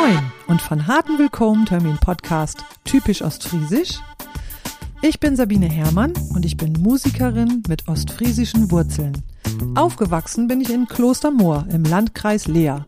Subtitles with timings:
[0.00, 4.00] Moin und von harten Willkommen Termin Podcast typisch ostfriesisch.
[5.02, 9.22] Ich bin Sabine Herrmann und ich bin Musikerin mit ostfriesischen Wurzeln.
[9.76, 12.86] Aufgewachsen bin ich in Klostermoor im Landkreis Leer.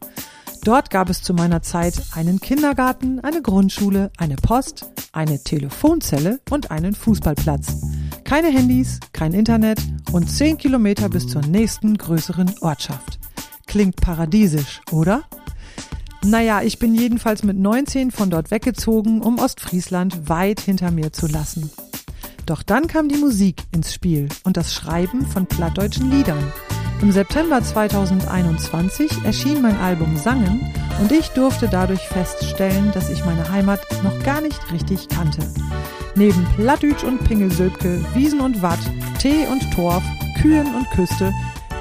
[0.64, 6.73] Dort gab es zu meiner Zeit einen Kindergarten, eine Grundschule, eine Post, eine Telefonzelle und
[6.73, 7.82] einen Fußballplatz.
[8.25, 9.79] Keine Handys, kein Internet
[10.11, 13.20] und zehn Kilometer bis zur nächsten größeren Ortschaft.
[13.68, 15.22] Klingt paradiesisch, oder?
[16.26, 21.29] Naja, ich bin jedenfalls mit 19 von dort weggezogen, um Ostfriesland weit hinter mir zu
[21.29, 21.71] lassen.
[22.46, 26.52] Doch dann kam die Musik ins Spiel und das Schreiben von plattdeutschen Liedern.
[27.00, 30.68] Im September 2021 erschien mein Album Sangen
[31.00, 35.42] und ich durfte dadurch feststellen, dass ich meine Heimat noch gar nicht richtig kannte.
[36.16, 38.80] Neben Plattdütsch und Pingelsülpke, Wiesen und Watt,
[39.20, 40.02] Tee und Torf,
[40.42, 41.33] Kühen und Küste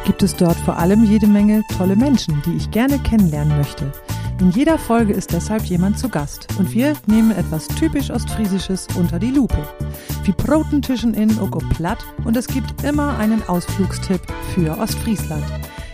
[0.06, 3.92] gibt es dort vor allem jede Menge tolle Menschen, die ich gerne kennenlernen möchte.
[4.42, 9.18] In jeder Folge ist deshalb jemand zu Gast und wir nehmen etwas typisch Ostfriesisches unter
[9.18, 9.66] die Lupe.
[10.26, 14.22] Wie Protentischen in Oko Platt und es gibt immer einen Ausflugstipp
[14.54, 15.46] für Ostfriesland.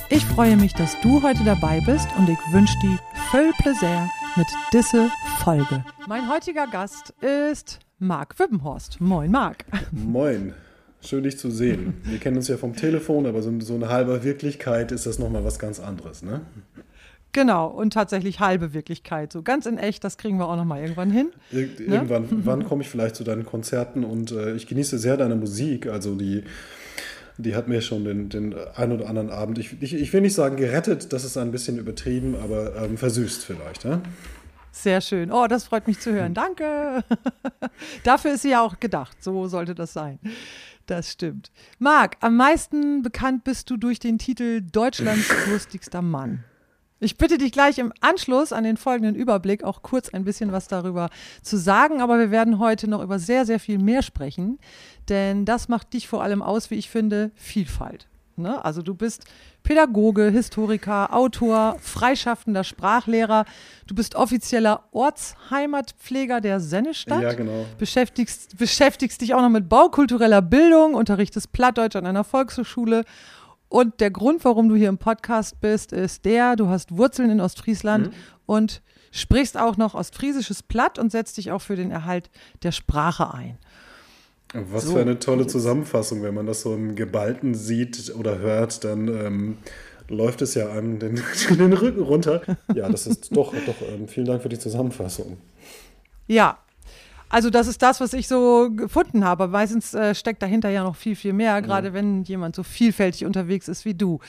[0.09, 2.97] Ich freue mich, dass du heute dabei bist und ich wünsche dir
[3.29, 5.11] viel Plaisir mit diese
[5.43, 5.85] Folge.
[6.07, 8.99] Mein heutiger Gast ist Marc Wippenhorst.
[8.99, 9.65] Moin, Marc.
[9.91, 10.53] Moin.
[11.03, 12.01] Schön, dich zu sehen.
[12.03, 15.43] Wir kennen uns ja vom Telefon, aber so, so eine halbe Wirklichkeit ist das nochmal
[15.43, 16.41] was ganz anderes, ne?
[17.33, 19.31] Genau, und tatsächlich halbe Wirklichkeit.
[19.31, 21.31] So ganz in echt, das kriegen wir auch noch mal irgendwann hin.
[21.51, 21.95] Ir ne?
[21.95, 25.87] Irgendwann wann komme ich vielleicht zu deinen Konzerten und äh, ich genieße sehr deine Musik.
[25.87, 26.43] Also die,
[27.37, 30.33] die hat mir schon den, den ein oder anderen Abend, ich, ich, ich will nicht
[30.33, 33.85] sagen gerettet, das ist ein bisschen übertrieben, aber ähm, versüßt vielleicht.
[33.85, 34.01] Ja?
[34.71, 35.31] Sehr schön.
[35.31, 36.33] Oh, das freut mich zu hören.
[36.33, 37.03] Danke.
[38.03, 39.23] Dafür ist sie ja auch gedacht.
[39.23, 40.19] So sollte das sein.
[40.85, 41.51] Das stimmt.
[41.79, 46.43] Marc, am meisten bekannt bist du durch den Titel Deutschlands lustigster Mann.
[47.03, 50.67] Ich bitte dich gleich im Anschluss an den folgenden Überblick auch kurz ein bisschen was
[50.67, 51.09] darüber
[51.41, 54.59] zu sagen, aber wir werden heute noch über sehr, sehr viel mehr sprechen,
[55.09, 58.07] denn das macht dich vor allem aus, wie ich finde, Vielfalt.
[58.35, 58.63] Ne?
[58.63, 59.25] Also du bist
[59.63, 63.45] Pädagoge, Historiker, Autor, freischaffender Sprachlehrer,
[63.87, 67.65] du bist offizieller Ortsheimatpfleger der Sennestadt, ja, genau.
[67.79, 73.05] beschäftigst, beschäftigst dich auch noch mit baukultureller Bildung, unterrichtest Plattdeutsch an einer Volkshochschule
[73.71, 77.39] und der Grund, warum du hier im Podcast bist, ist der, du hast Wurzeln in
[77.39, 78.13] Ostfriesland mhm.
[78.45, 82.29] und sprichst auch noch Ostfriesisches Platt und setzt dich auch für den Erhalt
[82.63, 83.57] der Sprache ein.
[84.53, 84.95] Was so.
[84.95, 89.57] für eine tolle Zusammenfassung, wenn man das so im Geballten sieht oder hört, dann ähm,
[90.09, 92.41] läuft es ja einem den, den Rücken runter.
[92.75, 95.37] Ja, das ist doch, doch, ähm, vielen Dank für die Zusammenfassung.
[96.27, 96.57] Ja,
[97.31, 99.47] also das ist das, was ich so gefunden habe.
[99.47, 101.93] Meistens äh, steckt dahinter ja noch viel, viel mehr, gerade ja.
[101.93, 104.19] wenn jemand so vielfältig unterwegs ist wie du.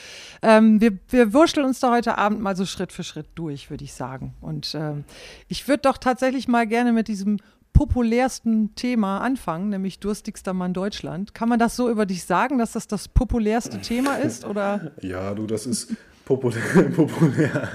[0.41, 3.83] Ähm, wir, wir wurschteln uns da heute Abend mal so Schritt für Schritt durch, würde
[3.83, 4.33] ich sagen.
[4.39, 5.03] Und ähm,
[5.49, 7.39] ich würde doch tatsächlich mal gerne mit diesem
[7.73, 11.33] populärsten Thema anfangen, nämlich durstigster Mann Deutschland.
[11.33, 14.45] Kann man das so über dich sagen, dass das das populärste Thema ist?
[14.45, 14.91] Oder?
[15.01, 16.61] Ja, du, das ist Populär,
[16.95, 17.69] populär.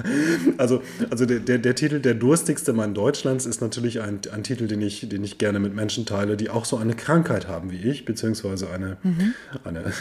[0.57, 4.67] Also, also der, der, der, Titel Der durstigste Mann Deutschlands ist natürlich ein, ein Titel,
[4.67, 7.91] den ich, den ich gerne mit Menschen teile, die auch so eine Krankheit haben wie
[7.91, 9.35] ich, beziehungsweise eine, mhm.
[9.65, 9.93] eine,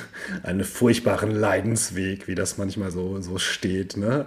[0.44, 3.98] einen furchtbaren Leidensweg, wie das manchmal so, so steht.
[3.98, 4.26] Ne?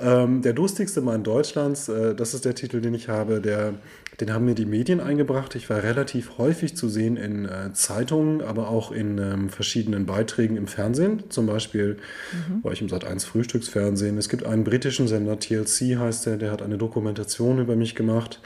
[0.00, 3.74] Ähm, der durstigste Mann Deutschlands, äh, das ist der Titel, den ich habe, der
[4.20, 5.54] den haben mir die Medien eingebracht.
[5.54, 10.56] Ich war relativ häufig zu sehen in äh, Zeitungen, aber auch in ähm, verschiedenen Beiträgen
[10.56, 11.24] im Fernsehen.
[11.28, 11.98] Zum Beispiel
[12.32, 12.64] mhm.
[12.64, 14.18] war ich im Sat1 Frühstücksfernsehen.
[14.18, 18.40] Es gibt einen britischen Sender, TLC heißt der, der hat eine Dokumentation über mich gemacht.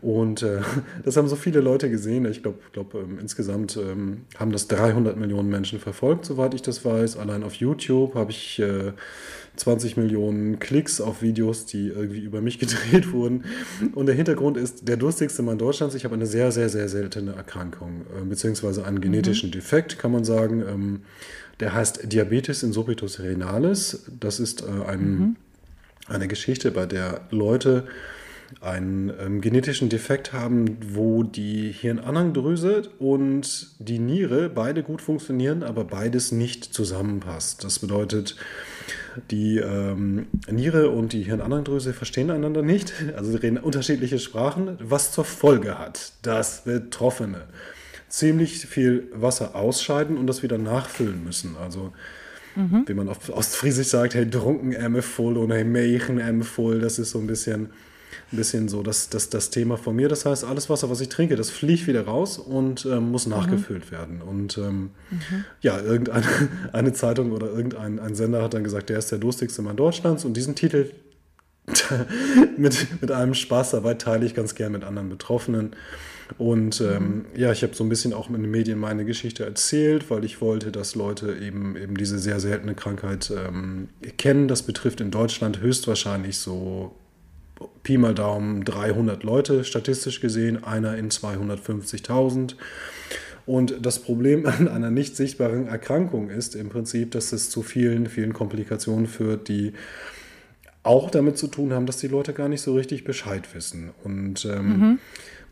[0.00, 0.60] Und äh,
[1.04, 2.24] das haben so viele Leute gesehen.
[2.24, 6.84] Ich glaube, glaub, ähm, insgesamt ähm, haben das 300 Millionen Menschen verfolgt, soweit ich das
[6.84, 7.18] weiß.
[7.18, 8.92] Allein auf YouTube habe ich äh,
[9.56, 13.44] 20 Millionen Klicks auf Videos, die irgendwie über mich gedreht wurden.
[13.94, 17.32] Und der Hintergrund ist, der durstigste Mann Deutschlands, ich habe eine sehr, sehr, sehr seltene
[17.32, 19.52] Erkrankung, äh, beziehungsweise einen genetischen mhm.
[19.52, 20.62] Defekt, kann man sagen.
[20.62, 21.02] Ähm,
[21.60, 24.06] der heißt Diabetes insipidus renalis.
[24.18, 25.36] Das ist äh, ein, mhm.
[26.08, 27.86] eine Geschichte, bei der Leute
[28.60, 35.84] einen ähm, genetischen Defekt haben, wo die Hirnanhangdrüse und die Niere beide gut funktionieren, aber
[35.84, 37.64] beides nicht zusammenpasst.
[37.64, 38.36] Das bedeutet,
[39.30, 45.12] die ähm, Niere und die Hirnanhangdrüse verstehen einander nicht, also sie reden unterschiedliche Sprachen, was
[45.12, 47.42] zur Folge hat, dass Betroffene
[48.08, 51.56] ziemlich viel Wasser ausscheiden und das wieder nachfüllen müssen.
[51.56, 51.92] Also
[52.54, 52.84] mhm.
[52.86, 56.98] wie man auf Ostfriesisch sagt, hey, drunken Ämme voll oder hey, Mächen Ämme voll, das
[56.98, 57.70] ist so ein bisschen
[58.32, 60.08] ein bisschen so das, das, das Thema von mir.
[60.08, 63.86] Das heißt, alles Wasser, was ich trinke, das fliegt wieder raus und ähm, muss nachgefüllt
[63.86, 63.90] mhm.
[63.90, 64.22] werden.
[64.22, 65.44] Und ähm, mhm.
[65.60, 66.26] ja, irgendeine
[66.72, 70.24] eine Zeitung oder irgendein ein Sender hat dann gesagt, der ist der durstigste Mann Deutschlands.
[70.24, 70.90] Und diesen Titel
[72.56, 75.74] mit, mit einem Spaß dabei teile ich ganz gern mit anderen Betroffenen.
[76.38, 80.10] Und ähm, ja, ich habe so ein bisschen auch in den Medien meine Geschichte erzählt,
[80.10, 84.48] weil ich wollte, dass Leute eben, eben diese sehr seltene Krankheit ähm, kennen.
[84.48, 86.94] Das betrifft in Deutschland höchstwahrscheinlich so
[87.82, 92.56] Pi mal Daumen 300 Leute statistisch gesehen, einer in 250.000.
[93.46, 98.06] Und das Problem an einer nicht sichtbaren Erkrankung ist im Prinzip, dass es zu vielen,
[98.06, 99.72] vielen Komplikationen führt, die
[100.82, 103.90] auch damit zu tun haben, dass die Leute gar nicht so richtig Bescheid wissen.
[104.04, 104.98] Und ähm, mhm.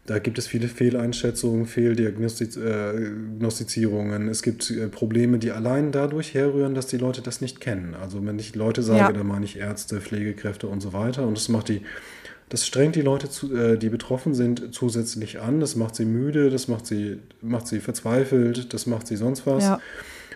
[0.06, 4.28] Da gibt es viele Fehleinschätzungen, Fehldiagnostizierungen.
[4.28, 7.94] Es gibt äh, Probleme, die allein dadurch herrühren, dass die Leute das nicht kennen.
[7.94, 9.12] Also wenn ich Leute sage, ja.
[9.12, 11.24] dann meine ich Ärzte, Pflegekräfte und so weiter.
[11.26, 11.82] Und das macht die
[12.48, 15.60] das strengt die Leute, zu, äh, die betroffen sind, zusätzlich an.
[15.60, 19.64] Das macht sie müde, das macht sie, macht sie verzweifelt, das macht sie sonst was.
[19.64, 19.80] Ja.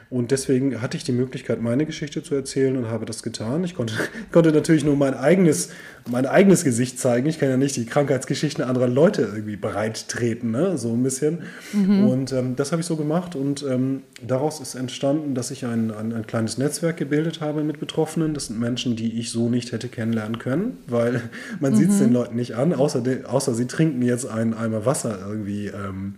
[0.08, 3.64] Und deswegen hatte ich die Möglichkeit, meine Geschichte zu erzählen und habe das getan.
[3.64, 3.94] Ich konnte,
[4.32, 5.70] konnte natürlich nur mein eigenes,
[6.08, 7.28] mein eigenes Gesicht zeigen.
[7.28, 10.78] Ich kann ja nicht die Krankheitsgeschichten anderer Leute irgendwie bereit treten, ne?
[10.78, 11.40] so ein bisschen.
[11.72, 12.08] Mhm.
[12.08, 13.34] Und ähm, das habe ich so gemacht.
[13.34, 17.80] Und ähm, daraus ist entstanden, dass ich ein, ein, ein, kleines Netzwerk gebildet habe mit
[17.80, 18.32] Betroffenen.
[18.32, 21.20] Das sind Menschen, die ich so nicht hätte kennenlernen können, weil
[21.60, 21.76] man mhm.
[21.76, 25.18] sieht es den Leuten nicht an, außer, de, außer sie trinken jetzt einen Eimer Wasser
[25.28, 26.14] irgendwie ähm,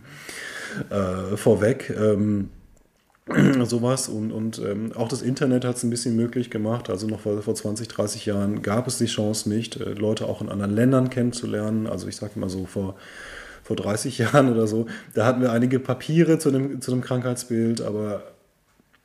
[0.91, 1.91] äh, vorweg.
[1.99, 2.51] Ähm,
[3.65, 6.91] sowas und, und ähm, auch das Internet hat es ein bisschen möglich gemacht.
[6.91, 10.41] Also noch vor, vor 20, 30 Jahren gab es die Chance nicht, äh, Leute auch
[10.41, 11.87] in anderen Ländern kennenzulernen.
[11.87, 12.97] Also ich sage mal so vor,
[13.63, 17.81] vor 30 Jahren oder so, da hatten wir einige Papiere zu dem, zu dem Krankheitsbild,
[17.81, 18.23] aber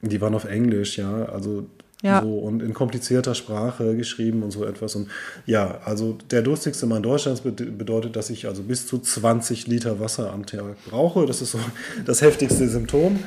[0.02, 1.26] die waren auf Englisch, ja.
[1.26, 1.68] Also
[2.04, 2.22] ja.
[2.22, 4.94] So, und in komplizierter Sprache geschrieben und so etwas.
[4.96, 5.08] Und
[5.46, 10.34] ja, also der durstigste Mann Deutschlands bedeutet, dass ich also bis zu 20 Liter Wasser
[10.34, 11.26] am Tag brauche.
[11.26, 11.60] Das ist so
[12.06, 13.20] das heftigste Symptom.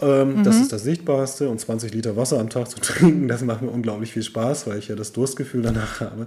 [0.00, 0.44] Ähm, mhm.
[0.44, 1.48] Das ist das Sichtbarste.
[1.48, 4.78] Und 20 Liter Wasser am Tag zu trinken, das macht mir unglaublich viel Spaß, weil
[4.78, 6.26] ich ja das Durstgefühl danach habe.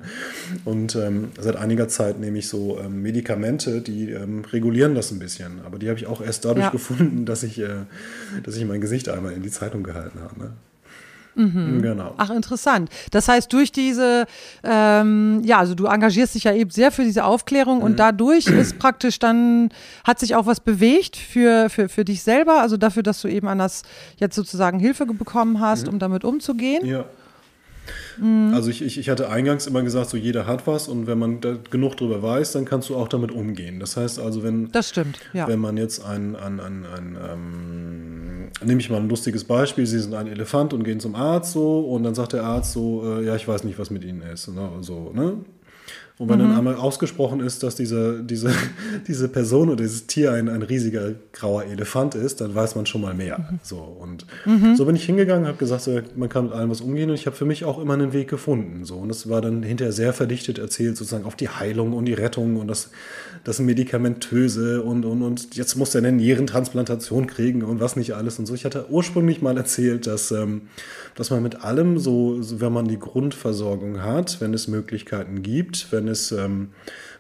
[0.66, 5.20] Und ähm, seit einiger Zeit nehme ich so ähm, Medikamente, die ähm, regulieren das ein
[5.20, 5.62] bisschen.
[5.66, 6.72] Aber die habe ich auch erst dadurch ja.
[6.72, 7.86] gefunden, dass ich, äh,
[8.44, 10.40] dass ich mein Gesicht einmal in die Zeitung gehalten habe.
[10.40, 10.54] Ne?
[11.36, 11.82] Mhm.
[11.82, 12.14] Genau.
[12.18, 12.90] Ach, interessant.
[13.12, 14.26] Das heißt, durch diese,
[14.64, 17.84] ähm, ja, also du engagierst dich ja eben sehr für diese Aufklärung mhm.
[17.84, 19.70] und dadurch ist praktisch dann,
[20.04, 23.48] hat sich auch was bewegt für, für, für dich selber, also dafür, dass du eben
[23.48, 23.84] an das
[24.18, 25.94] jetzt sozusagen Hilfe bekommen hast, mhm.
[25.94, 26.86] um damit umzugehen.
[26.86, 27.06] Ja.
[28.18, 28.54] Mhm.
[28.54, 31.42] Also ich, ich, ich hatte eingangs immer gesagt, so jeder hat was und wenn man
[31.42, 33.80] da genug drüber weiß, dann kannst du auch damit umgehen.
[33.80, 35.48] Das heißt also, wenn, das stimmt, ja.
[35.48, 40.00] wenn man jetzt ein, ein, ein, ein ähm, nehme ich mal ein lustiges Beispiel, Sie
[40.00, 43.26] sind ein Elefant und gehen zum Arzt so und dann sagt der Arzt so, äh,
[43.26, 44.48] ja, ich weiß nicht, was mit Ihnen ist.
[44.50, 44.70] Ne?
[44.82, 45.38] So, ne?
[46.20, 46.50] Und wenn mhm.
[46.50, 48.52] dann einmal ausgesprochen ist, dass diese, diese,
[49.08, 53.00] diese Person oder dieses Tier ein, ein riesiger grauer Elefant ist, dann weiß man schon
[53.00, 53.38] mal mehr.
[53.40, 53.60] Mhm.
[53.64, 54.76] So, und mhm.
[54.76, 57.26] so bin ich hingegangen, habe gesagt, so, man kann mit allem was umgehen und ich
[57.26, 58.84] habe für mich auch immer einen Weg gefunden.
[58.84, 58.98] So.
[58.98, 62.58] Und es war dann hinterher sehr verdichtet erzählt, sozusagen auf die Heilung und die Rettung
[62.58, 62.90] und das,
[63.44, 68.40] das Medikamentöse und, und, und jetzt muss er eine Nierentransplantation kriegen und was nicht alles
[68.40, 68.54] und so.
[68.54, 70.64] Ich hatte ursprünglich mal erzählt, dass, ähm,
[71.16, 76.08] dass man mit allem so, wenn man die Grundversorgung hat, wenn es Möglichkeiten gibt, wenn
[76.08, 76.70] es, ähm,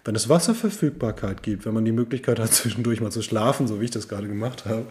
[0.06, 3.86] wenn es Wasserverfügbarkeit gibt, wenn man die Möglichkeit hat, zwischendurch mal zu schlafen, so wie
[3.86, 4.86] ich das gerade gemacht habe,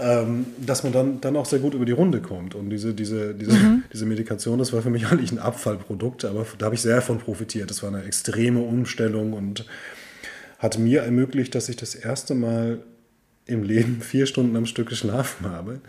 [0.00, 2.54] ähm, dass man dann, dann auch sehr gut über die Runde kommt.
[2.54, 3.84] Und diese, diese, diese, mhm.
[3.92, 7.18] diese Medikation, das war für mich eigentlich ein Abfallprodukt, aber da habe ich sehr von
[7.18, 7.70] profitiert.
[7.70, 9.66] Das war eine extreme Umstellung und
[10.64, 12.78] hat mir ermöglicht, dass ich das erste Mal
[13.44, 15.80] im Leben vier Stunden am Stück geschlafen habe.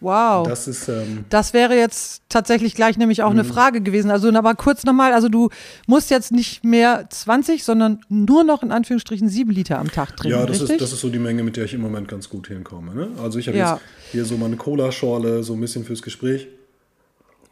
[0.00, 0.46] Wow.
[0.46, 0.88] Das ist.
[0.88, 3.48] Ähm, das wäre jetzt tatsächlich gleich nämlich auch eine mhm.
[3.48, 4.10] Frage gewesen.
[4.10, 5.48] Also, aber kurz nochmal, also du
[5.86, 10.38] musst jetzt nicht mehr 20, sondern nur noch in Anführungsstrichen sieben Liter am Tag trinken.
[10.38, 12.48] Ja, das, ist, das ist so die Menge, mit der ich im Moment ganz gut
[12.48, 12.94] hinkomme.
[12.94, 13.08] Ne?
[13.22, 13.74] Also ich habe ja.
[13.74, 16.48] jetzt hier so meine Cola-Schorle, so ein bisschen fürs Gespräch.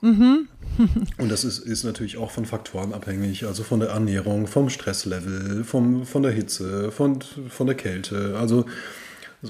[0.00, 0.48] Mhm.
[1.18, 5.64] Und das ist, ist natürlich auch von Faktoren abhängig, also von der Ernährung, vom Stresslevel,
[5.64, 8.36] vom, von der Hitze, von, von der Kälte.
[8.38, 8.64] Also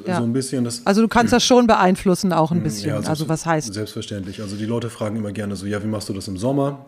[0.07, 0.19] ja.
[0.19, 0.87] so ein bisschen das.
[0.87, 2.91] Also du kannst das schon beeinflussen auch ein bisschen.
[2.91, 3.73] Ja, also, also was heißt?
[3.73, 4.41] Selbstverständlich.
[4.41, 6.87] Also die Leute fragen immer gerne so, ja, wie machst du das im Sommer?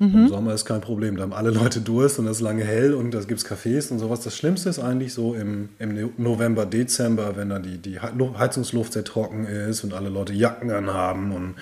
[0.00, 0.14] Mhm.
[0.14, 1.16] Im Sommer ist kein Problem.
[1.16, 3.92] Da haben alle Leute Durst und es ist lange hell und da gibt es Cafés
[3.92, 4.20] und sowas.
[4.20, 9.04] Das Schlimmste ist eigentlich so im, im November, Dezember, wenn da die, die Heizungsluft sehr
[9.04, 11.54] trocken ist und alle Leute Jacken anhaben und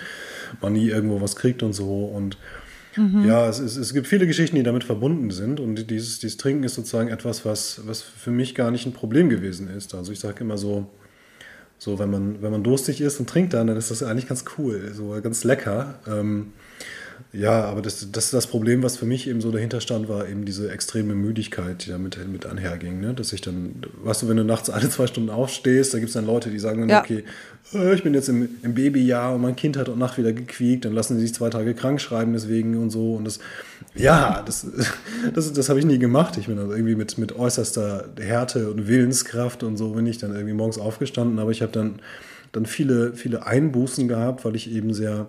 [0.61, 2.05] man nie irgendwo was kriegt und so.
[2.05, 2.37] Und
[2.99, 3.25] Mhm.
[3.25, 5.59] Ja, es, es, es, gibt viele Geschichten, die damit verbunden sind.
[5.59, 9.29] Und dieses, dieses Trinken ist sozusagen etwas, was, was für mich gar nicht ein Problem
[9.29, 9.93] gewesen ist.
[9.95, 10.87] Also ich sage immer so,
[11.77, 14.43] so wenn, man, wenn man durstig ist und trinkt dann, dann ist das eigentlich ganz
[14.57, 15.99] cool, so ganz lecker.
[16.07, 16.53] Ähm,
[17.31, 20.45] Ja, aber das, das das Problem, was für mich eben so dahinter stand, war eben
[20.45, 22.99] diese extreme Müdigkeit, die damit mit einherging.
[22.99, 23.13] Ne?
[23.13, 26.15] Dass ich dann, weißt du, wenn du nachts alle zwei Stunden aufstehst, da gibt es
[26.15, 27.01] dann Leute, die sagen dann, ja.
[27.01, 27.23] okay,
[27.73, 30.85] äh, ich bin jetzt im, im Babyjahr und mein Kind hat auch Nacht wieder gequiekt,
[30.85, 33.13] dann lassen sie sich zwei Tage krank schreiben deswegen und so.
[33.13, 33.37] Und das,
[33.93, 34.65] ja, das,
[35.35, 36.35] das, das habe ich nie gemacht.
[36.37, 40.33] Ich bin dann irgendwie mit, mit äußerster Härte und Willenskraft und so bin ich dann
[40.33, 41.99] irgendwie morgens aufgestanden, aber ich habe dann,
[42.53, 45.27] dann viele, viele Einbußen gehabt, weil ich eben sehr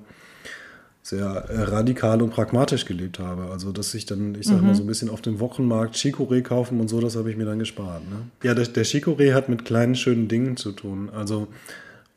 [1.03, 3.51] sehr äh, radikal und pragmatisch gelebt habe.
[3.51, 4.69] Also, dass ich dann, ich sag mhm.
[4.69, 7.47] mal, so ein bisschen auf dem Wochenmarkt Chicorée kaufen und so, das habe ich mir
[7.47, 8.03] dann gespart.
[8.09, 8.27] Ne?
[8.43, 11.09] Ja, der, der Chicorée hat mit kleinen, schönen Dingen zu tun.
[11.11, 11.49] Also,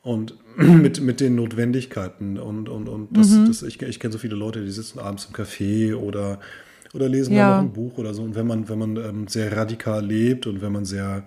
[0.02, 2.38] und mit, mit den Notwendigkeiten.
[2.38, 3.46] Und, und, und das, mhm.
[3.46, 6.38] das, ich, ich kenne so viele Leute, die sitzen abends im Café oder,
[6.92, 7.56] oder lesen ja.
[7.56, 8.22] noch ein Buch oder so.
[8.22, 11.24] Und wenn man, wenn man ähm, sehr radikal lebt und wenn man sehr,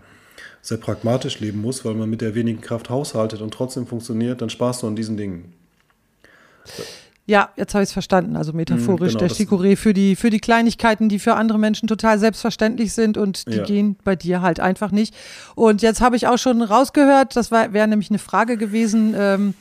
[0.62, 4.52] sehr pragmatisch leben muss, weil man mit der wenigen Kraft haushaltet und trotzdem funktioniert, dann
[4.52, 5.54] sparst du an diesen Dingen.
[7.30, 8.38] Ja, jetzt habe ich es verstanden.
[8.38, 11.88] Also metaphorisch mm, genau, der Chicorée für die, für die Kleinigkeiten, die für andere Menschen
[11.88, 13.64] total selbstverständlich sind und die ja.
[13.66, 15.14] gehen bei dir halt einfach nicht.
[15.54, 19.56] Und jetzt habe ich auch schon rausgehört, das wäre nämlich eine Frage gewesen, ähm,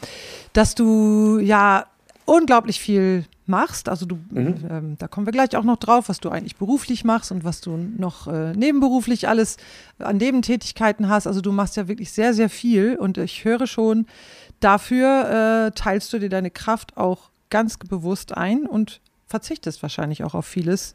[0.52, 1.86] dass du ja
[2.24, 3.88] unglaublich viel machst.
[3.88, 4.54] Also du, mhm.
[4.70, 7.60] ähm, da kommen wir gleich auch noch drauf, was du eigentlich beruflich machst und was
[7.60, 9.56] du noch äh, nebenberuflich alles
[9.98, 11.26] an Nebentätigkeiten hast.
[11.26, 14.06] Also du machst ja wirklich sehr, sehr viel und ich höre schon,
[14.60, 20.34] dafür äh, teilst du dir deine Kraft auch ganz bewusst ein und verzichtest wahrscheinlich auch
[20.34, 20.94] auf vieles,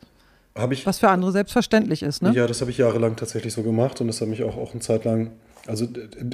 [0.70, 2.22] ich, was für andere selbstverständlich ist.
[2.22, 2.34] Ne?
[2.34, 4.82] Ja, das habe ich jahrelang tatsächlich so gemacht und das hat mich auch, auch eine
[4.82, 5.32] Zeit lang.
[5.68, 5.88] Also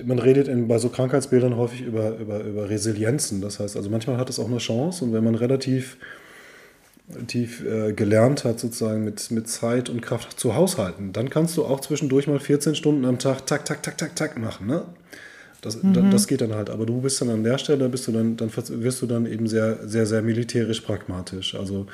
[0.05, 3.41] man redet in, bei so Krankheitsbildern häufig über, über, über Resilienzen.
[3.41, 5.97] Das heißt, also manchmal hat es auch eine Chance und wenn man relativ
[7.27, 11.65] tief äh, gelernt hat, sozusagen mit, mit Zeit und Kraft zu haushalten, dann kannst du
[11.65, 14.67] auch zwischendurch mal 14 Stunden am Tag tak, tak, tak, tak, tak machen.
[14.67, 14.83] Ne?
[15.61, 16.11] Das, mhm.
[16.11, 16.69] das geht dann halt.
[16.69, 19.47] Aber du bist dann an der Stelle, bist du dann, dann wirst du dann eben
[19.47, 21.55] sehr, sehr, sehr militärisch pragmatisch.
[21.55, 21.87] Also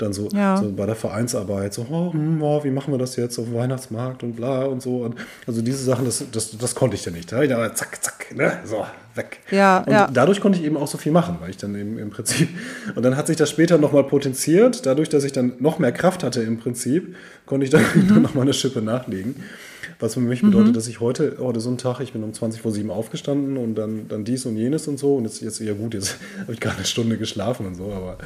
[0.00, 0.56] dann so, ja.
[0.56, 3.54] so bei der Vereinsarbeit, so, oh, hm, oh, wie machen wir das jetzt auf dem
[3.54, 4.98] Weihnachtsmarkt und bla und so.
[4.98, 5.16] Und
[5.46, 7.30] also diese Sachen, das, das, das konnte ich ja nicht.
[7.32, 8.60] Ja, zack, zack, ne?
[8.64, 9.40] so, weg.
[9.50, 10.08] Ja, und ja.
[10.12, 12.48] dadurch konnte ich eben auch so viel machen, weil ich dann eben im Prinzip,
[12.94, 16.22] und dann hat sich das später nochmal potenziert, dadurch, dass ich dann noch mehr Kraft
[16.22, 17.14] hatte im Prinzip,
[17.46, 18.08] konnte ich dann, mhm.
[18.08, 19.36] dann nochmal eine Schippe nachlegen.
[20.00, 20.72] Was für mich bedeutet, mhm.
[20.72, 23.58] dass ich heute, heute oh, so ein Tag, ich bin um 20 vor 7 aufgestanden
[23.58, 25.16] und dann, dann dies und jenes und so.
[25.16, 27.92] Und jetzt, jetzt ja gut, jetzt habe ich gerade eine Stunde geschlafen und so.
[27.92, 28.16] Aber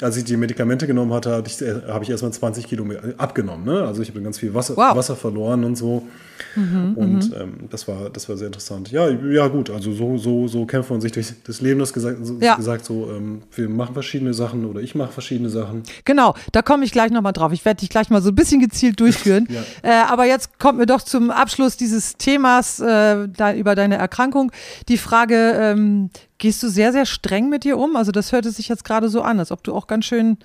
[0.00, 2.86] als ich die Medikamente genommen hatte, habe ich, hab ich erstmal 20 Kilo
[3.18, 3.66] abgenommen.
[3.66, 3.84] Ne?
[3.84, 4.96] Also ich habe ganz viel Wasser, wow.
[4.96, 6.08] Wasser verloren und so.
[6.56, 7.36] Mhm, und mhm.
[7.40, 8.90] ähm, das, war, das war sehr interessant.
[8.90, 11.80] Ja, ja gut, also so, so, so kämpft man sich durch das Leben.
[11.80, 12.56] Das gesagt, so, ja.
[12.56, 15.82] gesagt so, ähm, wir machen verschiedene Sachen oder ich mache verschiedene Sachen.
[16.04, 17.52] Genau, da komme ich gleich nochmal drauf.
[17.52, 19.48] Ich werde dich gleich mal so ein bisschen gezielt durchführen.
[19.50, 19.62] ja.
[19.82, 24.52] äh, aber jetzt kommt mir doch zum Abschluss dieses Themas äh, da, über deine Erkrankung
[24.88, 27.96] die Frage, ähm, gehst du sehr, sehr streng mit dir um?
[27.96, 30.38] Also das hörte sich jetzt gerade so an, als ob du auch ganz schön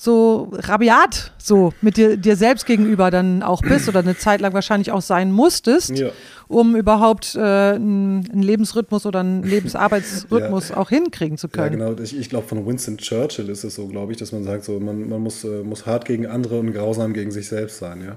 [0.00, 4.54] so rabiat so mit dir, dir selbst gegenüber dann auch bist oder eine Zeit lang
[4.54, 6.10] wahrscheinlich auch sein musstest, ja.
[6.46, 10.76] um überhaupt äh, einen, Lebensrhythmus oder einen Lebensarbeitsrhythmus ja.
[10.76, 11.80] auch hinkriegen zu können.
[11.80, 12.00] Ja, genau.
[12.00, 14.78] Ich, ich glaube, von Winston Churchill ist es so, glaube ich, dass man sagt, so,
[14.78, 18.16] man, man muss, äh, muss hart gegen andere und grausam gegen sich selbst sein, ja.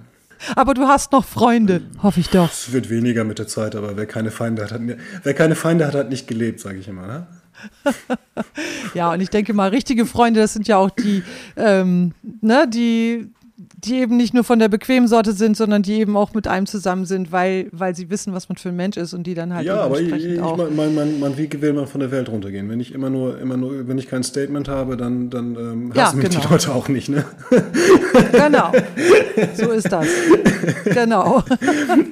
[0.56, 2.52] Aber du hast noch Freunde, hoffe ich doch.
[2.52, 4.82] Es wird weniger mit der Zeit, aber wer keine Feinde hat, hat,
[5.24, 7.08] wer keine Feinde hat, hat nicht gelebt, sage ich immer.
[7.08, 7.28] Ne?
[8.94, 11.24] Ja, und ich denke mal, richtige Freunde, das sind ja auch die,
[11.56, 13.30] ähm, ne, die
[13.84, 16.66] die eben nicht nur von der bequemen Sorte sind, sondern die eben auch mit einem
[16.66, 19.54] zusammen sind, weil, weil sie wissen, was man für ein Mensch ist und die dann
[19.54, 20.58] halt ja, aber ich, ich, auch.
[20.58, 22.70] Man, man, man, wie will man von der Welt runtergehen?
[22.70, 26.12] Wenn ich immer nur, immer nur, wenn ich kein Statement habe, dann, dann ähm, ja,
[26.14, 26.42] mich genau.
[26.42, 27.26] die Leute auch nicht, ne?
[28.32, 28.72] Genau.
[29.56, 30.08] So ist das.
[30.86, 31.44] Genau.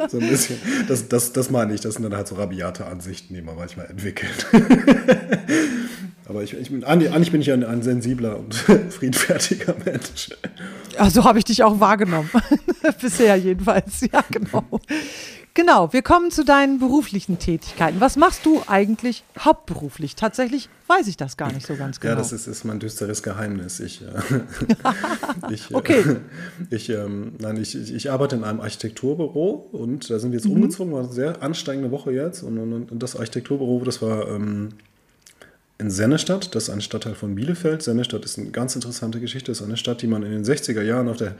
[0.08, 0.58] So ein bisschen.
[0.88, 1.82] Das, das, das meine ich.
[1.82, 4.48] Das sind dann halt so rabiate Ansichten, die man manchmal entwickelt.
[6.29, 8.53] Aber ich, ich bin, eigentlich bin ich ein, ein sensibler und
[8.89, 10.29] friedfertiger Mensch.
[10.95, 12.29] Ja, so habe ich dich auch wahrgenommen.
[13.01, 14.01] Bisher jedenfalls.
[14.12, 14.63] Ja, genau.
[15.53, 18.00] Genau, wir kommen zu deinen beruflichen Tätigkeiten.
[18.00, 20.15] Was machst du eigentlich hauptberuflich?
[20.15, 22.13] Tatsächlich weiß ich das gar nicht so ganz genau.
[22.13, 23.79] Ja, das ist, ist mein düsteres Geheimnis.
[23.79, 24.41] Ich, äh,
[25.51, 26.00] ich, äh, okay.
[26.00, 30.48] Äh, ich, ähm, nein, ich, ich, arbeite in einem Architekturbüro und da sind wir jetzt
[30.48, 30.55] mhm.
[30.55, 30.93] umgezogen.
[30.93, 32.43] War eine sehr anstrengende Woche jetzt.
[32.43, 34.69] Und, und, und das Architekturbüro, das war ähm,
[35.81, 37.81] in Sennestadt, das ist ein Stadtteil von Bielefeld.
[37.81, 39.50] Sennestadt ist eine ganz interessante Geschichte.
[39.50, 41.36] Das ist eine Stadt, die man in den 60er Jahren auf der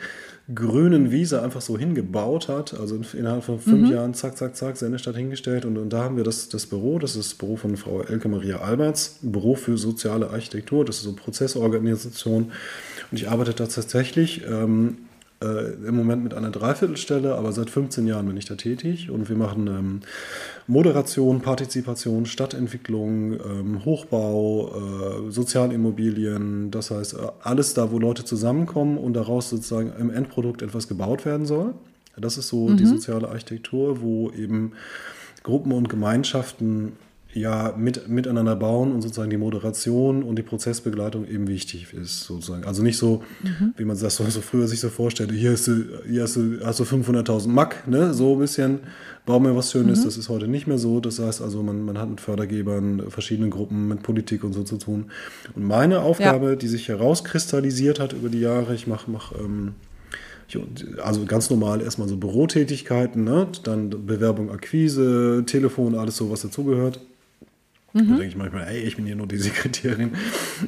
[0.56, 2.74] grünen Wiese einfach so hingebaut hat.
[2.74, 3.94] Also innerhalb von fünf mhm.
[3.94, 5.66] Jahren, zack, zack, zack, Sennestadt hingestellt.
[5.66, 8.30] Und, und da haben wir das, das Büro, das ist das Büro von Frau Elke
[8.30, 10.86] Maria Alberts, Büro für soziale Architektur.
[10.86, 12.54] Das ist so Prozessorganisation.
[13.12, 15.00] Und ich arbeite da tatsächlich ähm,
[15.42, 19.30] äh, im Moment mit einer Dreiviertelstelle, aber seit 15 Jahren bin ich da tätig und
[19.30, 20.00] wir machen ähm,
[20.68, 28.98] Moderation, Partizipation, Stadtentwicklung, ähm, Hochbau, äh, Sozialimmobilien, das heißt äh, alles da, wo Leute zusammenkommen
[28.98, 31.74] und daraus sozusagen im Endprodukt etwas gebaut werden soll.
[32.18, 32.78] Das ist so mhm.
[32.78, 34.74] die soziale Architektur, wo eben
[35.44, 36.94] Gruppen und Gemeinschaften
[37.34, 42.64] ja mit, miteinander bauen und sozusagen die Moderation und die Prozessbegleitung eben wichtig ist, sozusagen.
[42.64, 43.74] Also nicht so, mhm.
[43.78, 46.60] wie man das so, so, früher sich so vorstellte, hier hast du, hier hast du,
[46.64, 48.14] hast du 500.000 Mack, ne?
[48.16, 48.80] so ein bisschen,
[49.28, 50.06] bau mir was Schönes, mhm.
[50.06, 51.00] das ist heute nicht mehr so.
[51.00, 54.78] Das heißt also, man, man hat mit Fördergebern, verschiedenen Gruppen, mit Politik und so zu
[54.78, 55.12] tun.
[55.56, 56.56] Und meine Aufgabe, ja.
[56.56, 59.76] die sich herauskristallisiert hat über die Jahre, ich mache mach, ähm,
[61.04, 63.48] also ganz normal erstmal so Bürotätigkeiten, ne?
[63.64, 67.00] dann Bewerbung, Akquise, Telefon, alles so, was dazugehört.
[67.94, 68.00] Mhm.
[68.00, 70.12] Da denke ich manchmal, ey, ich bin hier nur die Sekretärin.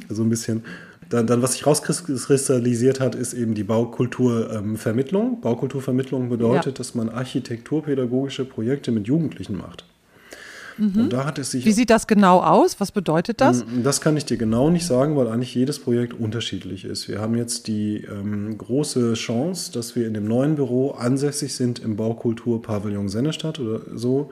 [0.09, 0.63] so ein bisschen.
[1.09, 5.33] Dann, dann was sich rauskristallisiert hat, ist eben die Baukulturvermittlung.
[5.33, 6.71] Ähm, Baukulturvermittlung bedeutet, ja.
[6.71, 9.83] dass man architekturpädagogische Projekte mit Jugendlichen macht.
[10.77, 11.03] Mhm.
[11.03, 11.65] Und da hat es sich.
[11.65, 12.79] Wie sieht das genau aus?
[12.79, 13.65] Was bedeutet das?
[13.65, 17.07] Mm, das kann ich dir genau nicht sagen, weil eigentlich jedes Projekt unterschiedlich ist.
[17.07, 21.79] Wir haben jetzt die ähm, große Chance, dass wir in dem neuen Büro ansässig sind
[21.79, 24.31] im Baukultur-Pavillon Sennestadt oder so.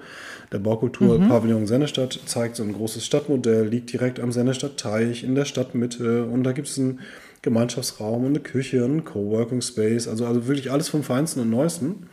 [0.52, 1.68] Der Baukultur-Pavillon mhm.
[1.68, 6.54] Sennestadt zeigt so ein großes Stadtmodell, liegt direkt am Sennestadt-Teich in der Stadtmitte und da
[6.54, 7.00] gibt es einen
[7.42, 12.08] Gemeinschaftsraum und eine Küche, einen Coworking Space, also, also wirklich alles vom Feinsten und Neuesten.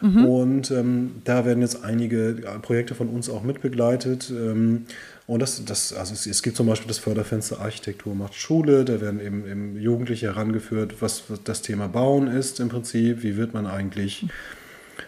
[0.00, 0.24] Mhm.
[0.24, 4.30] Und ähm, da werden jetzt einige Projekte von uns auch mitbegleitet.
[4.30, 4.86] Ähm,
[5.26, 9.00] und das, das, also es, es, gibt zum Beispiel das Förderfenster Architektur macht Schule, da
[9.00, 13.22] werden eben, eben Jugendliche herangeführt, was, das Thema Bauen ist im Prinzip.
[13.22, 14.26] Wie wird man eigentlich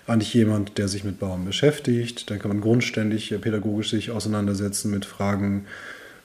[0.07, 2.31] eigentlich jemand, der sich mit Bauen beschäftigt?
[2.31, 5.67] Dann kann man grundständig pädagogisch sich auseinandersetzen mit Fragen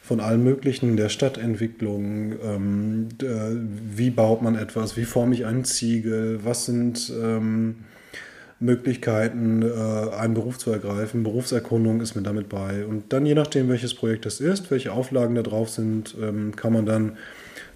[0.01, 6.39] von allem Möglichen, der Stadtentwicklung, ähm, wie baut man etwas, wie forme ich einen Ziegel,
[6.45, 7.75] was sind ähm,
[8.59, 11.24] Möglichkeiten, äh, einen Beruf zu ergreifen.
[11.24, 12.86] Berufserkundung ist mit damit bei.
[12.86, 16.74] Und dann, je nachdem, welches Projekt das ist, welche Auflagen da drauf sind, ähm, kann
[16.74, 17.17] man dann,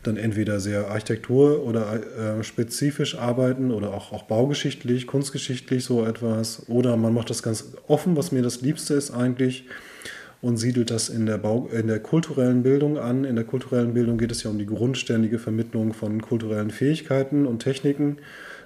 [0.04, 6.64] dann entweder sehr architektur- oder äh, spezifisch arbeiten oder auch, auch baugeschichtlich, kunstgeschichtlich so etwas.
[6.68, 9.66] Oder man macht das ganz offen, was mir das Liebste ist eigentlich
[10.42, 13.26] und siedelt das in der, Bau, in der kulturellen Bildung an.
[13.26, 17.60] In der kulturellen Bildung geht es ja um die grundständige Vermittlung von kulturellen Fähigkeiten und
[17.60, 18.18] Techniken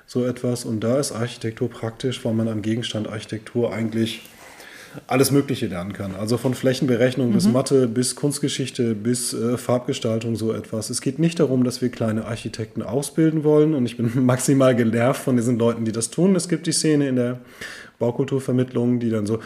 [0.05, 0.63] so etwas.
[0.63, 4.21] Und da ist Architektur praktisch, weil man am Gegenstand Architektur eigentlich
[5.07, 6.15] alles Mögliche lernen kann.
[6.15, 7.33] Also von Flächenberechnung mhm.
[7.33, 10.89] bis Mathe, bis Kunstgeschichte, bis äh, Farbgestaltung, so etwas.
[10.89, 15.21] Es geht nicht darum, dass wir kleine Architekten ausbilden wollen und ich bin maximal genervt
[15.21, 16.35] von diesen Leuten, die das tun.
[16.35, 17.39] Es gibt die Szene in der
[17.99, 19.39] Baukulturvermittlung, die dann so,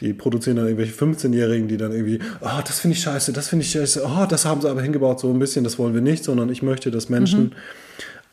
[0.00, 3.64] die produzieren dann irgendwelche 15-Jährigen, die dann irgendwie, oh, das finde ich scheiße, das finde
[3.64, 6.24] ich scheiße, oh, das haben sie aber hingebaut, so ein bisschen, das wollen wir nicht,
[6.24, 7.52] sondern ich möchte, dass Menschen mhm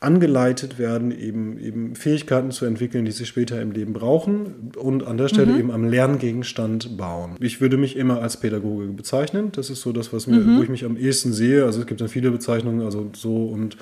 [0.02, 5.18] angeleitet werden, eben, eben Fähigkeiten zu entwickeln, die sie später im Leben brauchen und an
[5.18, 5.60] der Stelle mhm.
[5.60, 7.36] eben am Lerngegenstand bauen.
[7.42, 9.52] Ich würde mich immer als Pädagoge bezeichnen.
[9.52, 10.58] Das ist so das, was mir, mhm.
[10.58, 11.66] wo ich mich am ehesten sehe.
[11.66, 13.78] Also es gibt dann viele Bezeichnungen, also so und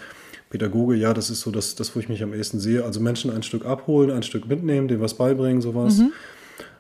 [0.50, 2.84] Pädagoge, ja, das ist so das, das, wo ich mich am ehesten sehe.
[2.84, 5.98] Also Menschen ein Stück abholen, ein Stück mitnehmen, dem was beibringen, sowas.
[5.98, 6.14] Mhm.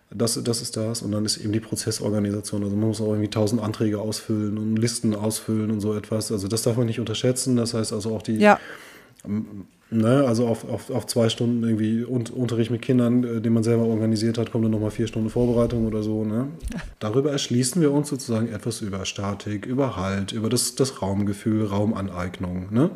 [0.09, 1.01] Das, das ist das.
[1.01, 2.63] Und dann ist eben die Prozessorganisation.
[2.63, 6.31] Also man muss auch irgendwie tausend Anträge ausfüllen und Listen ausfüllen und so etwas.
[6.31, 7.57] Also das darf man nicht unterschätzen.
[7.57, 8.57] Das heißt also auch die, ja.
[9.89, 13.83] Ne, also auf, auf, auf zwei Stunden irgendwie Unterricht mit Kindern, äh, den man selber
[13.83, 16.25] organisiert hat, kommt dann nochmal vier Stunden Vorbereitung oder so.
[16.25, 16.49] Ne?
[16.99, 22.67] Darüber erschließen wir uns sozusagen etwas über Statik, über Halt, über das, das Raumgefühl, Raumaneignung.
[22.69, 22.89] Ne?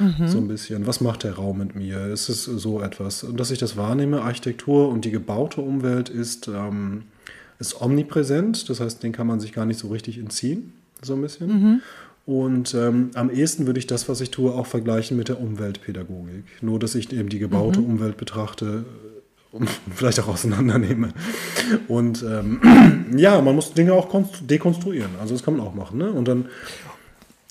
[0.00, 0.26] Mhm.
[0.26, 0.88] So ein bisschen.
[0.88, 2.06] Was macht der Raum mit mir?
[2.06, 3.22] Ist es so etwas?
[3.22, 7.04] Und dass ich das wahrnehme, Architektur und die gebaute Umwelt ist, ähm,
[7.60, 8.68] ist omnipräsent.
[8.68, 10.72] Das heißt, den kann man sich gar nicht so richtig entziehen.
[11.00, 11.48] So ein bisschen.
[11.48, 11.80] Mhm.
[12.28, 16.44] Und ähm, am ehesten würde ich das, was ich tue, auch vergleichen mit der Umweltpädagogik.
[16.60, 17.86] Nur, dass ich eben die gebaute mhm.
[17.86, 18.84] Umwelt betrachte
[19.50, 21.14] und vielleicht auch auseinandernehme.
[21.88, 22.60] Und ähm,
[23.16, 25.12] ja, man muss Dinge auch dekonstruieren.
[25.18, 25.96] Also das kann man auch machen.
[25.96, 26.12] Ne?
[26.12, 26.50] Und dann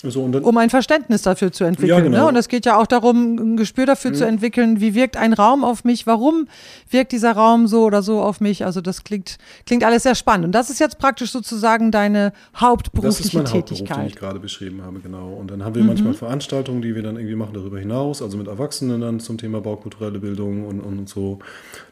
[0.04, 1.98] so, dann, um ein Verständnis dafür zu entwickeln.
[1.98, 2.18] Ja, genau.
[2.18, 2.26] ne?
[2.28, 4.14] Und es geht ja auch darum, ein Gespür dafür mhm.
[4.14, 6.46] zu entwickeln, wie wirkt ein Raum auf mich, warum
[6.88, 8.64] wirkt dieser Raum so oder so auf mich.
[8.64, 10.46] Also das klingt, klingt alles sehr spannend.
[10.46, 13.88] Und das ist jetzt praktisch sozusagen deine hauptberufliche das ist mein Tätigkeit.
[13.88, 15.32] Hauptberuf, den ich gerade beschrieben habe, genau.
[15.32, 15.88] Und dann haben wir mhm.
[15.88, 19.60] manchmal Veranstaltungen, die wir dann irgendwie machen darüber hinaus, also mit Erwachsenen dann zum Thema
[19.60, 21.40] baukulturelle Bildung und, und so.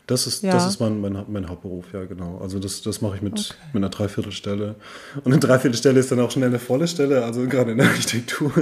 [0.06, 0.52] Das ist, ja.
[0.52, 2.38] das ist mein, mein, mein, Hauptberuf, ja, genau.
[2.40, 3.54] Also das, das mache ich mit, okay.
[3.72, 4.76] mit einer Dreiviertelstelle.
[5.24, 8.52] Und eine Dreiviertelstelle ist dann auch schnell eine volle Stelle, also gerade in der Architektur.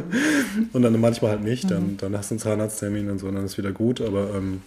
[0.73, 1.71] Und dann manchmal halt nicht.
[1.71, 1.97] Dann, mhm.
[1.99, 4.01] dann hast du einen Zahnarzttermin und so, und dann ist wieder gut.
[4.01, 4.63] Aber ähm,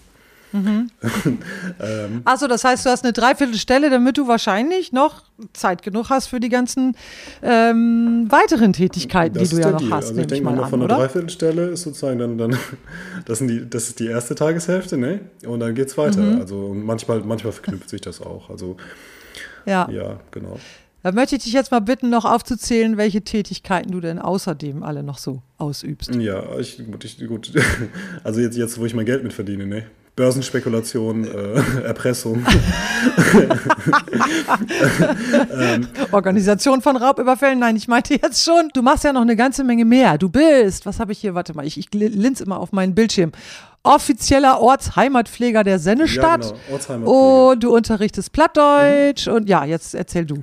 [0.51, 0.89] Mhm.
[1.79, 6.27] ähm, Achso, das heißt, du hast eine Dreiviertelstelle, damit du wahrscheinlich noch Zeit genug hast
[6.27, 6.95] für die ganzen
[7.41, 9.91] ähm, weiteren Tätigkeiten, die du ja noch Deal.
[9.91, 10.10] hast.
[10.10, 12.57] Also ich denke mal, an, von einer Dreiviertelstelle ist sozusagen dann, dann
[13.25, 15.19] das, sind die, das ist die erste Tageshälfte, ne?
[15.45, 16.21] Und dann geht es weiter.
[16.21, 16.39] Mhm.
[16.39, 18.49] Also manchmal, manchmal verknüpft sich das auch.
[18.49, 18.77] Also
[19.65, 20.57] ja, ja genau.
[21.03, 25.03] Da möchte ich dich jetzt mal bitten, noch aufzuzählen, welche Tätigkeiten du denn außerdem alle
[25.03, 26.13] noch so ausübst.
[26.15, 27.51] Ja, ich, gut, ich, gut.
[28.23, 29.83] Also jetzt, jetzt, wo ich mein Geld mit verdiene, ne?
[30.17, 32.43] Börsenspekulation, äh, Erpressung.
[35.60, 37.60] ähm, Organisation von Raubüberfällen.
[37.60, 40.17] Nein, ich meinte jetzt schon, du machst ja noch eine ganze Menge mehr.
[40.17, 41.36] Du bist, was habe ich hier?
[41.36, 43.32] Warte mal, ich, ich linse immer auf meinen Bildschirm.
[43.84, 46.45] Offizieller Ortsheimatpfleger der Sennestadt.
[46.45, 46.62] Ja, genau.
[46.71, 47.49] Ortsheimatpfleger.
[47.51, 49.27] Und du unterrichtest Plattdeutsch.
[49.27, 49.34] Mhm.
[49.34, 50.41] Und ja, jetzt erzähl du.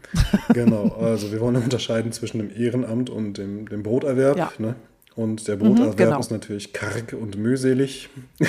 [0.54, 4.38] genau, also wir wollen unterscheiden zwischen dem Ehrenamt und dem, dem Broterwerb.
[4.38, 4.52] Ja.
[4.58, 4.76] Ne?
[5.16, 6.18] Und der Broterwerb mhm, genau.
[6.18, 8.08] ist natürlich karg und mühselig.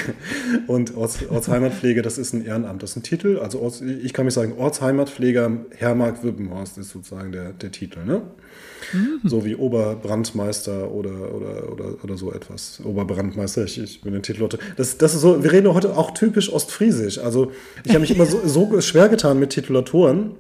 [0.67, 3.38] und Orts, Ortsheimatpflege, das ist ein Ehrenamt, das ist ein Titel.
[3.38, 8.04] Also Orts, ich kann mich sagen, Ortsheimatpfleger Hermark Wippenhorst ist sozusagen der, der Titel.
[8.04, 8.23] Ne?
[8.93, 9.19] Mhm.
[9.23, 12.82] So wie Oberbrandmeister oder, oder, oder, oder so etwas.
[12.84, 14.47] Oberbrandmeister, ich, ich bin den Titel.
[14.75, 17.19] Das, das ist so, wir reden heute auch typisch ostfriesisch.
[17.19, 17.51] Also
[17.84, 20.32] ich habe mich immer so, so schwer getan mit Titulaturen,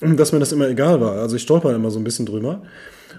[0.00, 1.12] dass mir das immer egal war.
[1.12, 2.62] Also ich stolper immer so ein bisschen drüber.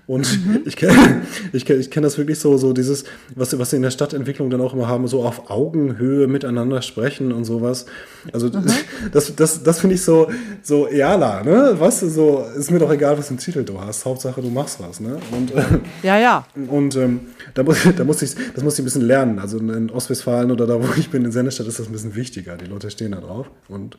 [0.10, 0.62] Und mhm.
[0.66, 1.22] ich kenne
[1.54, 3.04] ich kenn, ich kenn das wirklich so, so dieses,
[3.36, 7.32] was, was sie in der Stadtentwicklung dann auch immer haben, so auf Augenhöhe miteinander sprechen
[7.32, 7.86] und sowas.
[8.34, 8.66] Also mhm.
[9.12, 10.32] das, das, das finde ich so,
[10.64, 11.76] so eala, ne?
[11.80, 14.04] Weißt du, so, ist mir doch egal, was für einen Titel du hast.
[14.04, 15.20] Hauptsache, du machst was, ne?
[15.32, 15.54] Und,
[16.02, 16.44] ja, ja.
[16.56, 17.20] Und ähm,
[17.54, 19.38] da, muss, da muss ich, das muss ich ein bisschen lernen.
[19.38, 22.58] Also in Ostwestfalen oder da, wo ich bin, in Sennestadt, ist das ein bisschen wichtiger.
[22.58, 23.46] Die Leute stehen da drauf.
[23.68, 23.96] Und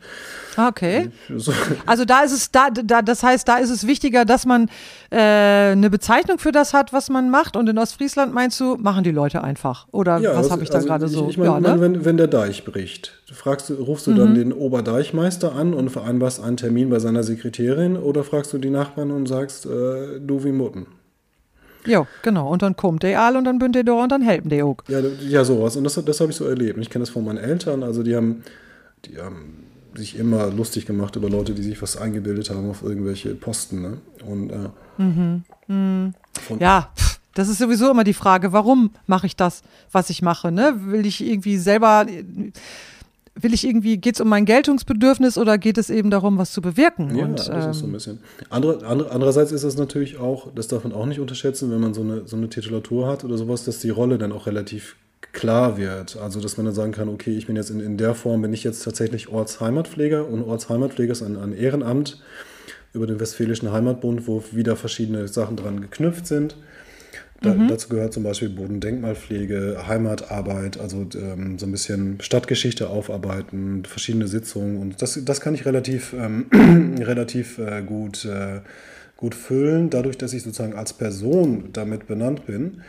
[0.57, 1.11] okay.
[1.37, 1.53] So.
[1.87, 4.69] Also da ist es, da, da, das heißt, da ist es wichtiger, dass man
[5.13, 7.57] äh, eine Bezeichnung für das hat, was man macht.
[7.57, 9.87] Und in Ostfriesland meinst du, machen die Leute einfach.
[9.93, 11.29] Oder ja, was habe ich da also gerade so?
[11.29, 11.81] Ich meine, ja, ne?
[11.81, 14.17] wenn, wenn der Deich bricht, fragst du, rufst du mhm.
[14.17, 18.71] dann den Oberdeichmeister an und vereinbarst einen Termin bei seiner Sekretärin oder fragst du die
[18.71, 20.87] Nachbarn und sagst, äh, du wie Mutten?
[21.85, 22.51] Ja, genau.
[22.51, 24.79] Und dann kommt der all und dann bünd der da und dann helfen die auch.
[24.89, 25.77] Ja, ja sowas.
[25.77, 26.79] Und das, das habe ich so erlebt.
[26.79, 27.83] Ich kenne das von meinen Eltern.
[27.83, 28.43] Also die haben,
[29.05, 33.35] die haben sich immer lustig gemacht über Leute, die sich was eingebildet haben auf irgendwelche
[33.35, 33.83] Posten.
[33.83, 33.99] Ne?
[34.27, 35.45] Und, äh, mhm.
[35.69, 36.15] Mhm.
[36.59, 36.91] ja,
[37.35, 40.51] das ist sowieso immer die Frage, warum mache ich das, was ich mache?
[40.51, 40.75] Ne?
[40.87, 42.07] Will ich irgendwie selber,
[43.35, 46.61] will ich irgendwie, geht es um mein Geltungsbedürfnis oder geht es eben darum, was zu
[46.61, 47.17] bewirken?
[47.17, 48.19] Ja, Und, das ähm, ist so ein ähm, bisschen.
[48.51, 51.95] Andere, andere, andererseits ist es natürlich auch, das darf man auch nicht unterschätzen, wenn man
[51.95, 54.97] so eine, so eine Titulatur hat oder sowas, dass die Rolle dann auch relativ
[55.33, 56.17] klar wird.
[56.17, 58.53] Also, dass man dann sagen kann, okay, ich bin jetzt in, in der Form, bin
[58.53, 62.21] ich jetzt tatsächlich Ortsheimatpfleger und Ortsheimatpfleger ist ein, ein Ehrenamt
[62.93, 66.57] über den Westfälischen Heimatbund, wo wieder verschiedene Sachen dran geknüpft sind.
[67.43, 67.69] Da, mhm.
[67.69, 74.77] Dazu gehört zum Beispiel Bodendenkmalpflege, Heimatarbeit, also ähm, so ein bisschen Stadtgeschichte aufarbeiten, verschiedene Sitzungen.
[74.77, 76.47] Und das, das kann ich relativ, ähm,
[77.01, 78.61] relativ äh, gut, äh,
[79.17, 82.83] gut füllen, dadurch, dass ich sozusagen als Person damit benannt bin.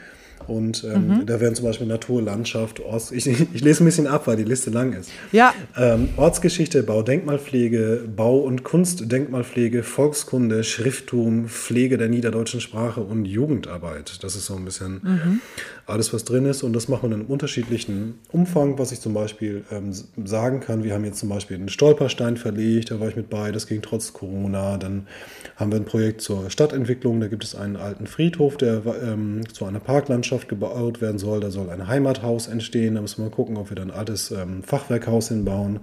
[0.48, 1.26] Und ähm, mhm.
[1.26, 3.12] da wären zum Beispiel Natur, Landschaft, Orts.
[3.12, 5.10] Ich, ich, lese ein bisschen ab, weil die Liste lang ist.
[5.32, 5.54] Ja.
[5.78, 14.24] Ähm, Ortsgeschichte, Baudenkmalpflege, Bau- und Kunstdenkmalpflege, Volkskunde, Schrifttum, Pflege der niederdeutschen Sprache und Jugendarbeit.
[14.24, 15.42] Das ist so ein bisschen mhm.
[15.86, 16.64] alles, was drin ist.
[16.64, 19.92] Und das macht man in einem unterschiedlichen Umfang, was ich zum Beispiel ähm,
[20.26, 20.84] sagen kann.
[20.84, 23.82] Wir haben jetzt zum Beispiel einen Stolperstein verlegt, da war ich mit bei, das ging
[23.82, 24.78] trotz Corona.
[24.78, 25.08] Dann
[25.56, 29.66] haben wir ein Projekt zur Stadtentwicklung, da gibt es einen alten Friedhof, der ähm, zu
[29.66, 31.42] einer Parklandschaft Landschaft gebaut werden soll.
[31.42, 32.96] Da soll ein Heimathaus entstehen.
[32.96, 35.82] Da müssen wir mal gucken, ob wir dann ein altes ähm, Fachwerkhaus hinbauen.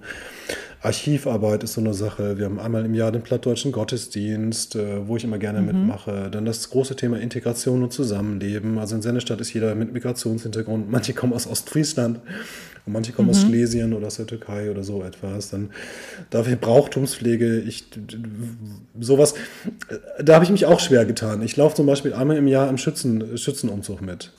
[0.81, 2.37] Archivarbeit ist so eine Sache.
[2.37, 5.67] Wir haben einmal im Jahr den plattdeutschen Gottesdienst, äh, wo ich immer gerne mhm.
[5.67, 6.29] mitmache.
[6.31, 8.79] Dann das große Thema Integration und Zusammenleben.
[8.79, 10.89] Also in Sennestadt ist jeder mit Migrationshintergrund.
[10.91, 12.21] Manche kommen aus Ostfriesland
[12.85, 13.35] und manche kommen mhm.
[13.35, 15.49] aus Schlesien oder aus der Türkei oder so etwas.
[15.51, 15.69] Dann
[16.29, 17.59] dafür Brauchtumspflege.
[17.59, 17.85] Ich,
[18.99, 19.33] sowas,
[19.89, 21.41] äh, da habe ich mich auch schwer getan.
[21.41, 24.31] Ich laufe zum Beispiel einmal im Jahr im Schützen, Schützenumzug mit.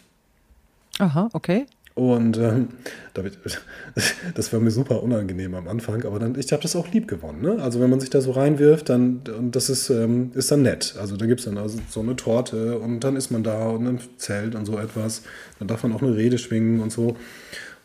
[1.01, 1.67] Aha, okay.
[1.95, 2.69] Und ähm,
[4.35, 7.43] das war mir super unangenehm am Anfang, aber dann, ich habe das auch lieb gewonnen.
[7.43, 7.59] Ne?
[7.61, 10.95] Also wenn man sich da so reinwirft, dann und das ist, ähm, ist dann nett.
[10.99, 13.87] Also da gibt es dann also so eine Torte und dann ist man da und
[13.87, 15.23] ein Zelt und so etwas.
[15.59, 17.17] Dann darf man auch eine Rede schwingen und so.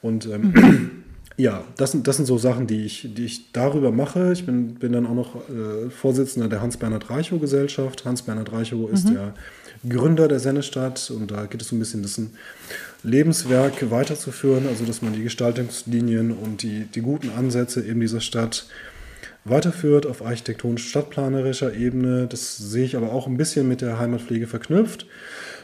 [0.01, 0.91] Und ähm, mhm.
[1.37, 4.31] ja, das sind, das sind so Sachen, die ich, die ich darüber mache.
[4.31, 8.05] Ich bin, bin dann auch noch äh, Vorsitzender der Hans-Bernhard Reichow-Gesellschaft.
[8.05, 9.13] Hans-Bernhard Reichow ist mhm.
[9.15, 9.33] der
[9.89, 12.19] Gründer der Sennestadt und da geht es so ein bisschen das
[13.05, 18.65] Lebenswerk weiterzuführen, also dass man die Gestaltungslinien und die, die guten Ansätze eben dieser Stadt
[19.45, 22.27] weiterführt auf architektonisch-stadtplanerischer Ebene.
[22.27, 25.05] Das sehe ich aber auch ein bisschen mit der Heimatpflege verknüpft.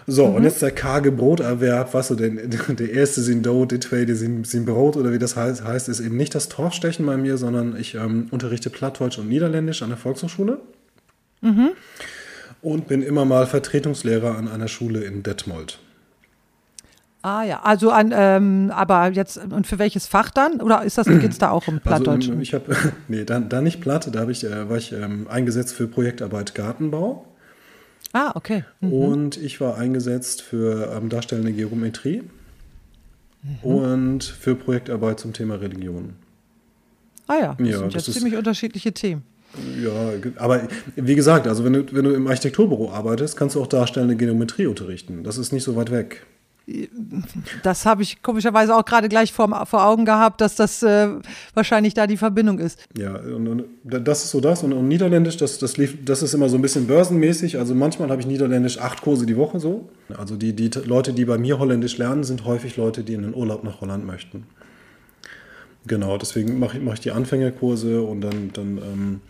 [0.08, 0.36] So, mhm.
[0.36, 2.30] und jetzt der karge Broterwerb, was so der,
[2.70, 6.00] der erste sind Do, der zweite sind, sind Brot oder wie das heißt, heißt, ist
[6.00, 9.98] eben nicht das Torfstechen bei mir, sondern ich ähm, unterrichte Plattdeutsch und Niederländisch an der
[9.98, 10.60] Volkshochschule.
[11.42, 11.72] Mhm.
[12.62, 15.80] Und bin immer mal Vertretungslehrer an einer Schule in Detmold.
[17.24, 20.60] Ah ja, also an, ähm, aber jetzt, und für welches Fach dann?
[20.60, 22.30] Oder ist das, geht es da auch um also, Plattdeutsch?
[22.30, 22.76] Also, ich habe,
[23.08, 27.26] nee, da, da nicht Platte, da ich, äh, war ich ähm, eingesetzt für Projektarbeit Gartenbau.
[28.14, 28.66] Ah, okay.
[28.80, 28.94] Mhm.
[28.94, 32.24] Und ich war eingesetzt für ähm, darstellende Geometrie
[33.44, 33.72] mhm.
[33.72, 36.14] und für Projektarbeit zum Thema Religion.
[37.28, 39.22] Ah ja, das ja, sind das ja ziemlich unterschiedliche Themen.
[39.80, 39.92] Ja,
[40.38, 40.62] aber
[40.96, 44.66] wie gesagt, also wenn du, wenn du im Architekturbüro arbeitest, kannst du auch darstellende Geometrie
[44.66, 45.24] unterrichten.
[45.24, 46.26] Das ist nicht so weit weg
[47.64, 51.10] das habe ich komischerweise auch gerade gleich vor, vor Augen gehabt, dass das äh,
[51.54, 52.80] wahrscheinlich da die Verbindung ist.
[52.98, 54.64] Ja, und, und das ist so das.
[54.64, 57.58] Und, und Niederländisch, das, das, lief, das ist immer so ein bisschen börsenmäßig.
[57.58, 59.90] Also manchmal habe ich Niederländisch acht Kurse die Woche so.
[60.18, 63.36] Also die, die Leute, die bei mir Holländisch lernen, sind häufig Leute, die in den
[63.36, 64.46] Urlaub nach Holland möchten.
[65.88, 69.22] Genau, deswegen mache ich, mach ich die Anfängerkurse und dann, dann ähm,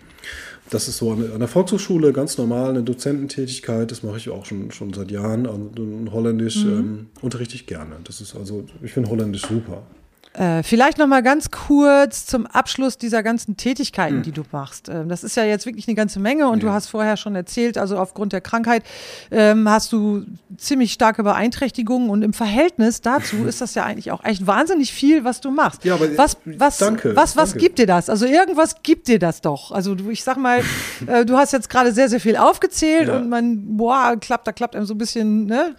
[0.72, 3.92] das ist so an der Volkshochschule ganz normal eine Dozententätigkeit.
[3.92, 5.46] Das mache ich auch schon, schon seit Jahren.
[5.46, 5.70] Also
[6.12, 6.72] Holländisch mhm.
[6.72, 7.98] ähm, unterrichte ich gerne.
[8.06, 9.84] Das ist also, ich finde Holländisch super.
[10.34, 14.24] Äh, vielleicht noch mal ganz kurz zum Abschluss dieser ganzen Tätigkeiten, mhm.
[14.24, 14.88] die du machst.
[14.88, 16.70] Ähm, das ist ja jetzt wirklich eine ganze Menge und ja.
[16.70, 18.84] du hast vorher schon erzählt, also aufgrund der Krankheit
[19.30, 20.24] ähm, hast du
[20.56, 25.26] ziemlich starke Beeinträchtigungen und im Verhältnis dazu ist das ja eigentlich auch echt wahnsinnig viel,
[25.26, 25.84] was du machst.
[25.84, 27.65] Ja, aber was, was, danke, was, was danke.
[27.65, 28.10] gibt dir das?
[28.10, 29.74] Also irgendwas gibt dir das doch.
[29.74, 30.63] Also du, ich sag mal,
[31.08, 33.17] äh, du hast jetzt gerade sehr, sehr viel aufgezählt ja.
[33.17, 35.76] und man, boah, klappt, da klappt einem so ein bisschen ne,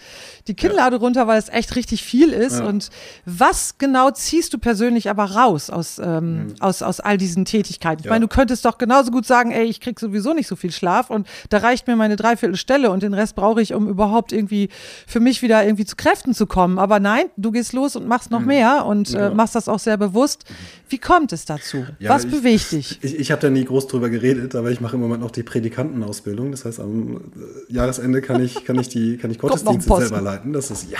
[0.47, 2.61] die Kinnlade runter, weil es echt richtig viel ist.
[2.61, 2.91] Und
[3.25, 6.55] was genau ziehst ziehst du persönlich aber raus aus, ähm, mhm.
[6.59, 8.01] aus, aus all diesen Tätigkeiten?
[8.01, 8.11] Ich ja.
[8.11, 11.11] meine, du könntest doch genauso gut sagen, ey, ich krieg sowieso nicht so viel Schlaf
[11.11, 14.69] und da reicht mir meine Dreiviertelstelle und den Rest brauche ich, um überhaupt irgendwie
[15.07, 16.81] für mich wieder irgendwie zu Kräften zu kommen.
[16.81, 18.47] Aber nein, du gehst los und machst noch mhm.
[18.47, 19.29] mehr und ja.
[19.29, 20.45] äh, machst das auch sehr bewusst.
[20.89, 21.87] Wie kommt es dazu?
[22.01, 22.99] Ja, Was ich, bewegt dich?
[23.03, 25.43] Ich, ich habe da nie groß drüber geredet, aber ich mache im Moment noch die
[25.43, 26.51] Predikantenausbildung.
[26.51, 30.53] Das heißt, am äh, Jahresende kann ich, kann ich die kann ich Gottesdienste selber leiten.
[30.53, 30.99] Das ist ja.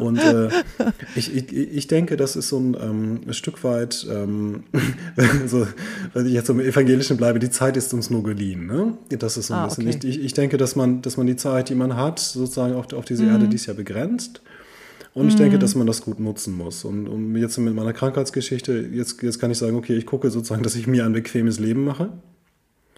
[0.00, 0.48] Und äh,
[1.14, 4.64] ich, ich, ich denke, das ist so ein, ähm, ein Stück weit, ähm,
[5.46, 5.64] so,
[6.12, 8.66] wenn ich jetzt im Evangelischen bleibe, die Zeit ist uns nur geliehen.
[8.66, 8.98] Ne?
[9.10, 9.86] Das ist so ein ah, bisschen.
[9.86, 10.08] Okay.
[10.08, 13.04] Ich, ich denke, dass man, dass man die Zeit, die man hat, sozusagen auf, auf
[13.04, 13.30] diese mhm.
[13.30, 14.40] Erde, die ist ja begrenzt.
[15.14, 15.38] Und ich mhm.
[15.38, 16.84] denke, dass man das gut nutzen muss.
[16.84, 20.64] Und, und jetzt mit meiner Krankheitsgeschichte, jetzt, jetzt kann ich sagen, okay, ich gucke sozusagen,
[20.64, 22.08] dass ich mir ein bequemes Leben mache.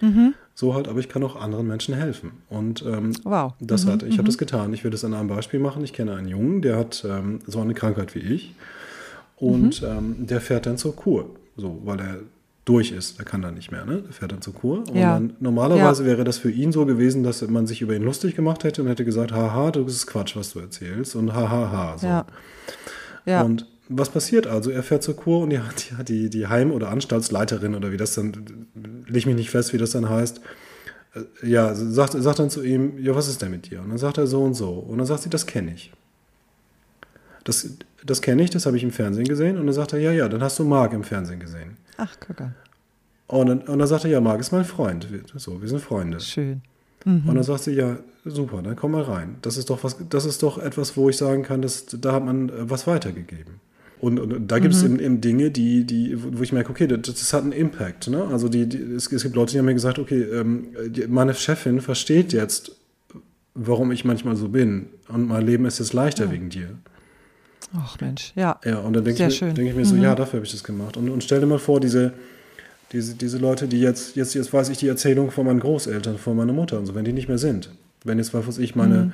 [0.00, 0.34] Mhm.
[0.54, 2.32] So halt, aber ich kann auch anderen Menschen helfen.
[2.48, 3.52] Und ähm, wow.
[3.60, 3.90] das mhm.
[3.90, 4.18] hat, ich mhm.
[4.18, 4.72] habe das getan.
[4.72, 5.84] Ich will das an einem Beispiel machen.
[5.84, 8.54] Ich kenne einen Jungen, der hat ähm, so eine Krankheit wie ich.
[9.38, 9.88] Und mhm.
[9.88, 11.30] ähm, der fährt dann zur Kur.
[11.56, 12.18] So, weil er
[12.64, 13.18] durch ist.
[13.18, 14.02] Der kann dann nicht mehr, ne?
[14.02, 14.80] Der fährt dann zur Kur.
[14.80, 15.14] Und ja.
[15.14, 16.08] dann, normalerweise ja.
[16.08, 18.88] wäre das für ihn so gewesen, dass man sich über ihn lustig gemacht hätte und
[18.88, 21.16] hätte gesagt, haha, du bist Quatsch, was du erzählst.
[21.16, 21.98] Und hahaha.
[21.98, 22.06] So.
[22.06, 22.26] Ja.
[23.24, 23.42] ja.
[23.42, 24.70] Und was passiert also?
[24.70, 25.58] Er fährt zur Kur und die,
[26.04, 28.66] die, die, Heim- oder Anstaltsleiterin oder wie das dann,
[29.06, 30.40] leg mich nicht fest, wie das dann heißt,
[31.14, 33.80] äh, ja, sagt, sagt dann zu ihm, ja, was ist denn mit dir?
[33.80, 34.70] Und dann sagt er so und so.
[34.70, 35.90] Und dann sagt sie, das kenne ich.
[37.48, 37.66] Das,
[38.04, 39.58] das kenne ich, das habe ich im Fernsehen gesehen.
[39.58, 41.78] Und dann sagt er, ja, ja, dann hast du Marc im Fernsehen gesehen.
[41.96, 42.54] Ach, guck an.
[43.26, 45.08] Und dann, und dann sagt er, ja, Marc ist mein Freund.
[45.36, 46.20] So, wir sind Freunde.
[46.20, 46.62] Schön.
[47.04, 47.22] Mhm.
[47.26, 49.36] Und dann sagt sie, ja, super, dann komm mal rein.
[49.42, 52.24] Das ist doch was, das ist doch etwas, wo ich sagen kann, dass, da hat
[52.24, 53.60] man äh, was weitergegeben.
[54.00, 54.94] Und, und da gibt es mhm.
[54.94, 58.08] eben, eben, Dinge, die, die, wo ich merke, okay, das, das hat einen Impact.
[58.08, 58.24] Ne?
[58.24, 61.34] Also die, die es, es, gibt Leute, die haben mir gesagt, okay, ähm, die, meine
[61.34, 62.76] Chefin versteht jetzt,
[63.54, 64.86] warum ich manchmal so bin.
[65.08, 66.30] Und mein Leben ist jetzt leichter ja.
[66.30, 66.78] wegen dir.
[67.76, 68.58] Ach Mensch, ja.
[68.64, 70.02] Ja, und dann denke ich, denk ich, mir so, mhm.
[70.02, 70.96] ja, dafür habe ich das gemacht.
[70.96, 72.12] Und, und stell dir mal vor, diese,
[72.92, 76.36] diese, diese Leute, die jetzt, jetzt, jetzt weiß ich die Erzählung von meinen Großeltern, von
[76.36, 77.70] meiner Mutter und so, wenn die nicht mehr sind.
[78.04, 79.12] Wenn jetzt, was weiß ich, meine, mhm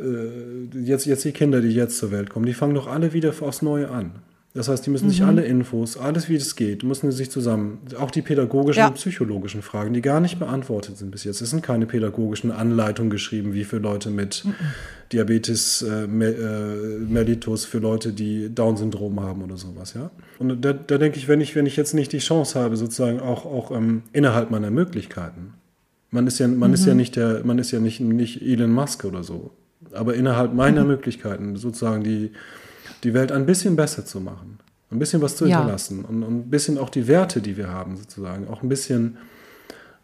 [0.00, 3.32] äh, jetzt, jetzt die Kinder, die jetzt zur Welt kommen, die fangen doch alle wieder
[3.40, 4.12] aufs Neue an.
[4.56, 5.10] Das heißt, die müssen mhm.
[5.10, 8.86] sich alle Infos, alles wie es geht, müssen sich zusammen, auch die pädagogischen ja.
[8.86, 11.40] und psychologischen Fragen, die gar nicht beantwortet sind bis jetzt.
[11.40, 14.54] Es sind keine pädagogischen Anleitungen geschrieben, wie für Leute mit mhm.
[15.12, 20.12] Diabetes äh, äh, mellitus, für Leute, die Down-Syndrom haben oder sowas, ja.
[20.38, 23.18] Und da, da, denke ich, wenn ich, wenn ich jetzt nicht die Chance habe, sozusagen
[23.18, 25.54] auch, auch ähm, innerhalb meiner Möglichkeiten,
[26.12, 26.74] man ist ja, man mhm.
[26.74, 26.98] ist ja mhm.
[26.98, 29.50] nicht der, man ist ja nicht, nicht Elon Musk oder so
[29.92, 30.88] aber innerhalb meiner mhm.
[30.88, 32.32] Möglichkeiten sozusagen die,
[33.04, 34.58] die Welt ein bisschen besser zu machen,
[34.90, 36.08] ein bisschen was zu hinterlassen ja.
[36.08, 39.16] und, und, ein bisschen auch die Werte, die wir haben, sozusagen, auch ein bisschen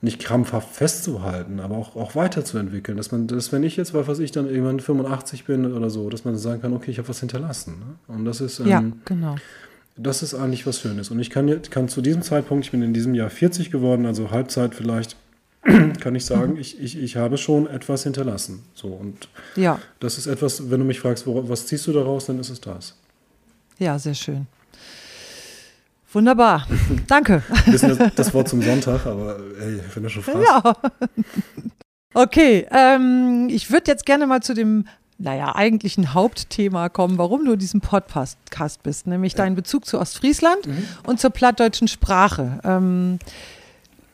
[0.03, 2.97] nicht krampfhaft festzuhalten, aber auch, auch weiterzuentwickeln.
[2.97, 6.25] Dass man, dass wenn ich jetzt, was ich dann irgendwann 85 bin oder so, dass
[6.25, 7.75] man sagen kann, okay, ich habe was hinterlassen.
[7.79, 8.15] Ne?
[8.15, 9.37] Und das ist, ähm, ja, genau.
[9.97, 11.11] das ist eigentlich was Schönes.
[11.11, 14.31] Und ich kann, kann zu diesem Zeitpunkt, ich bin in diesem Jahr 40 geworden, also
[14.31, 15.17] Halbzeit vielleicht,
[16.01, 16.61] kann ich sagen, mhm.
[16.61, 18.65] ich, ich, ich habe schon etwas hinterlassen.
[18.75, 19.79] So, und ja.
[20.01, 22.61] das ist etwas, wenn du mich fragst, wo, was ziehst du daraus, dann ist es
[22.61, 22.97] das.
[23.79, 24.47] Ja, sehr schön.
[26.13, 26.67] Wunderbar.
[27.07, 27.43] Danke.
[27.67, 30.47] Bisschen das, das Wort zum Sonntag, aber ey, wenn du schon fragst.
[30.47, 30.77] Ja.
[32.13, 34.85] Okay, ähm, ich würde jetzt gerne mal zu dem
[35.21, 39.39] naja, eigentlichen Hauptthema kommen, warum du in diesem Podcast bist, nämlich ja.
[39.39, 40.89] dein Bezug zu Ostfriesland mhm.
[41.07, 42.59] und zur plattdeutschen Sprache.
[42.65, 43.19] Ähm,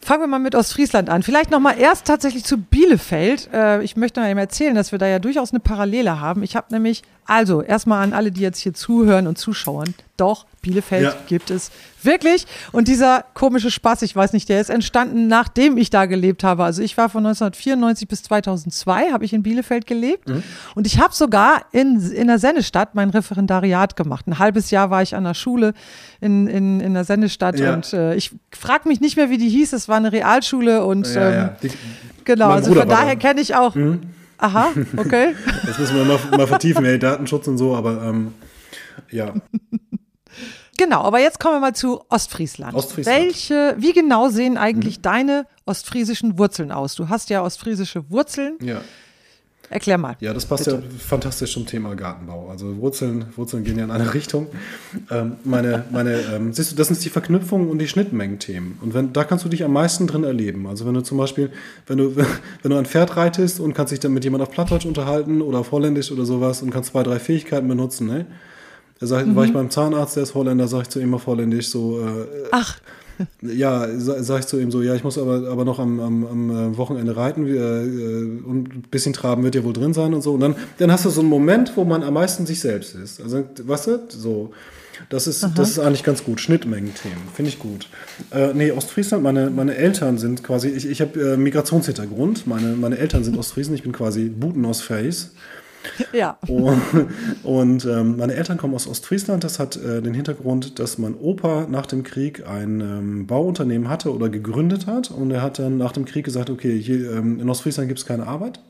[0.07, 1.25] Fangen wir mal mit Ostfriesland an.
[1.25, 3.53] Vielleicht noch mal erst tatsächlich zu Bielefeld.
[3.53, 6.45] Äh, ich möchte mal eben erzählen, dass wir da ja durchaus eine Parallele haben.
[6.45, 11.05] Ich habe nämlich, also erstmal an alle, die jetzt hier zuhören und zuschauen, doch, Bielefeld
[11.05, 11.15] ja.
[11.27, 11.71] gibt es
[12.03, 12.47] wirklich.
[12.73, 16.65] Und dieser komische Spaß, ich weiß nicht, der ist entstanden, nachdem ich da gelebt habe.
[16.65, 20.29] Also ich war von 1994 bis 2002, habe ich in Bielefeld gelebt.
[20.29, 20.43] Mhm.
[20.75, 24.27] Und ich habe sogar in, in der Sennestadt mein Referendariat gemacht.
[24.27, 25.75] Ein halbes Jahr war ich an der Schule
[26.21, 27.59] in, in, in der Sennestadt.
[27.59, 27.75] Ja.
[27.75, 29.73] Und äh, ich frage mich nicht mehr, wie die hieß.
[29.73, 30.85] Es war eine Realschule.
[30.85, 31.71] Und ja, ähm, die,
[32.25, 33.75] genau, also von daher kenne ich auch.
[33.75, 34.01] Mhm.
[34.39, 35.35] Aha, okay.
[35.67, 38.35] Das müssen wir mal, mal vertiefen, ey, Datenschutz und so, aber ähm,
[39.11, 39.35] ja.
[40.77, 42.75] Genau, aber jetzt kommen wir mal zu Ostfriesland.
[42.75, 43.19] Ostfriesland.
[43.19, 45.03] Welche, wie genau sehen eigentlich mhm.
[45.03, 46.95] deine ostfriesischen Wurzeln aus?
[46.95, 48.57] Du hast ja ostfriesische Wurzeln.
[48.61, 48.81] Ja.
[49.69, 50.17] Erklär mal.
[50.21, 50.77] Ja, das passt bitte.
[50.77, 52.49] ja fantastisch zum Thema Gartenbau.
[52.49, 54.47] Also Wurzeln, Wurzeln gehen ja in eine Richtung.
[55.11, 58.79] Ähm, meine, meine, ähm, siehst du, das sind die Verknüpfungen und die Schnittmengen-Themen.
[58.81, 60.69] Und wenn, da kannst du dich am meisten drin erleben.
[60.69, 61.51] Also wenn du zum Beispiel,
[61.87, 62.17] wenn du,
[62.63, 65.59] wenn du ein Pferd reitest und kannst dich dann mit jemandem auf Plattdeutsch unterhalten oder
[65.59, 68.27] auf Holländisch oder sowas und kannst zwei, drei Fähigkeiten benutzen, ne?
[68.99, 69.37] Da sag, mhm.
[69.37, 72.01] war ich beim Zahnarzt, der ist Holländer, sag ich zu ihm auf Holländisch so.
[72.01, 72.79] Äh, Ach.
[73.41, 76.51] Ja, sag ich zu ihm so, ja, ich muss aber, aber noch am, am, am
[76.51, 80.35] äh, Wochenende reiten äh, und ein bisschen traben wird ja wohl drin sein und so.
[80.35, 83.23] Und dann, dann hast du so einen Moment, wo man am meisten sich selbst ist.
[83.23, 84.53] Also, weißt du, so.
[85.09, 86.41] Das ist, das ist eigentlich ganz gut.
[86.41, 87.89] Schnittmengen-Themen, finde ich gut.
[88.33, 92.47] Äh, nee, Ostfriesland, meine, meine Eltern sind quasi, ich, ich habe äh, Migrationshintergrund.
[92.47, 95.33] Meine, meine Eltern sind Ostfriesen, ich bin quasi Buten aus Face.
[96.13, 96.39] Ja.
[96.49, 96.83] Und,
[97.43, 99.45] und ähm, meine Eltern kommen aus Ostfriesland.
[99.45, 104.15] Das hat äh, den Hintergrund, dass mein Opa nach dem Krieg ein ähm, Bauunternehmen hatte
[104.15, 105.11] oder gegründet hat.
[105.11, 108.07] Und er hat dann nach dem Krieg gesagt, okay, hier ähm, in Ostfriesland gibt es
[108.07, 108.61] keine Arbeit.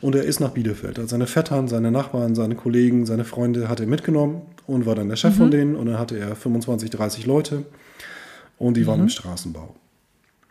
[0.00, 0.98] Und er ist nach Bielefeld.
[0.98, 5.08] Also seine Vettern, seine Nachbarn, seine Kollegen, seine Freunde hat er mitgenommen und war dann
[5.08, 5.38] der Chef mhm.
[5.38, 5.76] von denen.
[5.76, 7.64] Und dann hatte er 25, 30 Leute
[8.58, 8.86] und die mhm.
[8.86, 9.74] waren im Straßenbau.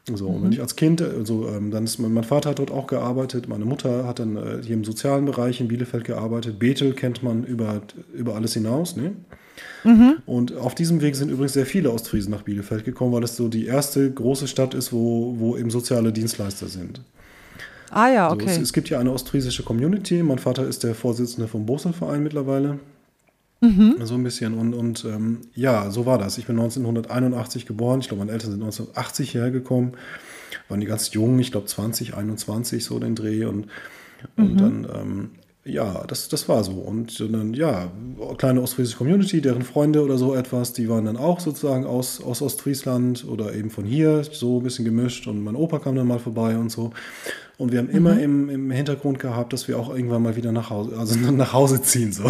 [0.06, 0.36] So, mhm.
[0.36, 2.88] und wenn ich als Kind, also, ähm, dann ist mein, mein, Vater hat dort auch
[2.88, 6.60] gearbeitet, meine Mutter hat dann äh, hier im sozialen Bereich in Bielefeld gearbeitet.
[6.60, 7.82] Bethel kennt man über,
[8.14, 9.14] über alles hinaus, ne?
[9.84, 10.16] Mhm.
[10.26, 13.48] Und auf diesem Weg sind übrigens sehr viele Ostfriesen nach Bielefeld gekommen, weil es so
[13.48, 17.02] die erste große Stadt ist, wo, wo eben soziale Dienstleister sind.
[17.92, 18.46] Ah ja, okay.
[18.46, 20.24] So, es, es, gibt ja eine ostfriesische Community.
[20.24, 22.80] Mein Vater ist der Vorsitzende vom Boselverein mittlerweile.
[23.64, 23.96] Mhm.
[24.04, 24.54] So ein bisschen.
[24.56, 26.38] Und, und ähm, ja, so war das.
[26.38, 28.02] Ich bin 1981 geboren.
[28.02, 29.94] Ich glaube, meine Eltern sind 1980 hergekommen.
[30.68, 33.46] Waren die ganz jung, ich glaube 20, 21, so den Dreh.
[33.46, 33.68] Und,
[34.36, 34.44] mhm.
[34.44, 35.30] und dann, ähm,
[35.64, 36.74] ja, das, das war so.
[36.74, 37.90] Und dann, ja,
[38.38, 42.42] kleine ostfriesische Community, deren Freunde oder so etwas, die waren dann auch sozusagen aus, aus
[42.42, 45.26] Ostfriesland oder eben von hier, so ein bisschen gemischt.
[45.26, 46.92] Und mein Opa kam dann mal vorbei und so.
[47.58, 47.96] Und wir haben mhm.
[47.96, 51.54] immer im, im Hintergrund gehabt, dass wir auch irgendwann mal wieder nach Hause, also nach
[51.54, 52.24] Hause ziehen, so.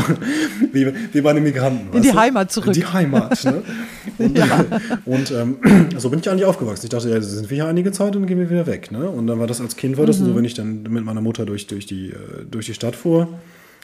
[0.73, 1.95] wie, wie bei den Migranten.
[1.95, 2.15] In die du?
[2.15, 2.67] Heimat zurück.
[2.67, 3.63] In die Heimat, ne?
[4.17, 4.65] Und, ja.
[5.05, 5.57] und ähm,
[5.97, 6.85] so bin ich eigentlich aufgewachsen.
[6.85, 9.09] Ich dachte, ja, sind wir hier einige Zeit und dann gehen wir wieder weg, ne?
[9.09, 10.25] Und dann war das als Kind, war das mhm.
[10.25, 13.29] so, wenn ich dann mit meiner Mutter durch, durch, die, äh, durch die Stadt fuhr,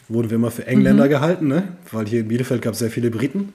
[0.10, 1.10] wurden wir immer für Engländer mhm.
[1.10, 1.64] gehalten, ne?
[1.92, 3.54] Weil hier in Bielefeld gab es sehr viele Briten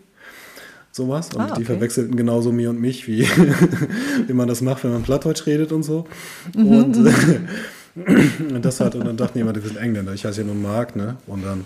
[0.95, 1.31] sowas.
[1.35, 1.55] Und ah, okay.
[1.59, 3.23] die verwechselten genauso mir und mich, wie,
[4.27, 6.07] wie man das macht, wenn man Plattdeutsch redet und so.
[6.55, 6.67] Mhm.
[6.67, 10.15] Und, äh, das hat, und dann dachten jemand, wir sind Engländer.
[10.15, 11.17] Ich heiße ja nur Mark, ne?
[11.27, 11.65] Und dann.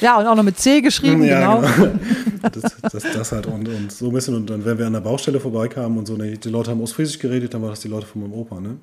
[0.00, 1.74] Ja, und auch noch mit C geschrieben, ja, genau.
[1.76, 1.92] genau.
[2.42, 4.34] Das, das, das, halt und, und so ein bisschen.
[4.34, 7.20] Und dann, wenn wir an der Baustelle vorbeikamen und so, ne, die Leute haben Ostfriesisch
[7.20, 8.78] geredet, dann war das die Leute von meinem Opa, ne?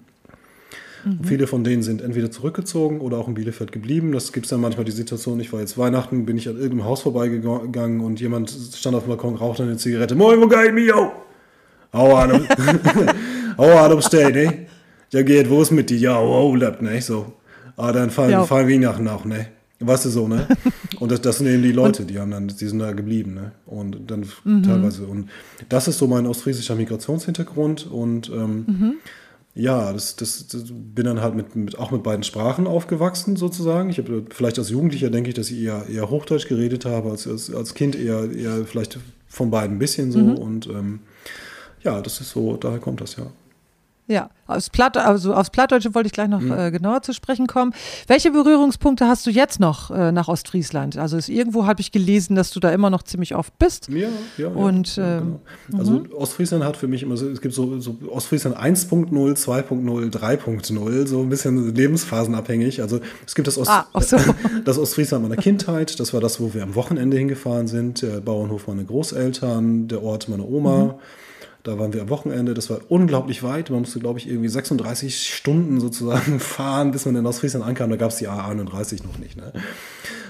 [1.05, 1.23] Mhm.
[1.23, 4.11] Viele von denen sind entweder zurückgezogen oder auch in Bielefeld geblieben.
[4.11, 6.85] Das gibt es dann manchmal die Situation, ich war jetzt Weihnachten, bin ich an irgendeinem
[6.85, 10.15] Haus vorbeigegangen und jemand stand auf dem Balkon, rauchte eine Zigarette.
[10.15, 11.11] Moin, wo geht mir?
[11.91, 12.47] Hau an,
[13.57, 14.67] hau an, umstehen, ne?
[15.11, 15.97] Ja, geht, wo ist mit dir?
[15.97, 17.01] Ja, oh, lebt, ne?
[17.01, 17.33] So.
[17.77, 18.43] Ah, dann fallen, ja.
[18.43, 19.47] fallen Weihnachten auch, ne?
[19.79, 20.45] Weißt du so, ne?
[20.99, 23.53] Und das, das sind eben die Leute, die haben dann, die sind da geblieben, ne?
[23.65, 24.63] Und dann mhm.
[24.63, 25.07] teilweise.
[25.07, 25.29] Und
[25.69, 28.93] das ist so mein ostfriesischer Migrationshintergrund und ähm, mhm
[29.55, 33.89] ja, das, das, das, bin dann halt mit, mit, auch mit beiden Sprachen aufgewachsen sozusagen.
[33.89, 37.27] Ich habe vielleicht als Jugendlicher denke ich, dass ich eher, eher Hochdeutsch geredet habe, als,
[37.27, 40.19] als, als Kind eher, eher vielleicht von beiden ein bisschen so.
[40.19, 40.35] Mhm.
[40.35, 40.99] Und ähm,
[41.83, 43.27] ja, das ist so, daher kommt das ja.
[44.09, 46.51] Ja, aus Platt, also aufs Plattdeutsche wollte ich gleich noch mhm.
[46.51, 47.75] äh, genauer zu sprechen kommen.
[48.07, 50.97] Welche Berührungspunkte hast du jetzt noch äh, nach Ostfriesland?
[50.97, 53.87] Also ist, irgendwo habe ich gelesen, dass du da immer noch ziemlich oft bist.
[53.89, 54.07] Ja,
[54.39, 54.47] ja.
[54.47, 55.35] Und, ja, ähm,
[55.67, 55.79] genau.
[55.79, 56.11] Also mhm.
[56.11, 61.21] Ostfriesland hat für mich immer so, es gibt so, so Ostfriesland 1.0, 2.0, 3.0, so
[61.21, 62.81] ein bisschen lebensphasenabhängig.
[62.81, 64.17] Also es gibt das, Ost, ah, so.
[64.65, 68.65] das Ostfriesland meiner Kindheit, das war das, wo wir am Wochenende hingefahren sind, der Bauernhof
[68.65, 70.85] meiner Großeltern, der Ort meiner Oma.
[70.85, 70.93] Mhm.
[71.69, 73.69] Da waren wir am Wochenende, das war unglaublich weit.
[73.69, 77.91] Man musste, glaube ich, irgendwie 36 Stunden sozusagen fahren, bis man in Ostfriesland ankam.
[77.91, 79.37] Da gab es die A31 noch nicht.
[79.37, 79.53] Ne?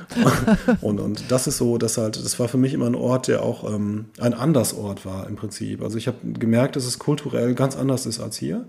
[0.81, 3.41] und, und das ist so, dass halt, das war für mich immer ein Ort, der
[3.41, 5.81] auch ähm, ein Andersort war im Prinzip.
[5.81, 8.65] Also ich habe gemerkt, dass es kulturell ganz anders ist als hier.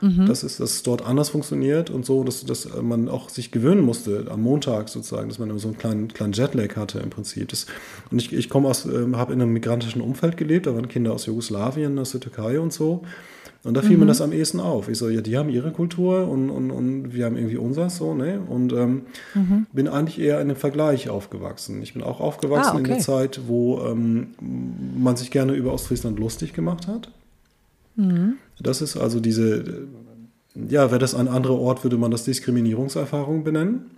[0.00, 0.26] Mhm.
[0.26, 3.82] Dass, es, dass es dort anders funktioniert und so, dass, dass man auch sich gewöhnen
[3.82, 7.48] musste am Montag sozusagen, dass man immer so einen kleinen, kleinen Jetlag hatte im Prinzip.
[7.48, 7.66] Das,
[8.10, 11.12] und ich, ich komme aus, äh, habe in einem migrantischen Umfeld gelebt, da waren Kinder
[11.12, 13.02] aus Jugoslawien, aus der Türkei und so.
[13.66, 14.00] Und da fiel mhm.
[14.00, 14.88] mir das am ehesten auf.
[14.88, 18.14] Ich so, ja, die haben ihre Kultur und, und, und wir haben irgendwie unseres so,
[18.14, 18.40] ne?
[18.48, 19.02] Und ähm,
[19.34, 19.66] mhm.
[19.72, 21.82] bin eigentlich eher in einem Vergleich aufgewachsen.
[21.82, 22.78] Ich bin auch aufgewachsen ah, okay.
[22.78, 24.28] in der Zeit, wo ähm,
[24.96, 27.10] man sich gerne über Ostfriesland lustig gemacht hat.
[27.96, 28.34] Mhm.
[28.60, 29.86] Das ist also diese,
[30.54, 33.90] ja, wäre das ein anderer Ort, würde man das Diskriminierungserfahrung benennen.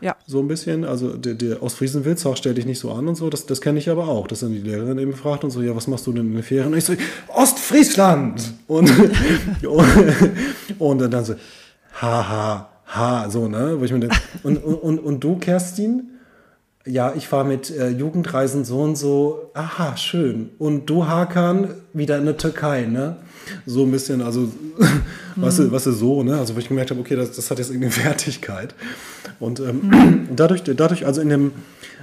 [0.00, 0.16] Ja.
[0.26, 0.84] So ein bisschen.
[0.84, 3.78] Also der, der Ostfriesenwitz, auch stell dich nicht so an und so, das, das kenne
[3.78, 4.28] ich aber auch.
[4.28, 6.42] Das dann die Lehrerin eben fragt und so, ja, was machst du denn in den
[6.42, 6.72] Ferien?
[6.72, 6.94] Und ich so,
[7.28, 8.54] Ostfriesland!
[8.66, 8.90] Und,
[10.78, 11.34] und, dann so,
[12.00, 13.76] haha, ha, ha, so, ne?
[13.78, 16.10] Wo ich mir denke, und, und, und du, Kerstin?
[16.86, 20.50] Ja, ich fahre mit äh, Jugendreisen so und so, aha, schön.
[20.58, 23.16] Und du, Hakan, wieder in der Türkei, ne?
[23.66, 24.52] So ein bisschen, also, mhm.
[25.36, 26.38] weißt, du, weißt du, so, ne?
[26.38, 28.74] Also, wo ich gemerkt habe, okay, das, das hat jetzt irgendeine Wertigkeit.
[29.40, 30.28] Und ähm, mhm.
[30.34, 31.52] dadurch, dadurch, also in dem,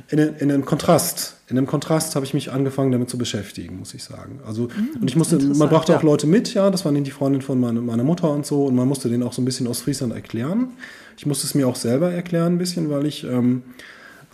[0.09, 3.79] in, dem, in dem Kontrast, in dem Kontrast habe ich mich angefangen, damit zu beschäftigen,
[3.79, 4.39] muss ich sagen.
[4.45, 5.97] Also, mhm, und ich musste, man brachte ja.
[5.97, 8.75] auch Leute mit, ja, das waren die Freundin von meine, meiner Mutter und so, und
[8.75, 10.73] man musste denen auch so ein bisschen aus Friesland erklären.
[11.17, 13.63] Ich musste es mir auch selber erklären ein bisschen, weil ich, ähm,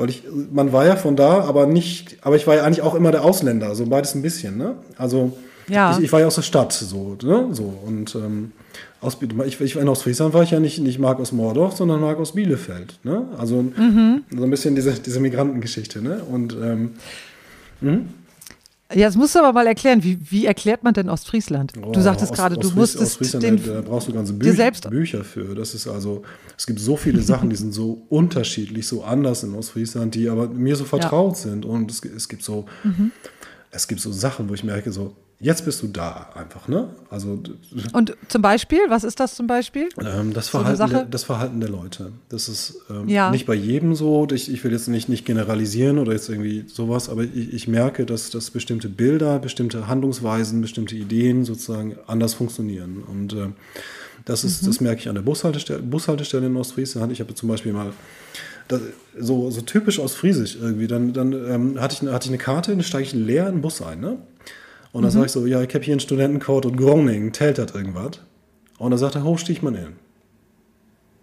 [0.02, 2.96] weil ich, man war ja von da, aber nicht, aber ich war ja eigentlich auch
[2.96, 4.76] immer der Ausländer, so beides ein bisschen, ne?
[4.98, 5.38] Also
[5.68, 5.96] ja.
[5.96, 7.50] ich, ich war ja aus der Stadt, so, ne?
[7.52, 8.52] So und ähm,
[9.00, 12.18] aus, ich, ich, in Ostfriesland war ich ja nicht, nicht Mark aus Mordorf, sondern Mark
[12.20, 13.28] aus Bielefeld, ne?
[13.38, 14.24] Also mhm.
[14.36, 16.24] so ein bisschen diese, diese Migrantengeschichte, ne?
[16.24, 16.92] Und ähm,
[17.82, 17.92] hm?
[17.92, 18.21] Ja,
[18.94, 21.74] jetzt musst du aber mal erklären, wie, wie erklärt man denn Ostfriesland?
[21.82, 25.24] Oh, du sagtest gerade, du musstest Ostfriesland, den, da brauchst du ganze Büch, selbst Bücher
[25.24, 25.56] für.
[25.56, 26.24] Das ist also,
[26.58, 30.48] es gibt so viele Sachen, die sind so unterschiedlich, so anders in Ostfriesland, die aber
[30.50, 31.52] mir so vertraut ja.
[31.52, 31.66] sind.
[31.66, 33.12] Und es, es gibt so, mhm.
[33.72, 36.90] es gibt so Sachen, wo ich merke, so, jetzt bist du da einfach, ne?
[37.10, 37.40] Also
[37.94, 39.90] und zum Beispiel, was ist das zum Beispiel?
[40.00, 42.12] Ähm, das, Verhalten so der, das Verhalten der Leute.
[42.30, 43.32] Das ist ähm, ja.
[43.32, 44.28] nicht bei jedem so.
[44.32, 48.06] Ich, ich will jetzt nicht, nicht generalisieren oder jetzt irgendwie sowas, aber ich, ich merke,
[48.06, 53.04] dass, dass bestimmte Bilder, bestimmte Handlungsweisen, bestimmte Ideen sozusagen anders funktionieren.
[53.08, 53.48] Und äh,
[54.26, 54.68] das ist, mhm.
[54.68, 57.12] das merke ich an der Bushaltestelle, Bushaltestelle in Ostfriesland.
[57.12, 57.92] Ich habe zum Beispiel mal
[58.68, 58.82] das,
[59.20, 60.88] so, so typisch ostfriesisch irgendwie.
[60.88, 63.62] Dann, dann ähm, hatte, ich, hatte ich eine Karte, dann steige ich leer in den
[63.62, 64.18] Bus ein, ne?
[64.92, 65.14] Und dann mhm.
[65.14, 68.22] sage ich so, ja, ich habe hier einen Studentencode und Groningen, tält das irgendwas?
[68.78, 69.94] Und dann sagt er, hoch stieg man in.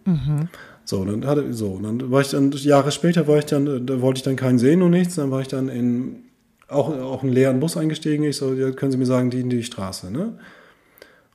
[0.04, 0.48] Mhm.
[0.84, 4.18] So, dann hatte, so, dann war ich dann, Jahre später war ich dann, da wollte
[4.18, 6.24] ich dann keinen sehen und nichts, dann war ich dann in,
[6.68, 8.24] auch, auch einen leeren Bus eingestiegen.
[8.24, 10.38] Ich so, ja, können Sie mir sagen, die in die Straße, ne?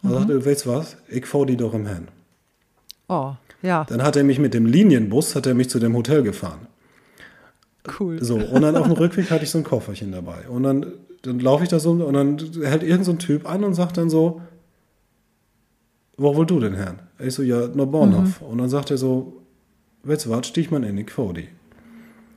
[0.01, 0.15] Und mhm.
[0.15, 2.07] sagte, weißt du was, ich fahr die doch im Hen.
[3.07, 3.85] Oh, ja.
[3.87, 6.67] Dann hat er mich mit dem Linienbus, hat er mich zu dem Hotel gefahren.
[7.99, 8.23] Cool.
[8.23, 10.47] So, und dann auf dem Rückweg hatte ich so ein Kofferchen dabei.
[10.47, 10.93] Und dann
[11.23, 13.97] dann laufe ich da so und dann hält irgend so ein Typ an und sagt
[13.97, 14.41] dann so,
[16.17, 16.99] wo wollt du denn, Herrn?
[17.17, 18.41] Ich so, ja, nach Bornhof.
[18.41, 18.47] Mhm.
[18.47, 19.41] Und dann sagt er so,
[20.03, 21.47] du was, stich mal in die Quodi.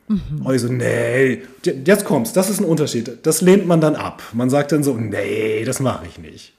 [0.09, 0.45] Mhm.
[0.45, 1.43] Und ich so, nee,
[1.85, 3.19] jetzt kommt's, das ist ein Unterschied.
[3.25, 4.23] Das lehnt man dann ab.
[4.33, 6.53] Man sagt dann so, nee, das mache ich nicht.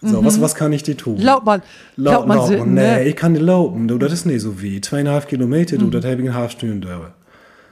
[0.00, 0.24] So, mhm.
[0.24, 1.18] was, was kann ich dir tun?
[1.18, 1.62] Laut mal.
[1.96, 3.04] Laut, laut, nee, ne?
[3.04, 4.80] ich kann dir laufen, du, das ist nicht so wie.
[4.80, 5.90] Zweieinhalb Kilometer, du, mhm.
[5.90, 7.12] das habe ich in halb Stunde dauern.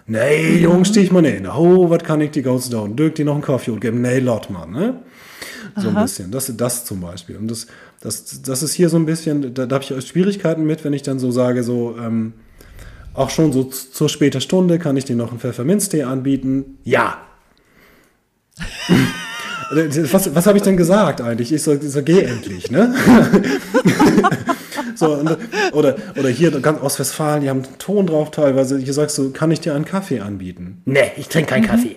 [0.08, 1.46] Nee, Jungs, steh ich mal in.
[1.46, 2.96] Oh, was kann ich die ganze dauern?
[2.96, 4.00] Dirk dir noch einen Kaffee und geben?
[4.00, 5.02] Nee, lot mal, ne?
[5.76, 5.98] So Aha.
[5.98, 6.30] ein bisschen.
[6.30, 7.36] Das, das zum Beispiel.
[7.36, 7.66] Und das,
[8.00, 11.02] das, das ist hier so ein bisschen, da, da habe ich Schwierigkeiten mit, wenn ich
[11.02, 12.32] dann so sage, so, ähm,
[13.12, 16.78] auch schon so zur später Stunde kann ich dir noch einen Pfefferminztee anbieten.
[16.84, 17.18] Ja.
[20.12, 21.52] was was habe ich denn gesagt eigentlich?
[21.52, 22.94] Ich so, so geh endlich, ne?
[24.98, 25.20] So,
[25.72, 28.78] oder, oder hier ganz Ostwestfalen, die haben einen Ton drauf teilweise.
[28.78, 30.82] Hier sagst du, kann ich dir einen Kaffee anbieten?
[30.86, 31.66] Nee, ich trinke keinen mhm.
[31.68, 31.96] Kaffee.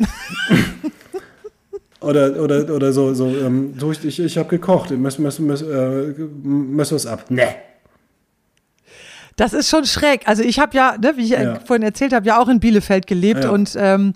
[2.00, 6.94] oder, oder, oder so, so ähm, so ich, ich, ich habe gekocht, müssen wir äh,
[6.94, 7.26] es ab?
[7.28, 7.54] Nee.
[9.36, 10.26] Das ist schon schräg.
[10.26, 11.60] Also ich habe ja, ne, wie ich ja.
[11.60, 13.50] vorhin erzählt habe, ja auch in Bielefeld gelebt ja.
[13.50, 14.14] und ähm,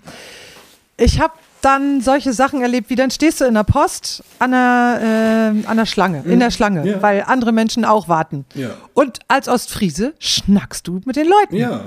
[0.97, 1.33] ich habe
[1.63, 5.77] dann solche Sachen erlebt, wie dann stehst du in der Post an der, äh, an
[5.77, 7.01] der Schlange, in der Schlange, Ja.
[7.01, 8.45] weil andere Menschen auch warten.
[8.53, 8.71] Ja.
[8.93, 11.55] Und als Ostfriese schnackst du mit den Leuten.
[11.55, 11.81] Ja.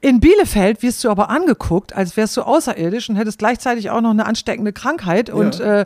[0.00, 4.10] In Bielefeld wirst du aber angeguckt, als wärst du außerirdisch und hättest gleichzeitig auch noch
[4.10, 5.30] eine ansteckende Krankheit.
[5.30, 5.84] Und, äh,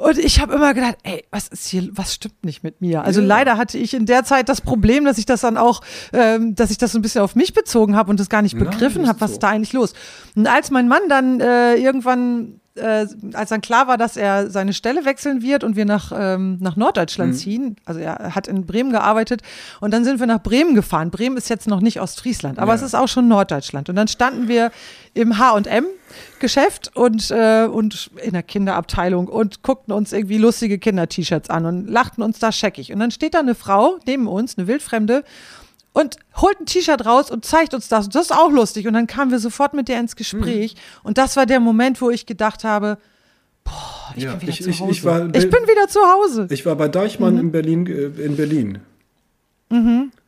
[0.00, 3.04] und ich habe immer gedacht, ey, was ist hier, was stimmt nicht mit mir?
[3.04, 3.26] Also Ja.
[3.26, 5.80] leider hatte ich in der Zeit das Problem, dass ich das dann auch,
[6.12, 8.58] ähm, dass ich das so ein bisschen auf mich bezogen habe und das gar nicht
[8.58, 9.34] begriffen habe, was so.
[9.34, 9.92] ist da eigentlich los.
[10.34, 14.72] Und als mein Mann dann äh, irgendwann äh, als dann klar war, dass er seine
[14.72, 16.80] Stelle wechseln wird und wir nach, ähm, nach Mhm.
[16.80, 19.42] Norddeutschland ziehen, also er hat in Bremen gearbeitet
[19.80, 21.10] und dann sind wir nach Bremen gefahren.
[21.10, 22.76] Bremen ist jetzt noch nicht Ostfriesland, aber Ja.
[22.76, 23.88] es ist auch schon Norddeutschland.
[23.88, 24.70] Und dann standen wir
[25.14, 25.84] im H&M
[26.38, 31.86] Geschäft und, äh, und in der Kinderabteilung und guckten uns irgendwie lustige Kinder-T-Shirts an und
[31.88, 32.92] lachten uns da scheckig.
[32.92, 35.24] Und dann steht da eine Frau neben uns, eine Wildfremde,
[35.92, 38.04] und holt ein T-Shirt raus und zeigt uns das.
[38.06, 38.86] Und das ist auch lustig.
[38.86, 40.76] Und dann kamen wir sofort mit der ins Gespräch.
[41.02, 42.96] Und das war der Moment, wo ich gedacht habe,
[43.64, 43.72] boah,
[44.14, 44.90] ich Ja, bin wieder ich- zu ich- Hause.
[44.92, 46.46] ich war- ich bin wieder zu Hause.
[46.50, 48.78] Ich war bei Deichmann in Berlin, äh, in Berlin.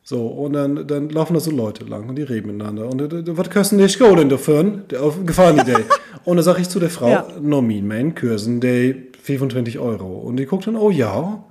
[0.05, 2.89] So, und dann, dann laufen da so Leute lang und die reden miteinander.
[2.89, 4.65] Und äh, was kosten die Skolen dafür?
[4.91, 5.85] Der- auf- Gefahren die day.
[6.25, 7.27] und dann sage ich zu der Frau, Ja.
[7.41, 10.07] Nomin, mein Kursen, day 25 Euro.
[10.19, 11.45] Und die guckt dann, oh ja,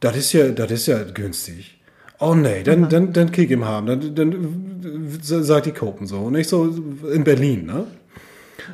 [0.00, 1.78] das ist ja, das ist ja günstig.
[2.18, 3.86] Oh nee, dann, dann, dann kick im Haben.
[3.86, 4.32] Dann, dann
[4.82, 6.18] äh, sagt die Kopen so.
[6.18, 6.68] Und ich so,
[7.10, 7.86] in Berlin, ne?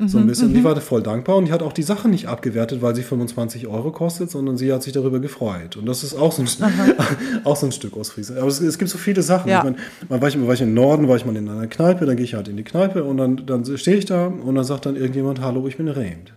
[0.05, 0.53] So ein bisschen.
[0.53, 3.67] Die war voll dankbar und die hat auch die Sache nicht abgewertet, weil sie 25
[3.67, 5.77] Euro kostet, sondern sie hat sich darüber gefreut.
[5.77, 6.47] Und das ist auch so ein,
[7.43, 8.39] auch so ein Stück aus Friesland.
[8.39, 9.49] Aber es, es gibt so viele Sachen.
[9.49, 9.59] Ja.
[9.59, 9.77] Ich mein,
[10.09, 12.25] mal war ich, war ich im Norden, war ich mal in einer Kneipe, dann gehe
[12.25, 14.95] ich halt in die Kneipe und dann, dann stehe ich da und dann sagt dann
[14.95, 16.33] irgendjemand, hallo, ich bin Remt.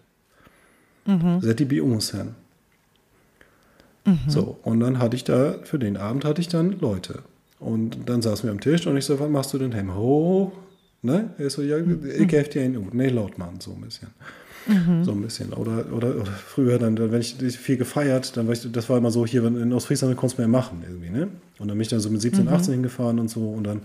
[1.06, 1.40] Mhm.
[1.40, 2.34] Seid die bei uns hin?
[4.28, 7.22] So, und dann hatte ich da, für den Abend hatte ich dann Leute.
[7.58, 9.94] Und dann saßen wir am Tisch und ich so, was machst du denn heim?
[9.94, 10.52] Ho,
[11.02, 11.30] ne?
[11.38, 12.94] Er so, ja, ich gebe dir einen Ut.
[12.94, 14.08] Nee, laut Mann, so ein bisschen.
[15.02, 15.52] So ein bisschen.
[15.52, 19.10] Oder, oder, oder früher dann, wenn ich viel gefeiert, dann war ich, das war immer
[19.10, 21.28] so, hier in Ostfriesland konntest du mehr machen irgendwie, ne?
[21.58, 23.82] Und dann bin ich dann so mit 17, 18 hingefahren und so und dann,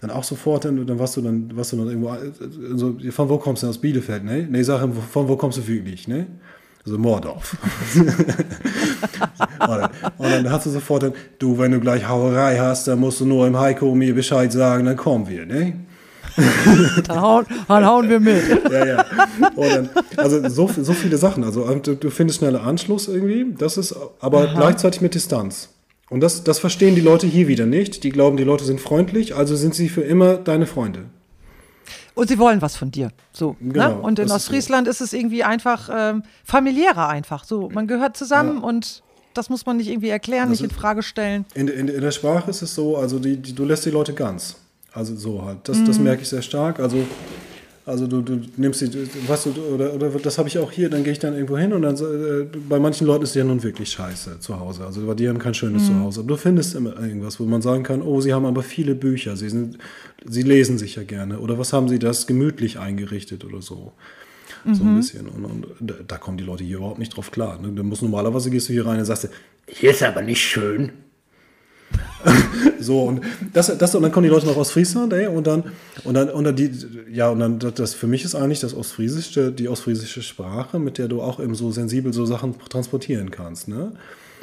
[0.00, 2.30] dann auch sofort, dann, dann warst du dann, warst du dann irgendwo, äh,
[2.76, 4.46] so, von wo kommst du denn aus Bielefeld, ne?
[4.48, 6.26] Ne, sag ihm, von wo kommst du wirklich, ne?
[6.84, 7.56] So Mordorf.
[7.96, 8.06] und,
[9.58, 13.20] dann, und dann hast du sofort dann, du, wenn du gleich Hauerei hast, dann musst
[13.20, 15.85] du nur im Heiko mir Bescheid sagen, dann kommen wir, ne?
[17.06, 18.42] Dann hauen, dann hauen wir mit.
[18.70, 19.04] Ja, ja.
[19.54, 21.44] Und dann, also so, so viele Sachen.
[21.44, 25.70] Also du, du findest schneller Anschluss irgendwie, das ist aber gleichzeitig mit Distanz.
[26.08, 28.04] Und das, das verstehen die Leute hier wieder nicht.
[28.04, 31.06] Die glauben, die Leute sind freundlich, also sind sie für immer deine Freunde.
[32.14, 33.10] Und sie wollen was von dir.
[33.32, 33.56] So.
[33.60, 33.94] Genau, ne?
[33.96, 37.44] Und in das ist Ostfriesland ist es irgendwie einfach ähm, familiärer einfach.
[37.44, 39.02] So, man gehört zusammen und
[39.34, 41.44] das muss man nicht irgendwie erklären, nicht in Frage stellen.
[41.54, 44.14] In, in, in der Sprache ist es so, also die, die, du lässt die Leute
[44.14, 44.56] ganz.
[44.96, 45.58] Also so halt.
[45.64, 45.84] Das, Mhm.
[45.86, 46.80] das merke ich sehr stark.
[46.80, 46.96] Also,
[47.84, 48.90] also du, du nimmst die,
[49.28, 51.72] was du, oder, oder das habe ich auch hier, dann gehe ich dann irgendwo hin
[51.72, 54.84] und dann äh, bei manchen Leuten ist es ja nun wirklich scheiße zu Hause.
[54.84, 55.94] Also die haben kein schönes Mhm.
[55.94, 56.20] Zuhause.
[56.20, 59.36] Aber du findest immer irgendwas, wo man sagen kann, oh, sie haben aber viele Bücher,
[59.36, 59.78] sie, sind,
[60.24, 61.38] sie lesen sich ja gerne.
[61.38, 63.92] Oder was haben sie das gemütlich eingerichtet oder so.
[64.72, 64.90] So Mhm.
[64.90, 65.28] ein bisschen.
[65.28, 67.60] Und, und da, da kommen die Leute hier überhaupt nicht drauf klar.
[67.60, 67.68] Ne?
[67.68, 69.28] Du musst normalerweise gehst du hier rein und sagst,
[69.68, 70.90] hier ist aber nicht schön.
[72.80, 73.20] So, und
[73.52, 75.64] das, das, und dann kommen die Leute noch aus Friesland, ey, und dann,
[76.04, 76.70] und dann, und dann die,
[77.10, 80.98] ja, und dann, das, das für mich ist eigentlich das Ostfriesische, die ostfriesische Sprache, mit
[80.98, 83.92] der du auch eben so sensibel so Sachen transportieren kannst, ne?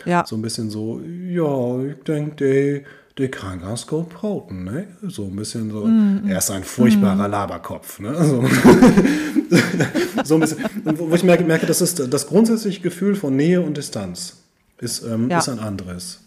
[0.05, 0.26] Ja.
[0.28, 2.82] So ein bisschen so, ja, ich denke, der,
[3.17, 4.88] der kann ganz gut brauten, ne?
[5.07, 5.88] So ein bisschen so,
[6.28, 8.13] er ist ein furchtbarer Laberkopf, ne?
[8.26, 8.43] So,
[10.26, 10.57] so ein bisschen,
[10.97, 14.38] wo ich merke, merke, das ist das grundsätzliche Gefühl von Nähe und Distanz
[14.80, 15.39] ist, ähm, Ja.
[15.39, 16.19] ist ein anderes.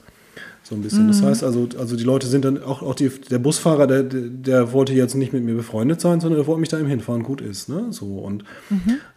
[0.68, 1.06] So ein bisschen.
[1.06, 4.72] Das heißt also, also die Leute sind dann auch, auch die, der Busfahrer, der, der,
[4.72, 7.40] wollte jetzt nicht mit mir befreundet sein, sondern der wollte mich da eben hinfahren, gut
[7.40, 7.68] ist.
[7.68, 7.86] Ne?
[7.90, 8.42] So, und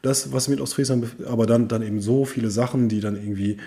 [0.04, 3.58] das, was mit Ostfriesland, aber dann, dann eben so viele Sachen, die dann irgendwie,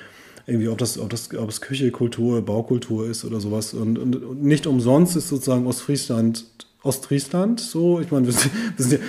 [0.47, 3.74] irgendwie ob das, ob das, ob es Küche, Kultur, Baukultur ist oder sowas.
[3.74, 6.45] Und, und, und nicht umsonst ist sozusagen Ostfriesland
[6.85, 9.05] Ostfriesland, so, ich meine, wir, sind- wir, ja,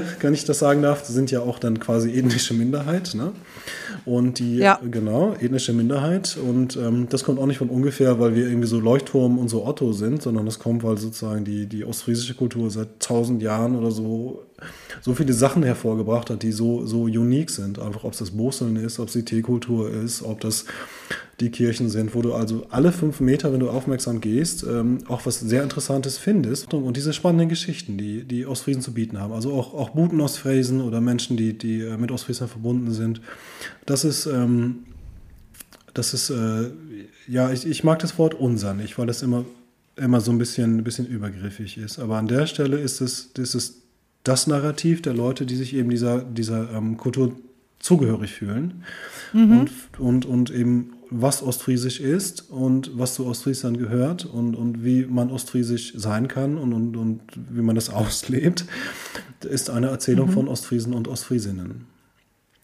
[0.00, 3.32] wir, wenn ich das sagen darf, sind ja auch dann quasi ethnische Minderheit, ne?
[4.04, 4.80] Und die, Ja.
[4.90, 6.36] genau, ethnische Minderheit.
[6.36, 9.64] Und ähm, das kommt auch nicht von ungefähr, weil wir irgendwie so Leuchtturm und so
[9.66, 13.90] Otto sind, sondern das kommt, weil sozusagen die, die ostfriesische Kultur seit tausend Jahren oder
[13.90, 14.42] so
[15.02, 17.78] so viele Sachen hervorgebracht hat, die so, so unique sind.
[17.78, 20.64] Einfach, ob es das Boseln ist, ob es die Teekultur ist, ob das
[21.40, 25.26] die Kirchen sind, wo du also alle fünf Meter, wenn du aufmerksam gehst, ähm, auch
[25.26, 26.72] was sehr Interessantes findest.
[26.72, 29.34] Und diese spannenden Geschichten, die, die Ostfriesen zu bieten haben.
[29.34, 33.20] Also auch, auch Buten-Ostfriesen oder Menschen, die, die äh, mit Ostfriesland verbunden sind.
[33.84, 34.84] Das ist, ähm,
[35.92, 36.70] das ist, äh,
[37.28, 39.44] ja, ich, ich mag das Wort unser nicht, weil das immer,
[39.96, 41.98] immer so ein bisschen, ein bisschen übergriffig ist.
[41.98, 43.85] Aber an der Stelle ist es, ist es
[44.26, 47.36] das Narrativ der Leute, die sich eben dieser, dieser ähm, Kultur
[47.78, 48.82] zugehörig fühlen
[49.32, 49.60] mhm.
[49.60, 55.06] und, und, und eben was Ostfriesisch ist und was zu Ostfriesland gehört und, und wie
[55.06, 57.20] man Ostfriesisch sein kann und, und, und
[57.50, 58.64] wie man das auslebt,
[59.48, 60.32] ist eine Erzählung mhm.
[60.32, 61.86] von Ostfriesen und Ostfriesinnen.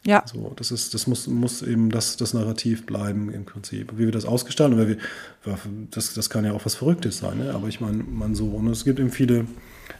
[0.04, 0.24] Ja.
[0.26, 3.92] So, das ist, das muss, muss eben das, das Narrativ bleiben im Prinzip.
[3.96, 5.58] Wie wir das ausgestalten, weil wir,
[5.92, 7.54] das, das kann ja auch was Verrücktes sein, ne?
[7.54, 9.46] aber ich meine, man so, und es gibt eben viele,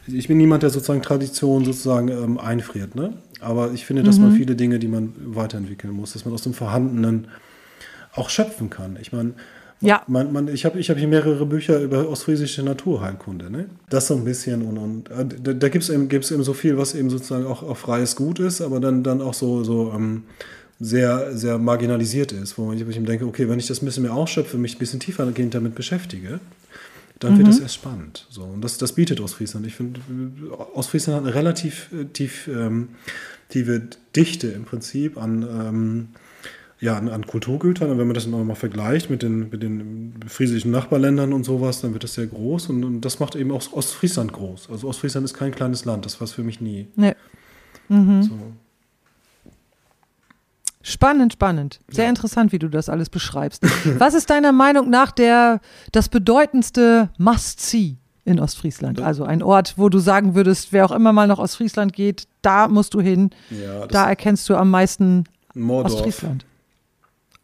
[0.07, 3.13] ich bin niemand, der sozusagen Tradition sozusagen ähm, einfriert, ne?
[3.39, 4.25] aber ich finde, dass mhm.
[4.25, 7.27] man viele Dinge, die man weiterentwickeln muss, dass man aus dem Vorhandenen
[8.13, 8.97] auch schöpfen kann.
[9.01, 9.33] Ich meine,
[9.81, 10.01] ja.
[10.07, 13.51] Man, man, ich habe ich hab hier mehrere Bücher über ostfriesische Naturheilkunde.
[13.51, 13.65] Ne?
[13.89, 16.53] Das so ein bisschen und, und äh, da, da gibt es eben, gibt's eben so
[16.53, 19.91] viel, was eben sozusagen auch, auch freies Gut ist, aber dann, dann auch so, so
[19.93, 20.23] ähm,
[20.79, 23.85] sehr, sehr marginalisiert ist, wo ich, wo ich mir denke, okay, wenn ich das ein
[23.85, 26.39] bisschen mehr ausschöpfe, mich ein bisschen tiefer damit beschäftige,
[27.23, 27.37] dann mhm.
[27.39, 28.27] wird das erst spannend.
[28.29, 29.65] So, und das, das bietet Ostfriesland.
[29.65, 30.01] Ich finde,
[30.73, 32.89] Ostfriesland hat eine relativ äh, tief, ähm,
[33.49, 33.81] tiefe
[34.15, 36.07] Dichte im Prinzip an ähm,
[36.83, 37.89] ja, an, an, Kulturgütern.
[37.89, 41.93] Und wenn man das nochmal vergleicht mit den, mit den friesischen Nachbarländern und sowas, dann
[41.93, 42.67] wird das sehr groß.
[42.67, 44.69] Und, und, das macht eben auch Ostfriesland groß.
[44.69, 46.87] Also Ostfriesland ist kein kleines Land, das war es für mich nie.
[46.95, 47.15] Nee.
[47.87, 48.23] Mhm.
[48.23, 48.37] So.
[50.85, 51.79] Spannend, spannend.
[51.87, 52.09] Sehr ja.
[52.09, 53.63] interessant, wie du das alles beschreibst.
[53.99, 55.61] Was ist deiner Meinung nach der,
[55.93, 58.99] das bedeutendste Must-See in Ostfriesland?
[59.01, 62.67] Also ein Ort, wo du sagen würdest, wer auch immer mal nach Ostfriesland geht, da
[62.67, 63.29] musst du hin.
[63.49, 65.23] Ja, da erkennst du am meisten
[65.53, 65.93] Mordorf.
[65.93, 66.45] Ostfriesland.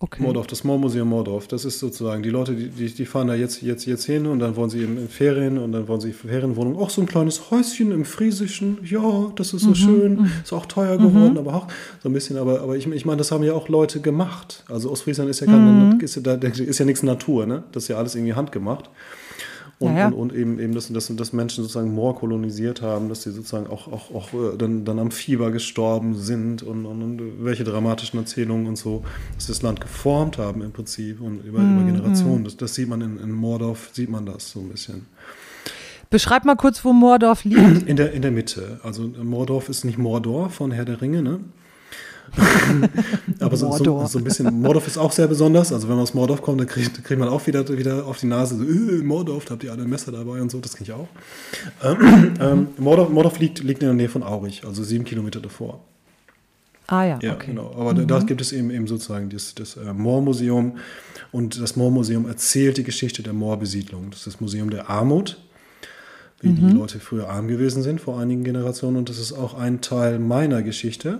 [0.01, 0.23] Okay.
[0.23, 1.47] Mordorf, das Moormuseum Mordorf.
[1.49, 4.55] Das ist sozusagen, die Leute, die, die, fahren da jetzt, jetzt, jetzt hin und dann
[4.55, 6.77] wollen sie eben in Ferien und dann wollen sie Ferienwohnung.
[6.77, 8.77] Auch so ein kleines Häuschen im Friesischen.
[8.85, 9.75] Ja, das ist so mhm.
[9.75, 10.15] schön.
[10.21, 10.31] Mhm.
[10.41, 11.39] Ist auch teuer geworden, mhm.
[11.39, 11.67] aber auch
[12.01, 12.37] so ein bisschen.
[12.37, 14.63] Aber, aber ich, ich meine, das haben ja auch Leute gemacht.
[14.69, 15.99] Also Ostfriesland ist ja, keine, mhm.
[15.99, 17.63] ist, ja, ist ja nichts Natur, ne?
[17.73, 18.89] Das ist ja alles irgendwie handgemacht.
[19.79, 23.23] Und, ja, und, und, eben, eben dass, dass, dass Menschen sozusagen Moor kolonisiert haben, dass
[23.23, 27.45] sie sozusagen auch, auch, auch äh, dann, dann am Fieber gestorben sind und, und, und
[27.45, 29.05] welche dramatischen Erzählungen und so,
[29.35, 31.77] dass sie das Land geformt haben im Prinzip und über, mhm.
[31.77, 32.43] über Generationen.
[32.43, 35.05] Das, das sieht man in, in Moordorf, sieht man das so ein bisschen.
[36.09, 37.87] Beschreib mal kurz, wo Moordorf liegt.
[37.87, 38.81] In der, in der Mitte.
[38.83, 41.39] Also Moordorf ist nicht Mordor von Herr der Ringe, ne?
[43.39, 45.71] Aber so, so, so, ein bisschen, Mordorf ist auch sehr besonders.
[45.71, 48.27] Also wenn man aus Mordorf kommt, dann kriegt, kriegt man auch wieder, wieder auf die
[48.27, 50.91] Nase, so, äh, Mordorf, da habt ihr alle ein Messer dabei und so, das kriege
[50.91, 51.07] ich auch.
[51.83, 55.81] Ähm, ähm, Mordorf, Mordorf liegt, liegt in der Nähe von Aurich, also sieben Kilometer davor.
[56.87, 57.47] Ah ja, ja okay.
[57.47, 57.71] genau.
[57.75, 58.07] Aber mhm.
[58.07, 60.77] da, da, gibt es eben, eben sozusagen das, das äh, Moormuseum
[61.31, 64.09] und das Moormuseum erzählt die Geschichte der Moorbesiedlung.
[64.09, 65.37] Das ist das Museum der Armut
[66.41, 66.69] wie mhm.
[66.69, 68.97] die Leute früher arm gewesen sind vor einigen Generationen.
[68.97, 71.19] Und das ist auch ein Teil meiner Geschichte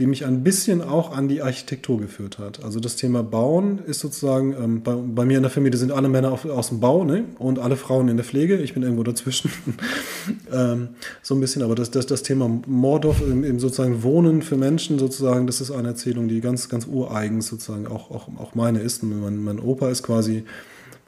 [0.00, 2.64] die mich ein bisschen auch an die Architektur geführt hat.
[2.64, 6.08] Also das Thema Bauen ist sozusagen, ähm, bei, bei, mir in der Familie sind alle
[6.08, 7.24] Männer auf, aus dem Bau ne?
[7.38, 8.56] und alle Frauen in der Pflege.
[8.56, 9.50] Ich bin irgendwo dazwischen.
[10.52, 10.88] ähm,
[11.20, 15.46] so ein bisschen, aber das, das, das Thema Mordorf, eben sozusagen Wohnen für Menschen sozusagen,
[15.46, 19.02] das ist eine Erzählung, die ganz, ganz ureigens sozusagen auch, auch, auch meine ist.
[19.02, 20.44] Mein, mein Opa ist quasi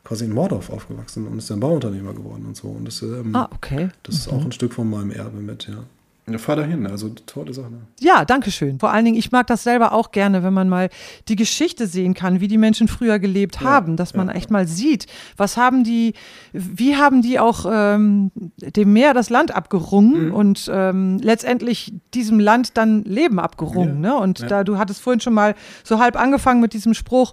[0.04, 2.68] quasi in Mordorf aufgewachsen und ist dann Bauunternehmer geworden und so.
[2.68, 3.88] Und das, ähm, ah, okay.
[4.02, 4.38] das ist mhm.
[4.38, 5.84] auch ein Stück von meinem Erbe mit, ja.
[6.30, 7.72] Ja, fahr dahin, also tolle Sache.
[7.98, 8.78] Ja, danke schön.
[8.78, 10.88] Vor allen Dingen, ich mag das selber auch gerne, wenn man mal
[11.26, 14.34] die Geschichte sehen kann, wie die Menschen früher gelebt ja, haben, dass man ja.
[14.34, 15.06] echt mal sieht,
[15.36, 16.14] was haben die,
[16.52, 20.34] wie haben die auch ähm, dem Meer das Land abgerungen mhm.
[20.34, 24.00] und ähm, letztendlich diesem Land dann Leben abgerungen.
[24.00, 24.16] Ne?
[24.16, 27.32] Und da, du hattest vorhin schon mal so halb angefangen mit diesem Spruch,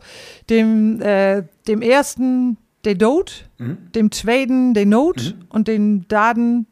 [0.50, 3.78] dem, äh, dem ersten, der Dode, mhm.
[3.94, 5.46] dem zweiten, der Not mhm.
[5.50, 6.66] und den Daden,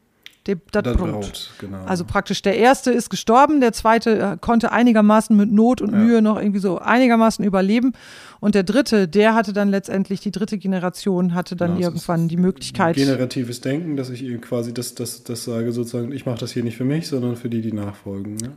[0.72, 1.50] das Brot.
[1.58, 1.84] Genau.
[1.84, 5.98] Also praktisch der erste ist gestorben, der zweite äh, konnte einigermaßen mit Not und ja.
[5.98, 7.92] Mühe noch irgendwie so einigermaßen überleben.
[8.40, 12.36] Und der dritte, der hatte dann letztendlich, die dritte Generation hatte dann genau, irgendwann die
[12.36, 12.96] Möglichkeit.
[12.96, 16.76] Generatives Denken, dass ich quasi das, das, das sage, sozusagen, ich mache das hier nicht
[16.76, 18.36] für mich, sondern für die, die nachfolgen.
[18.36, 18.52] Ne?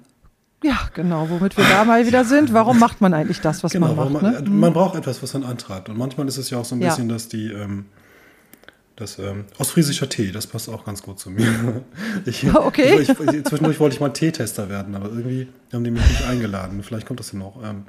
[0.63, 2.53] Ja, genau, womit wir da mal wieder sind.
[2.53, 4.23] Warum macht man eigentlich das, was genau, man macht?
[4.23, 4.49] Man, ne?
[4.49, 5.89] man braucht etwas, was man antreibt.
[5.89, 7.13] Und manchmal ist es ja auch so ein bisschen, ja.
[7.13, 7.51] dass die.
[7.51, 7.85] Ähm,
[9.01, 11.81] das ähm, ostfriesischer Tee, das passt auch ganz gut zu mir.
[12.25, 12.99] Ich, okay.
[12.99, 16.83] Ich, ich, zwischendurch wollte ich mal Teetester werden, aber irgendwie haben die mich nicht eingeladen.
[16.83, 17.61] Vielleicht kommt das ja noch.
[17.63, 17.85] Ähm,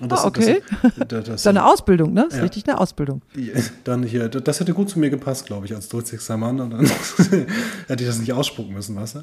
[0.00, 0.62] das, ah, okay.
[0.82, 2.24] Das, das, das, ist eine Ausbildung, ne?
[2.24, 2.42] Das ist ja.
[2.42, 3.22] richtig eine Ausbildung.
[3.84, 6.20] Dann hier, das hätte gut zu mir gepasst, glaube ich, als 30.
[6.36, 6.60] Mann.
[6.60, 6.86] Und dann
[7.86, 9.22] hätte ich das nicht ausspucken müssen, weißt du?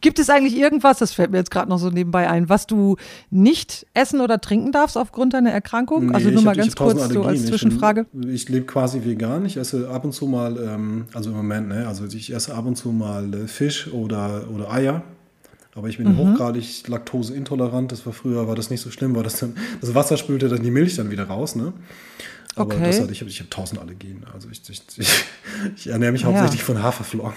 [0.00, 2.96] Gibt es eigentlich irgendwas, das fällt mir jetzt gerade noch so nebenbei ein, was du
[3.30, 6.06] nicht essen oder trinken darfst aufgrund deiner Erkrankung?
[6.06, 8.06] Nee, also nur mal hab, ganz kurz so als Zwischenfrage.
[8.12, 9.44] Ich, ich lebe quasi vegan.
[9.46, 12.66] Ich esse ab und zu mal, ähm, also im Moment, ne, also ich esse ab
[12.66, 15.02] und zu mal äh, Fisch oder, oder Eier.
[15.74, 16.18] Aber ich bin mhm.
[16.18, 17.92] hochgradig laktoseintolerant.
[17.92, 20.62] Das war früher, war das nicht so schlimm, weil das dann, das Wasser spülte dann
[20.62, 21.72] die Milch dann wieder raus, ne?
[22.60, 22.86] Aber Okay.
[22.86, 24.24] das halt, ich habe ich hab tausend Allergien.
[24.32, 25.08] Also ich, ich, ich,
[25.76, 26.28] ich ernähre mich ja.
[26.28, 27.32] hauptsächlich von Haferflocken.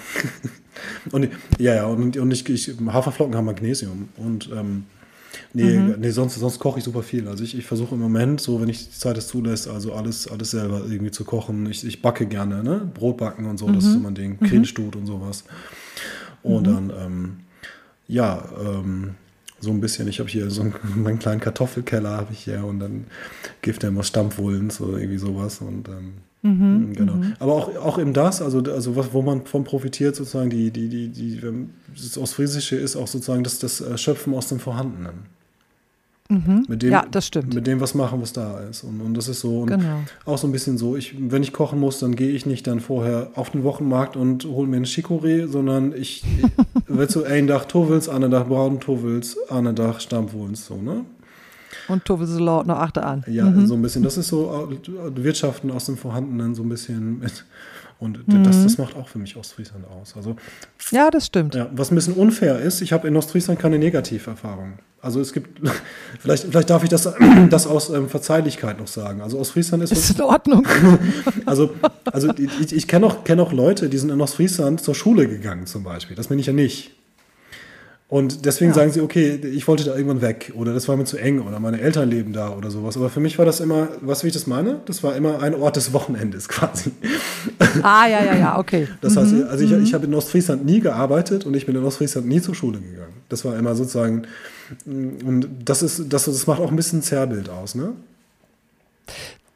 [1.11, 4.09] und ja, ja, und, und ich, ich, Haferflocken haben Magnesium.
[4.17, 4.85] Und ähm,
[5.53, 5.95] nee, Mhm.
[5.99, 7.27] nee sonst, sonst koche ich super viel.
[7.27, 10.27] Also ich, ich versuche im Moment, so wenn ich die Zeit es zulässt, also alles,
[10.27, 11.67] alles selber irgendwie zu kochen.
[11.69, 12.89] Ich, ich backe gerne, ne?
[12.93, 13.87] Brot backen und so, das Mhm.
[13.89, 14.39] ist so mein Ding.
[14.39, 15.43] Cremestuhl und sowas.
[16.43, 17.37] Und dann, ähm,
[18.07, 19.15] ja, ähm,
[19.63, 22.79] so ein bisschen, ich habe hier so einen, meinen kleinen Kartoffelkeller habe ich hier und
[22.79, 23.05] dann
[23.61, 26.13] gibt er immer Stampfwollens oder irgendwie sowas und ähm,
[26.93, 27.15] genau.
[27.39, 30.89] Aber auch, auch eben das, also, also was, wo man von profitiert, sozusagen, die, die,
[30.89, 31.39] die, die,
[31.95, 35.33] das Ostfriesische ist auch sozusagen das, das äh, Schöpfen aus dem Vorhandenen.
[36.67, 37.53] Mit dem, Ja, das stimmt.
[37.53, 38.83] Mit dem was machen, was da ist.
[38.83, 39.61] Und, und das ist so.
[39.61, 39.99] Und Genau.
[40.25, 42.79] Auch so ein bisschen so, ich, wenn ich kochen muss, dann gehe ich nicht dann
[42.79, 46.23] vorher auf den Wochenmarkt und hole mir einen Chicorée, sondern ich,
[46.97, 51.05] weißt du, ein Dach Tovels, ein Dach Braun Tovels, ein Dach Stammwohlens, so, ne?
[51.87, 53.23] Und Tove so laut noch achte an.
[53.27, 53.67] Ja, mhm.
[53.67, 54.03] so ein bisschen.
[54.03, 57.45] Das ist so äh, Wirtschaften aus dem Vorhandenen, so ein bisschen mit,
[58.03, 58.43] und Mhm.
[58.43, 60.13] das, das macht auch für mich Ostfriesland aus.
[60.17, 60.35] Also,
[60.91, 61.55] Ja, das stimmt.
[61.55, 64.73] ja, was ein bisschen unfair ist, ich habe in Ostfriesland keine Negativerfahrung.
[65.01, 65.59] Also es gibt,
[66.19, 67.09] vielleicht, vielleicht darf ich das,
[67.49, 69.21] das aus ähm, Verzeihlichkeit noch sagen.
[69.21, 70.67] Also Ostfriesland ist, Ist in Ordnung.
[71.45, 71.71] also,
[72.05, 72.29] also
[72.61, 75.83] ich, ich kenne auch, kenn auch Leute, die sind in Ostfriesland zur Schule gegangen zum
[75.83, 76.15] Beispiel.
[76.15, 76.91] Das bin ich ja nicht.
[78.13, 78.75] Und deswegen Ja.
[78.75, 81.59] sagen sie, okay, ich wollte da irgendwann weg oder das war mir zu eng oder
[81.59, 82.95] meine Eltern leben da oder sowas.
[82.95, 84.81] Aber für mich war das immer, du, wie ich das meine?
[84.85, 86.91] Das war immer ein Ort des Wochenendes quasi.
[87.81, 88.87] ah, ja, ja, ja, okay.
[89.01, 92.27] Das heißt, also ich, ich habe in Ostfriesland nie gearbeitet und ich bin in Ostfriesland
[92.27, 93.13] nie zur Schule gegangen.
[93.29, 94.27] Das war immer sozusagen,
[94.85, 97.93] und das ist, das, das macht auch ein bisschen ein Zerrbild aus, ne?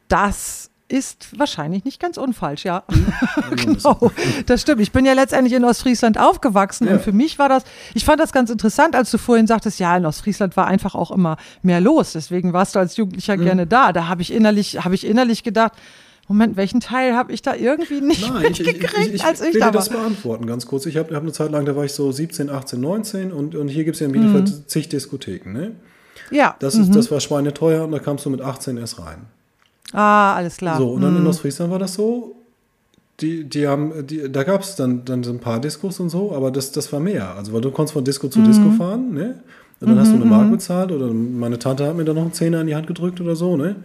[0.08, 2.82] Das ist wahrscheinlich nicht ganz unfalsch, ja.
[3.50, 3.56] Also
[3.94, 4.12] genau,
[4.46, 4.80] das stimmt.
[4.80, 6.94] Ich bin ja letztendlich in Ostfriesland aufgewachsen Ja.
[6.94, 7.64] und für mich war das,
[7.94, 11.10] ich fand das ganz interessant, als du vorhin sagtest, ja, in Ostfriesland war einfach auch
[11.10, 12.12] immer mehr los.
[12.12, 13.44] Deswegen warst du als Jugendlicher Mhm.
[13.44, 13.92] gerne da.
[13.92, 15.72] Da habe ich innerlich, habe ich innerlich gedacht,
[16.26, 19.40] Moment, welchen Teil habe ich da irgendwie nicht Nein, ich, ich, ich, mitgekriegt, ich, als
[19.40, 19.98] ich will da dir das war?
[20.00, 20.86] beantworten, ganz kurz.
[20.86, 23.68] Ich habe hab eine Zeit lang, da war ich so 17, 18, 19 und, und
[23.68, 25.72] hier gibt es ja in Bielefeld zig Diskotheken, ne?
[26.30, 29.26] Ja, Das, ist, das war schweineteuer und da kamst du mit 18 erst rein.
[29.92, 30.78] Ah, alles klar.
[30.78, 32.34] So, und dann in Ostfriesland war das so,
[33.20, 36.32] die, die haben, die, da gab es dann, dann so ein paar Diskos und so,
[36.32, 37.34] aber das, das war mehr.
[37.36, 39.40] Also, weil du konntest von Disco zu Disco fahren, ne?
[39.80, 42.32] Und dann hast du eine Mark bezahlt oder meine Tante hat mir dann noch einen
[42.32, 43.76] Zehner in die Hand gedrückt oder so, ne?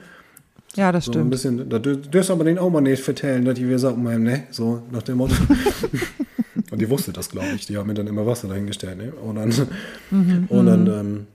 [0.76, 1.30] ja, das So ein stimmt.
[1.30, 4.02] bisschen, da dür- dürst du aber den auch mal nicht vertellen, dass die wir sagen,
[4.24, 4.44] ne?
[4.50, 5.36] So nach dem Motto.
[6.72, 7.68] und die wusste das, glaube ich.
[7.68, 9.12] Die haben mir dann immer Wasser dahingestellt, ne?
[9.14, 9.52] Und dann,
[10.50, 11.28] und dann, ähm,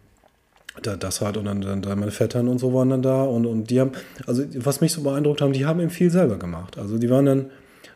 [0.82, 3.70] das halt, und dann, dann, dann meine Vettern und so waren dann da und, und
[3.70, 3.92] die haben,
[4.26, 6.78] also was mich so beeindruckt haben, die haben eben viel selber gemacht.
[6.78, 7.46] Also die waren dann,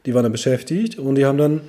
[0.06, 1.60] die waren dann beschäftigt und die haben dann,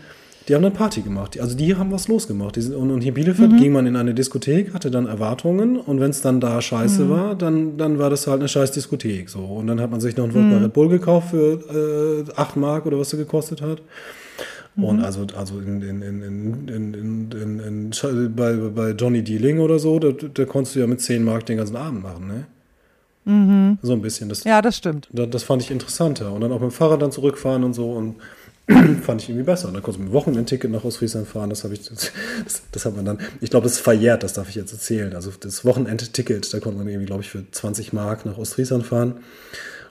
[0.48, 1.40] die haben dann Party gemacht.
[1.40, 2.56] Also die haben was losgemacht.
[2.58, 5.78] Die sind, und, und hier in Bielefeld ging man in eine Diskothek, hatte dann Erwartungen
[5.78, 9.30] und wenn es dann da scheiße war, dann, dann war das halt eine scheiß Diskothek.
[9.30, 9.40] So.
[9.40, 12.86] Und dann hat man sich noch einen Wodka Red Bull gekauft für äh, 8 Mark
[12.86, 13.82] oder was er gekostet hat.
[14.76, 14.84] Mhm.
[14.84, 16.02] Und also, also in, in,
[16.68, 17.92] in,
[18.36, 21.58] bei, bei Johnny Dealing oder so, da, da konntest du ja mit 10 Mark den
[21.58, 22.46] ganzen Abend machen, ne?
[23.26, 23.78] Mhm.
[23.82, 24.30] So ein bisschen.
[24.30, 25.08] Das, ja, das stimmt.
[25.12, 26.32] Da, das fand ich interessanter.
[26.34, 28.16] Und dann auch mit dem Fahrrad dann zurückfahren und so und
[29.02, 29.68] fand ich irgendwie besser.
[29.68, 31.50] Und dann konnte ich mit dem Wochenendticket nach Ostfriesland fahren.
[31.50, 32.12] Das habe ich, das,
[32.72, 35.14] das, hat man dann, ich glaube, das ist verjährt, das darf ich jetzt erzählen.
[35.16, 39.16] Also das Wochenendticket, da konnte man irgendwie, glaube ich, für 20 Mark nach Ostfriesland fahren.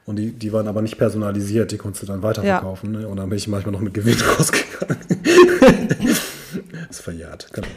[0.04, 2.90] Und die, die waren aber nicht personalisiert, die konntest du dann weiterverkaufen.
[2.92, 3.06] Ne?
[3.08, 4.98] Und dann bin ich manchmal noch mit Gewinn rausgegangen.
[6.00, 7.68] das ist verjährt, genau.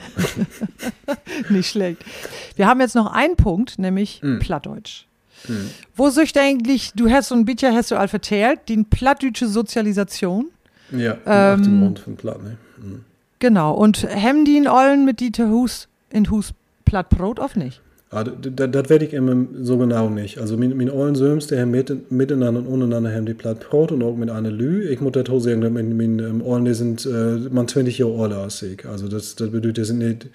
[1.49, 2.03] Nicht schlecht.
[2.55, 4.39] Wir haben jetzt noch einen Punkt, nämlich Hm.
[4.39, 5.05] Plattdeutsch.
[5.95, 10.47] Wo sucht eigentlich, du hast so ein bisschen hast du all vertellt, die plattdeutsche Sozialisation.
[10.89, 12.57] Ja, Ähm, nach dem Mund von Platt, ne?
[12.79, 13.03] Mhm.
[13.37, 13.73] Genau.
[13.75, 16.53] Und hem die in Ollen mit Dieter Hus in Hus
[16.85, 17.81] Plattbrot auf nicht?
[18.15, 20.37] Ah, das werde ich immer so genau nicht.
[20.37, 24.01] Also, min, min allen Söms, der mit, miteinander und untereinander haben die platt Brot und
[24.03, 24.87] auch mit einer Lü.
[24.87, 27.97] Ich muss das auch sagen, dass min, min ähm, allen, die sind, äh, man 20
[27.97, 28.85] Jahre älter als ich.
[28.85, 30.29] Also, das, das bedeutet, die sind nicht,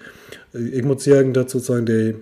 [0.53, 2.13] äh, ich muss sagen, dass sozusagen die,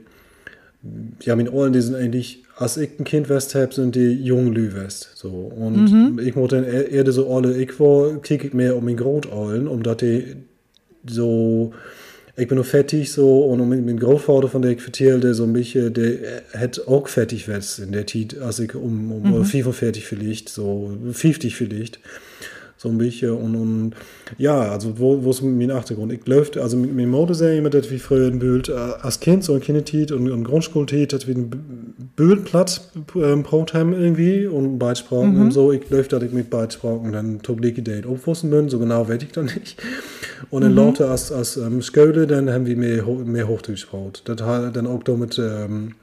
[1.23, 4.53] ja, min allen, die sind eigentlich, als ich ein Kind west hab, sind die jungen
[4.53, 5.09] Lü west.
[5.15, 5.27] So.
[5.27, 8.95] Und ich muss dann eher eher so alle, ich war, kicke ich mehr um min
[8.95, 10.37] Grotallen, um dass die
[11.05, 11.73] so,
[12.39, 13.51] ich bin ook fertig zo.
[13.51, 15.51] En met mijn grootvader, van der ik vertelde, zo'n
[15.91, 20.49] der hätte auch fertig werden in der Tiet, als ik om, om mm 45 vielleicht,
[20.49, 21.99] so 50 vielleicht
[22.81, 23.91] so ein bisschen und, und
[24.37, 26.13] ja, also wo, wo ist mein Achtergrund?
[26.13, 29.19] Ich läuft, also mit meinem Mode sehr immer das wie früher in Bild, äh, als
[29.19, 34.79] Kind so ein Kindertit und, und Grundschultit, das wie ein Bildplatz ähm, Brotheim irgendwie und
[34.79, 35.41] Beitsprachen mhm.
[35.41, 39.23] und so, ich läuft das mit Beitsprachen dann Tobliki Date aufwussen bin, so genau weiß
[39.23, 39.75] ich dann nicht.
[40.49, 40.77] Und dann mhm.
[40.77, 44.21] lauter als, als ähm, Schöle, dann haben wir mehr, mehr Hochdeutsch gebraucht.
[44.23, 45.95] Das hat dann auch damit, ähm,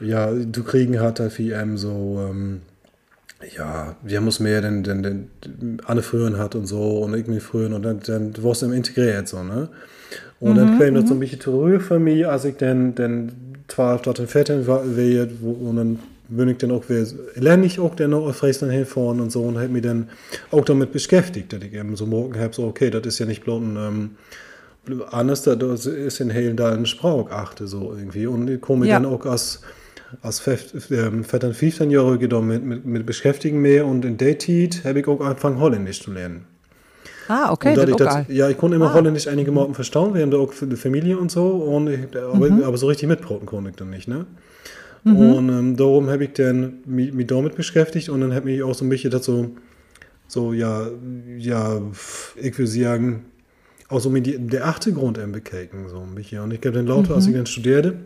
[0.00, 2.62] ja, du kriegen hat halt wie ähm, so, ähm,
[3.56, 7.40] ja, wir haben uns mehr den, den, den Anne früher hat und so und irgendwie
[7.40, 9.68] früher und dann, dann war es im integriert so, ne?
[10.40, 13.32] Und mhm, dann kam das so ein bisschen zurück für mich, als ich dann, dann
[13.68, 16.84] 12 dort in Vettern war, und dann bin ich dann auch
[17.34, 20.08] lerne ich auch dann noch auf Friesland hinfahren und so und habe mich dann
[20.50, 23.44] auch damit beschäftigt, dass ich eben so morgen habe, so okay, das ist ja nicht
[23.44, 28.48] bloß ein, ähm, anders, das ist in Helen da ein Sprach achte so irgendwie und
[28.48, 28.98] ich komme ja.
[28.98, 29.60] dann auch als
[30.22, 35.00] als 14, 15 Jahre genommen mit, mit, mit beschäftigen mehr und in der Zeit habe
[35.00, 36.46] ich auch angefangen Holländisch zu lernen.
[37.28, 37.74] Ah, okay.
[37.74, 38.94] Das, das, ja, ich konnte immer ah.
[38.94, 42.16] Holländisch einige Morgen verstauen, wir haben da auch für die Familie und so, und ich,
[42.16, 42.62] aber, mhm.
[42.62, 44.26] aber, so richtig mitbraten konnte ich dann nicht, ne?
[45.04, 45.16] Mhm.
[45.16, 48.74] Und ähm, darum habe ich dann mich, mich, damit beschäftigt und dann habe ich auch
[48.74, 49.56] so ein bisschen dazu,
[50.26, 50.86] so, ja,
[51.38, 51.80] ja,
[52.36, 53.24] ich würde sagen,
[53.88, 56.40] auch so mit die, der achte Grund bekeken, so ein bisschen.
[56.40, 57.14] Und ich habe dann lauter, mhm.
[57.16, 57.36] als ich mhm.
[57.36, 57.96] dann studierte,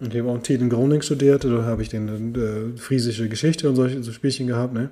[0.00, 3.76] und ich habe auch in Groningen studiert, da habe ich dann äh, friesische Geschichte und
[3.76, 4.90] solche so Spielchen gehabt, ne?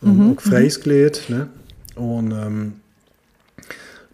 [0.00, 0.32] Und mhm.
[0.32, 1.48] auch Freis gelehrt, ne?
[1.94, 2.72] Und ähm,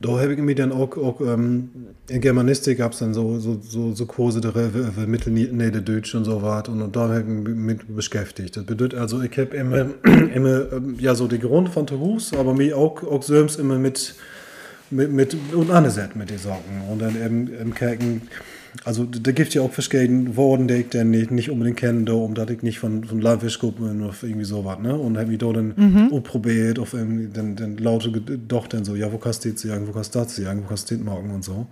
[0.03, 1.71] da habe ich mich dann auch, auch ähm,
[2.09, 4.53] in Germanistik gab es dann so, so, so, so Kurse der
[5.07, 8.57] Mittelniederdeutsch und so was und, und da habe ich mich mit beschäftigt.
[8.57, 9.87] Das bedeutet also, ich habe immer,
[10.35, 14.15] immer ähm, ja, so die Grund von Hus, aber mich auch, auch selbst immer mit,
[14.91, 18.23] mit, mit und angesetzt mit den Socken und dann eben im Kerken
[18.85, 22.15] also da gibt ja auch verschiedene Worte, die ich dann nicht, nicht unbedingt kenne, da,
[22.15, 24.95] um dass ich nicht von, von Landfischgruppen oder irgendwie sowas, ne?
[24.95, 26.23] Und habe mich da dann mhm.
[26.23, 29.87] probiert, auf irgendwie, dann, dann laute doch dann so, ja, wo kannst du jetzt sagen,
[29.87, 31.67] wo kannst du das sagen, wo kannst du das morgen und so.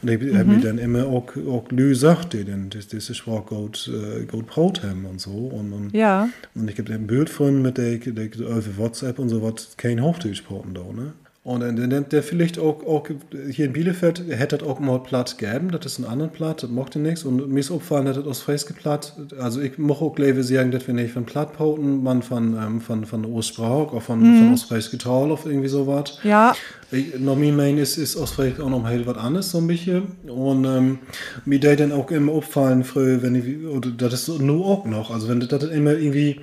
[0.00, 0.38] Und ich mhm.
[0.38, 3.90] habe mir dann immer auch, auch Lü gesagt, die dann, das, das ist Sprache gut,
[3.92, 5.30] äh, gut Brot haben und so.
[5.30, 6.28] Und, und, ja.
[6.54, 10.00] und ich habe ein Bild von mit der, der, der WhatsApp und so was, kein
[10.00, 11.14] Hochdeutsch da, ne?
[11.44, 13.06] Und der, der vielleicht auch, auch
[13.50, 16.70] hier in Bielefeld hätte das auch mal Platt gegeben, das ist ein anderer Platt, das
[16.70, 17.22] mochte nichts.
[17.22, 20.70] Und mir ist aufgefallen, dass das aus Fräske Platt, also ich mochte auch gleich sagen,
[20.70, 24.38] dass wir nicht von Platt pauten, man von, ähm, von, von Ostsprach, auch von, mhm.
[24.38, 26.18] von Ostfräske Traul auf irgendwie sowas.
[26.24, 26.54] Ja.
[26.90, 30.16] Ich, noch mein Main ist, ist Ostfräske auch noch mal was anderes, so ein bisschen.
[30.26, 30.98] Und ähm,
[31.44, 35.10] mir da dann auch immer auffallen, früher, wenn ich, oder das ist nur auch noch,
[35.10, 36.40] also wenn das, das immer irgendwie,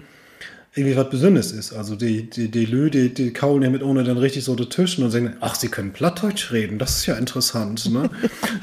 [0.74, 1.74] irgendwie was Besonderes ist.
[1.74, 4.70] Also die, die, die Lü, die, die kaulen ja mit ohne dann richtig so die
[4.70, 8.10] Tischen und sagen, ach, sie können Plattdeutsch reden, das ist ja interessant, ne?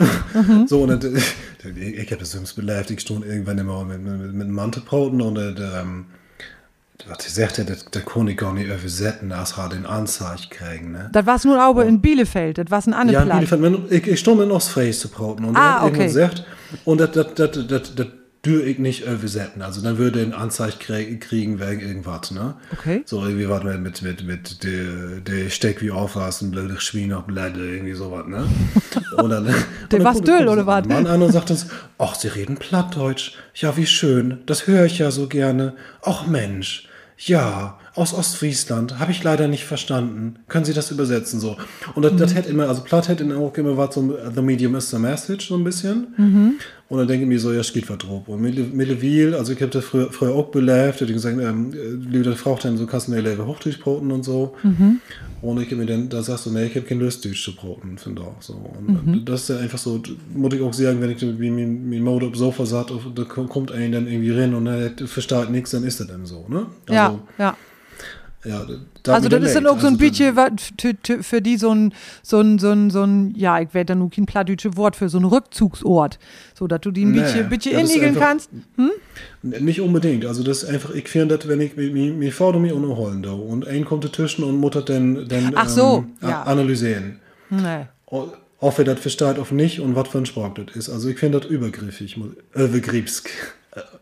[0.67, 4.33] so, und dann, ich, ich habe das selbst belebt, ich stand irgendwann immer mit, mit,
[4.33, 6.07] mit Mantebrauten und der, der ähm,
[7.07, 11.11] was ich sagte, der, der konnte gar nicht übersetzen, als er den Anzeige kriegen, ne?
[11.13, 14.07] Das war es nur aber in Bielefeld, das war ein anderer Ja, in Bielefeld, ich,
[14.07, 15.89] ich stand in Ostfriese zu brauten und ah, okay.
[15.89, 16.45] irgendwann gesagt,
[16.87, 18.07] und das, das, das, das, das
[18.45, 19.62] dür ich nicht übersetzen.
[19.62, 22.55] Also dann würde ein Anzeige kriegen wegen irgendwas, ne?
[22.72, 23.03] Okay.
[23.05, 27.59] So irgendwie was mit, mit, mit, der, der Steck wie aufrasten, blöde Schwein auf Blätter,
[27.59, 28.47] irgendwie sowas, ne?
[29.16, 29.55] Dann,
[29.91, 30.86] der was Düll, oder was?
[30.86, 31.66] Mann an und sagt uns,
[31.99, 33.32] ach, sie reden Plattdeutsch.
[33.55, 34.39] Ja, wie schön.
[34.47, 35.74] Das höre ich ja so gerne.
[36.03, 36.89] Ach Mensch.
[37.18, 39.01] Ja, aus Ostfriesland.
[39.01, 40.36] Habe ich leider nicht verstanden.
[40.47, 41.57] Können Sie das übersetzen so?
[41.97, 42.18] Und das, mhm.
[42.18, 45.49] das hätte immer, also Platt hätte auch immer was so, The Medium is the Message,
[45.49, 46.14] so ein bisschen.
[46.16, 46.53] Mhm.
[46.91, 48.26] Und dann denke ich mir so, ja, es geht was drauf.
[48.28, 51.70] Und mittlerweile, also ich habe das früher, früher auch belebt, ich gesagt, ähm,
[52.11, 54.55] liebe Frau, dann so kannst du mir Level Hochdurchbroten und so.
[54.62, 55.01] Mhm.
[55.43, 57.55] Und ich habe mir dann, da sagst du, nee, ich habe kein Lust, Deutsch zu
[57.55, 58.55] broten, finde auch so.
[58.55, 59.24] Und mhm.
[59.26, 62.36] das ist ja einfach so, muss ich auch sagen, wenn ich wie mein, Mode auf
[62.36, 66.07] Sofa satt, da kommt einen dann irgendwie rein und er versteht nichts, dann ist das
[66.07, 66.66] dann so, ne?
[66.86, 67.57] Also, ja, ja.
[68.45, 68.64] Ja,
[69.09, 72.61] also das ist dann auch so ein also bisschen für die so ein, so ein,
[72.61, 75.24] so ein, so ein ja, ich werde dann nur kein plattdeutsches Wort für so ein
[75.24, 76.20] Rückzugsort,
[76.55, 78.51] so dass du die ein bisschen, bisschen innigeln kannst.
[78.76, 78.91] Hm?
[79.43, 83.24] Nicht unbedingt, also das ist einfach, ich finde das, wenn ich mir, fordere mich unholen
[83.24, 86.43] da und ein kommt zwischen und muttert dann, dann Ach so, ähm, ja.
[86.45, 87.18] analysieren.
[87.51, 87.86] Nee.
[88.07, 90.91] Ob er das versteht, auf nicht und was für ein Sprach das ist.
[90.91, 92.16] Also ich finde das übergriffig,
[92.55, 93.30] übergriebsk.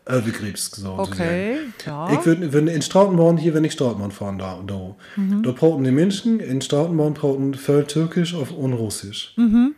[0.07, 2.11] Övergrips so Okay, ja.
[2.11, 4.95] Ich würde würd in Strautenborn hier, wenn ich Strautenborn fahren da, da.
[5.15, 5.43] Mhm.
[5.43, 9.33] Da brauchen die Menschen in Strautenborn brauchen voll Türkisch auf und Russisch.
[9.35, 9.75] Mhm.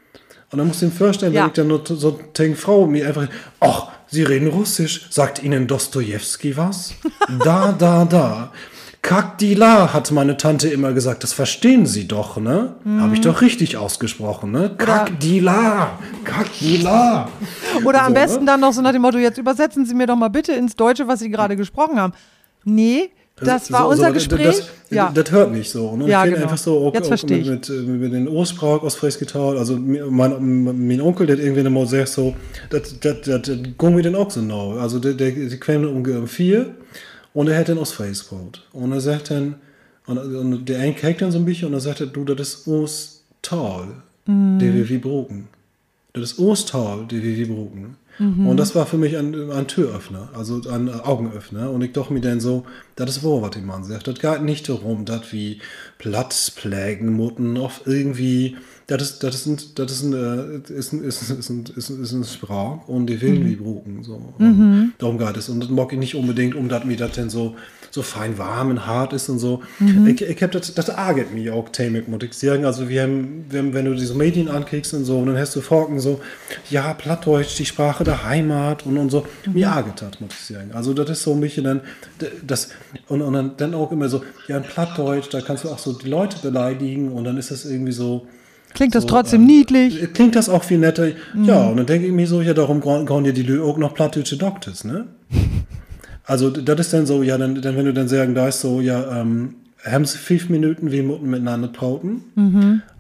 [0.52, 1.42] Und dann musst du dir vorstellen, ja.
[1.42, 3.28] wenn ich dann nur so denke, Frau mir einfach,
[3.60, 6.94] ach, Sie reden Russisch, sagt Ihnen Dostojewski was?
[7.44, 8.52] da, da, da.
[9.02, 11.24] Kakdila, hat meine Tante immer gesagt.
[11.24, 12.76] Das verstehen Sie doch, ne?
[12.84, 13.02] Mhm.
[13.02, 14.72] Habe ich doch richtig ausgesprochen, ne?
[14.78, 17.30] Kakdila, Kakdila.
[17.86, 18.45] Oder am so, besten ne?
[18.45, 21.08] dann noch so nach dem Motto, jetzt übersetzen Sie mir doch mal bitte ins Deutsche,
[21.08, 22.14] was Sie gerade gesprochen haben.
[22.66, 24.45] Nee, das war so, unser so, Gespräch.
[24.45, 25.12] Das, das, ja.
[25.14, 25.95] das, hört nicht so.
[25.95, 26.08] Ne?
[26.10, 26.43] Ja, ich genau.
[26.43, 27.24] einfach so auch, Jetzt ich.
[27.30, 29.58] Mit, mit, mit den Ursprach aus Fräs getaut.
[29.58, 32.36] Also mein, mein Onkel, der hat irgendwie mal sagt so,
[32.70, 34.74] das, das, das, das ging mir dann auch so genau.
[34.74, 36.76] Also der, der, die Quellen um vier
[37.34, 38.60] und er hat dann aus Facebook.
[38.74, 39.56] Und er sagt dann,
[40.06, 42.68] und, und der eine kijkt dann so ein bisschen und er sagt, du, das ist
[42.68, 43.88] uns toll,
[44.26, 44.60] mm.
[44.60, 45.48] der wir wie broken.
[46.14, 47.96] Das ist Ostal, die wir brauchen.
[48.20, 51.72] Und das war für mich ein, ein Türöffner, also ein Augenöffner.
[51.72, 52.66] Und ich dachte mir dann so,
[52.98, 54.08] das ist wahr, was die Mann sagt.
[54.08, 55.62] Das geht nicht darum, dass wie
[56.00, 58.58] Platzplägen mutten auf irgendwie,
[58.90, 62.12] das ist, das ein, das ist ein, äh, ist ein, ist ein, ist ist ist
[62.12, 64.16] ein Sprach und die will wie brauchen, so.
[64.16, 65.48] Und Darum geht es.
[65.50, 67.56] Und das mag ich nicht unbedingt, um dass mir das denn so,
[67.92, 69.62] so fein warm und hart ist und so.
[70.08, 72.66] Ich, ich habe das, das ärgert mich auch täglich, muss ich sagen.
[72.66, 75.62] Also wir haben, haben, wenn du diese Medien ankriegst und so, und dann hast du
[75.62, 76.20] Forken so,
[76.72, 79.26] ja, Plattdeutsch, die Sprache der Heimat und, und so.
[79.54, 80.72] Mir ärgert das, muss ich sagen.
[80.74, 81.82] Also das ist so ein bisschen dann,
[82.46, 82.70] das,
[83.08, 85.94] und, und dann, dann auch immer so, ja, in Plattdeutsch, da kannst du auch so
[85.94, 88.28] die Leute beleidigen und dann ist das irgendwie so,
[88.74, 90.14] Klingt das so, trotzdem ähm, niedlich?
[90.14, 91.08] Klingt das auch viel netter.
[91.44, 93.94] Ja, und dann denke ich mir so, ja, darum grauen ja die Lü auch noch
[93.94, 95.08] plattdeutsche Doktors, ne?
[96.24, 98.82] Also, das ist dann so, ja, dann, dann wenn du dann sagen, da ist so,
[98.82, 102.22] ja, ähm, haben sie fünf Minuten, wir mutten miteinander prauten.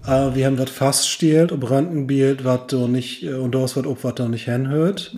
[0.07, 3.85] Äh, wir haben was fast stehlt, ob Randenbild, was du nicht, äh, und das wird
[3.85, 5.13] ob was du nicht hinhört.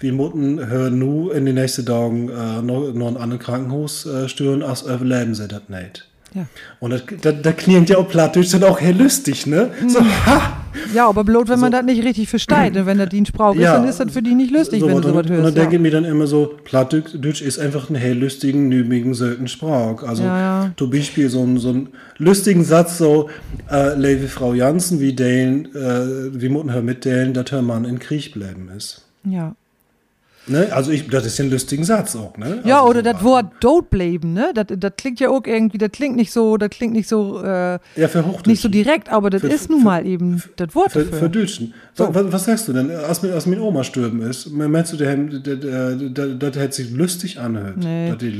[0.00, 4.28] Wir mutten hören nu in den nächsten Tagen äh, noch, noch in anderen Krankenhaus äh,
[4.28, 6.08] stören, als überleben sie das nicht.
[6.34, 6.46] Ja.
[6.80, 9.70] Und das, das, das klingt ja auch plattdeutsch dann auch hell lustig, ne?
[9.88, 10.58] So, ha!
[10.94, 12.86] Ja, aber bloß, wenn man das nicht richtig versteht, ne?
[12.86, 13.76] wenn der Dienstbrauch ist, Ja.
[13.76, 15.56] dann ist das für die nicht lustig, So, wenn du sowas und dann hörst.
[15.58, 15.76] denke Ja.
[15.76, 20.02] ich mir dann immer so, Plattdeutsch ist einfach ein hell lustigen, nübigen, selten Sprach.
[20.02, 20.70] Also Ja, ja.
[20.78, 23.28] zum Beispiel so einen, so einen lustigen Satz so,
[23.70, 27.98] äh, Levi Frau Jansen, wie Dalen, äh, wie mutten her mitteilen, dass her Mann in
[27.98, 29.02] Krieg bleiben ist.
[29.24, 29.54] ja.
[30.48, 30.68] Ne?
[30.72, 32.60] Also ich, das ist ja ein lustigen Satz auch, ne?
[32.64, 34.50] Ja, also oder so, das Wort Dot bleiben, ne?
[34.54, 37.78] Das, das klingt ja auch irgendwie, das klingt nicht so, das klingt nicht so, äh,
[37.94, 40.90] Ja, für nicht so direkt, aber das Für- ist für- nun mal eben das Wort
[40.90, 41.18] Für, dafür.
[41.18, 41.74] für Deutschen.
[41.96, 42.90] Was, was, sagst du denn?
[42.90, 48.10] Als mir, als mir Oma stürben ist, meinst du, der hätte sich lustig anhört, Nee.
[48.10, 48.30] dat die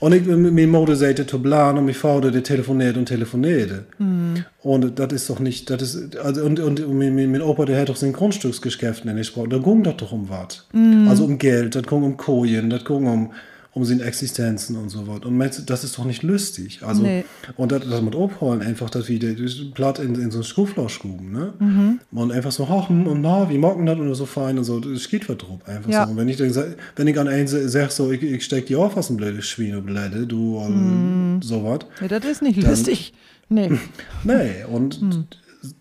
[0.00, 0.06] Lü.
[0.06, 3.84] Und ich, mir Mode sagte zu plan und mir Vater, der telefoniert und telefoniert.
[3.98, 4.44] Mhm.
[4.62, 7.80] Und das ist doch nicht, das ist, also, und, und, und mein, mein Opa, der
[7.80, 9.50] hat doch sein Grundstücksgeschäft in gesprochen.
[9.50, 10.66] Da ging das doch um was.
[10.72, 11.08] Mhm.
[11.08, 13.32] Also um Geld, das ging um Kojen, das ging um,
[13.74, 15.24] um seine Existenzen und so was.
[15.24, 16.80] Und meinst du, das ist doch nicht lustig.
[16.82, 17.24] Also, Nee.
[17.56, 21.32] und das, das mit abholen, einfach das wieder das platt in, in so ein Schruflauschgruben,
[21.32, 21.52] ne?
[21.58, 22.00] Mhm.
[22.12, 25.08] Und einfach so hochen und na, wie mocken das und so fein und so, das
[25.08, 25.58] geht was drauf.
[25.66, 26.04] Einfach Ja.
[26.06, 26.12] so.
[26.12, 26.54] Und wenn ich dann
[26.96, 29.74] wenn ich an einen sag, so, ich, ich steck die auf aus dem blöde Schwein
[29.76, 31.34] und Bläde, du, Mhm.
[31.34, 31.80] und so was.
[32.00, 33.12] ja, das ist nicht Dann- lustig.
[33.48, 33.72] Nee.
[34.24, 35.00] Nee, und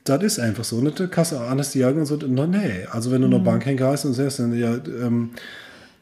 [0.06, 0.82] das ist einfach so.
[0.82, 1.00] Nicht?
[1.00, 2.86] Du kannst auch anders sagen und so, na, nee.
[2.92, 5.32] Also wenn du noch Bankhänger hast und sagst, dann, ja, ähm,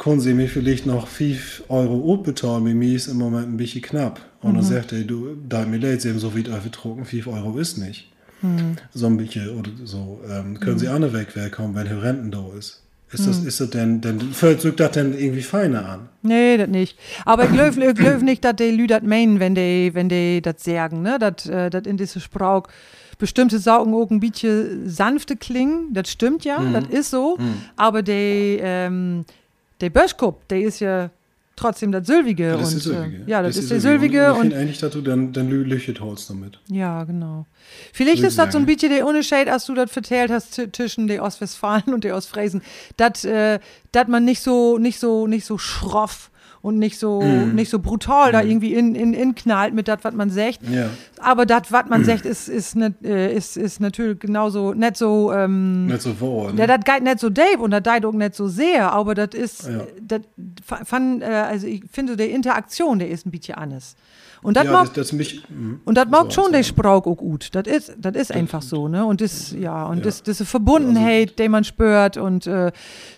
[0.02, 3.84] können sie mir vielleicht noch 5 Euro bezahlen, mit mir ist im Moment ein bisschen
[3.84, 4.20] knapp.
[4.42, 7.60] Und dann sagt er, du, da mir leid, sie haben so viel aufgetrunken, 5 Euro
[7.60, 8.12] ist nicht.
[8.96, 10.20] So ein bisschen oder so.
[10.28, 12.82] Ähm, können sie alle wegkommen, wenn der Renten da ist.
[13.12, 16.10] Ist das, ist das denn, denn fühlt das denn irgendwie feiner an?
[16.24, 16.98] Nee, das nicht.
[17.26, 20.42] Aber ich glaube ich glaub nicht, dass die Leute das meinen, wenn die, wenn die
[20.42, 21.20] das sagen, ne?
[21.20, 22.70] Dass äh, das in diese Sprache
[23.20, 25.94] bestimmte Saugen auch ein bisschen sanfte klingen.
[25.94, 27.38] Das stimmt ja, das ist so.
[27.76, 29.26] Aber die, ähm,
[29.82, 31.10] der Böschkup, der ist ja
[31.56, 32.52] trotzdem das Sylvige.
[32.52, 33.24] das und, ist die Sylvige.
[33.24, 34.34] Äh, ja, das, ist der die Sylvige.
[34.34, 36.60] Und Und, eigentlich, dass du dann, dann Lüchet holst damit.
[36.68, 37.46] ja, genau.
[37.94, 41.08] Vielleicht Würde ist das so ein bisschen der Unterschied, als du das vertellt hast zwischen
[41.08, 42.62] der Ostwestfalen und der Ostfriesen,
[42.98, 43.60] dass äh,
[44.08, 46.31] man nicht so nicht so nicht so schroff
[46.62, 47.56] und nicht so Mhm.
[47.56, 50.60] nicht so brutal da irgendwie in, in, in knallt mit das, was man sagt.
[50.70, 50.90] Ja.
[51.20, 55.32] Aber das, was man sagt, ist ist, net, äh, ist ist natürlich genauso nicht so
[55.34, 56.54] ähm, Nicht so vor.
[56.56, 59.30] ja, das geht nicht so Dave und das geht auch nicht so sehr, aber das
[59.34, 59.86] ist, Ja.
[60.02, 60.22] das
[60.86, 63.96] fand, äh, also ich finde, die Interaktion, der ist ein bisschen anders.
[64.44, 65.44] Und das ja, mag, das, das mich.
[65.50, 65.82] mhm.
[65.86, 67.50] und das mag So, schon der Sprach auch gut.
[67.54, 69.06] Das ist, das ist einfach so, ne?
[69.06, 72.72] Und das, ja, und das, das ist Verbundenheit, die man spürt und äh,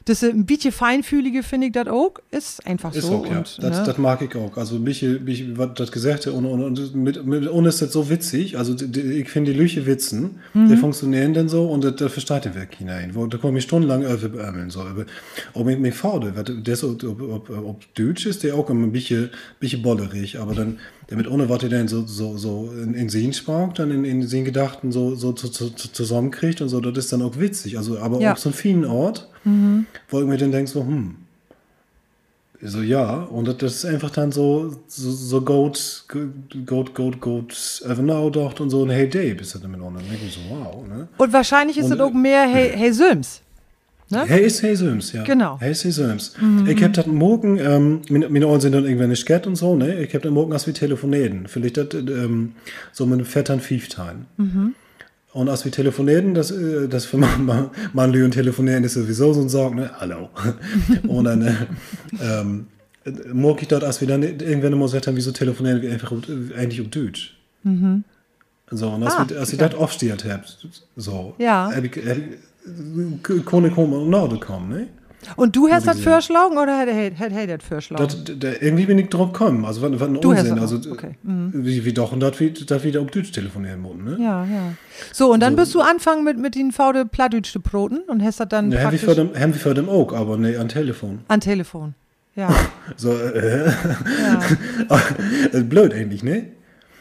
[0.06, 3.16] das ein bisschen feinfühlige, finde ich das auch, ist einfach Ist so.
[3.20, 3.38] auch, ja.
[3.38, 3.84] und, das, ne?
[3.86, 4.58] das mag ich auch.
[4.58, 8.10] Also, mich, mich was das gesagt und, und, und mit, mit, und ist das so
[8.10, 8.58] witzig.
[8.58, 10.68] Also, die, ich finde die Lüche Witzen, Mhm.
[10.70, 13.14] die funktionieren dann so und das, das versteht den Weg hinein.
[13.30, 14.70] Da komme ich stundenlang beömmeln.
[14.70, 14.82] So.
[14.82, 15.06] über-
[15.54, 15.92] Auch mit mir
[16.54, 20.54] der ist, ob, ob, ob Deutsch ist, der auch immer ein bisschen, bisschen bollerig, aber
[20.54, 24.06] dann, der mit ohne Worte dann so, so, so in, in Sehen sprach, dann in,
[24.06, 27.38] in Sehen Gedachten so, so zu, zu, zu, zusammenkriegt und so, das ist dann auch
[27.40, 27.78] witzig.
[27.78, 28.34] Also, aber Ja.
[28.34, 29.28] auch so einen vielen Ort,
[30.10, 31.16] wo ich mir dann denke, so, hm,
[32.66, 36.06] so, ja, und das- ist einfach dann so, so, so Goat,
[36.66, 39.88] Goat, Goat, Goat, Evernow dort und so ein Hey Day bist du damit auch.
[39.88, 41.10] Und dann denke ich so, wow, ne?
[41.18, 43.42] und wahrscheinlich ist und, das auch mehr Hey, hey Söms.
[44.14, 44.26] Ne?
[44.28, 45.24] Hey ist Hey Sims, ja.
[45.24, 45.58] Genau.
[45.60, 46.34] Hey ist Hey Sims.
[46.68, 49.76] Ich hab das morgen, ähm, meine, meine Ohren sind dann irgendwann nicht Skat und so,
[49.76, 50.02] ne?
[50.04, 52.54] Ich hab dann morgen, als wir telefonieren, vielleicht das, ähm,
[52.92, 54.26] so mit einem fettern Fieftime.
[55.34, 59.42] Und als wir telefonieren, das, äh, das für man, man, und telefonieren ist sowieso so
[59.42, 59.90] ein Sorg, ne?
[60.00, 60.30] Hallo.
[61.08, 61.54] und dann, äh,
[62.22, 62.68] ähm,
[63.34, 66.22] morgen ich dort, als wir dann irgendwann mal gesagt haben, wieso telefonieren wir einfach um,
[66.56, 67.36] eigentlich um Deutsch.
[68.72, 70.58] So, und als, Ah, wir, als ich das aufsteht habt,
[70.96, 71.72] so, Ja.
[71.74, 72.24] hab ich, hab ich,
[73.46, 74.88] Kone kommen und Norde kommen, ne?
[75.38, 78.08] Und du hast das vorschlagen oder hat er hat er das vorschlagen?
[78.60, 79.64] Irgendwie bin ich drauf gekommen.
[79.66, 80.60] Also, was, was ein Du Unsinn.
[80.60, 81.16] Also, okay.
[81.24, 81.52] Mhm.
[81.54, 84.18] wie, wie doch, und das wie, das wieder auf Deutsch telefonieren muss, ne?
[84.20, 84.74] ja, ja.
[85.12, 88.50] So, und dann bist du anfangen mit, mit den faude Plattdütsche Broten und hast das
[88.50, 91.20] dann Ja, haben wir für dem, haben wir für dem auch, aber ne, an Telefon.
[91.28, 91.96] an Telefon.
[92.36, 92.50] Ja,
[92.98, 93.68] So, äh,
[94.90, 95.60] ja.
[95.62, 96.48] blöd eigentlich, ne?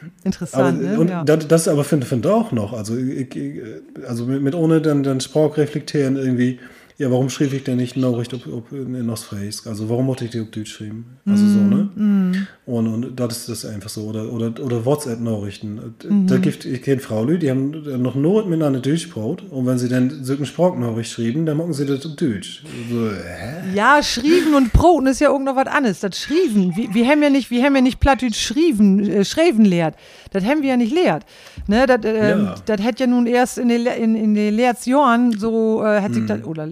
[0.03, 0.99] Aber, interessant, ne?
[0.99, 1.25] und ja.
[1.25, 2.73] das, das aber finde find auch noch.
[2.73, 3.63] Also, ich, ich,
[4.07, 6.59] also mit, mit ohne dann, dann Sprach reflektieren irgendwie.
[7.03, 9.67] Ja, warum schrieb ich denn nicht Nachricht ob, ob in Ostfriesisch?
[9.67, 11.05] Also, warum musste ich die auf Deutsch schreiben?
[11.27, 11.89] Also so, ne?
[11.97, 14.03] Mm, Und, und das ist das einfach so.
[14.03, 15.95] Oder, oder, oder WhatsApp-Nachrichten.
[16.09, 16.27] Mhm.
[16.29, 19.43] Da gibt ich kenne Frauen, die haben noch nur miteinander Deutschbrot.
[19.51, 22.63] Und wenn sie dann so eine Sprachnachricht schreiben, dann machen sie das auf Deutsch.
[22.89, 23.75] So, hä?
[23.75, 25.99] Ja, Schrieben und Broten ist ja irgend noch was anderes.
[26.01, 29.65] Das Schrieben, wir, wir haben ja nicht, wir haben ja nicht Plattdeutsch Schrieben, äh, Schreiben
[29.65, 29.97] lehrt.
[30.31, 31.25] Das haben wir ja nicht lehrt.
[31.67, 32.55] Ne, das ähm, Ja.
[32.65, 36.27] das hätte ja nun erst in den in, in den Lehrsjahren so, äh, hat sich
[36.27, 36.69] das, oder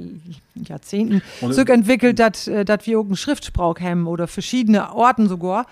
[0.66, 1.20] Jahrzehnten, Mhm.
[1.40, 5.66] Und- so entwickelt, dass äh, wir irgendeinen Schriftsprach haben oder verschiedene Orten sogar.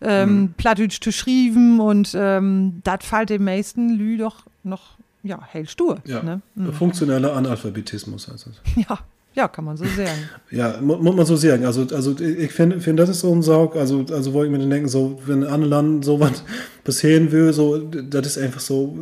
[0.00, 0.54] Ähm, Mhm.
[0.56, 5.98] Plattdeutsch zu schreiben und ähm, das fällt den meisten Lü doch noch, ja, hell stur.
[6.04, 6.40] Ja, Ne?
[6.72, 8.60] funktioneller Analphabetismus heißt das.
[8.88, 8.98] Ja,
[9.34, 10.28] ja, kann man so sagen.
[10.50, 11.64] Ja, mu- muss man so sagen.
[11.64, 14.58] Also, also ich finde, find, das ist so ein Saug, also, also wo ich mir
[14.58, 16.44] dann denke, so, wenn andere Land so was
[16.82, 18.98] passieren will, so, das ist einfach so,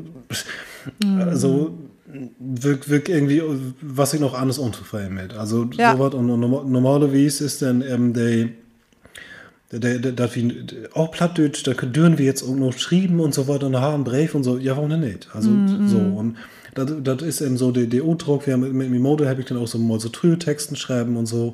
[1.28, 1.76] also,
[2.38, 3.42] wirkt, wirkt irgendwie,
[3.80, 5.34] was ich noch anders unzufrieden mit.
[5.34, 5.96] Also, Ja.
[5.96, 8.48] sowas und, und norma- normalerweise ist dann eben der,
[9.72, 13.48] der, der, das wie, auch Plattdeutsch, da dürfen wir jetzt auch noch schreiben und so
[13.48, 15.28] weiter und haben einen Brief und so, ja, warum denn nicht?
[15.32, 15.50] Also,
[15.86, 16.36] so, und
[16.74, 19.58] das, ist eben so der, der U-Druck, wir haben mit, mit Mimodo habe ich dann
[19.58, 21.52] auch so mal so Trühe-Texten schreiben und so.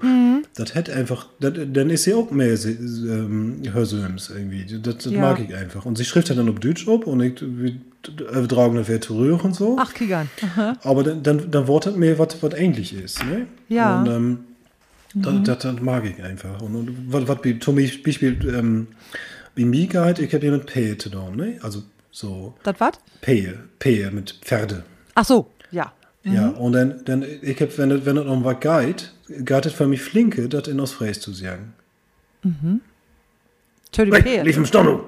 [0.54, 4.64] Das hätte einfach, das, dann ist sie auch mehr ähm, Hörsöms irgendwie.
[4.80, 5.20] Das, das Ja.
[5.20, 5.86] mag ich einfach.
[5.86, 7.34] Und sie schrift dann auf Deutsch ab und ich
[8.06, 9.76] wie, äh, das wieder zurück und so.
[9.78, 10.28] Ach, Kigan.
[10.42, 10.76] Aha.
[10.82, 13.24] Aber dann, dann, dann wird das mehr, was ähnlich ist.
[13.24, 13.46] Ne?
[13.68, 14.00] Ja.
[14.00, 14.38] Und ähm,
[15.14, 16.60] das, das, das mag ich einfach.
[16.60, 18.88] Und, und was, bei zum Beispiel ähm,
[19.56, 21.58] bei mir geht, ich habe ja mit Pähe zu tun, ne?
[21.62, 22.92] Also so Das was?
[23.20, 24.84] Pähe, Pähe mit Pferde.
[25.14, 25.92] Ach so, ja.
[26.24, 29.86] Ja, und dann, dann ich hab, wenn wenn es um was geht, geht es für
[29.86, 31.72] mich flinke, das in Ostfries zu sagen.
[33.92, 34.44] Tödi Weg, Pferd.
[34.46, 35.00] lief im Stonu!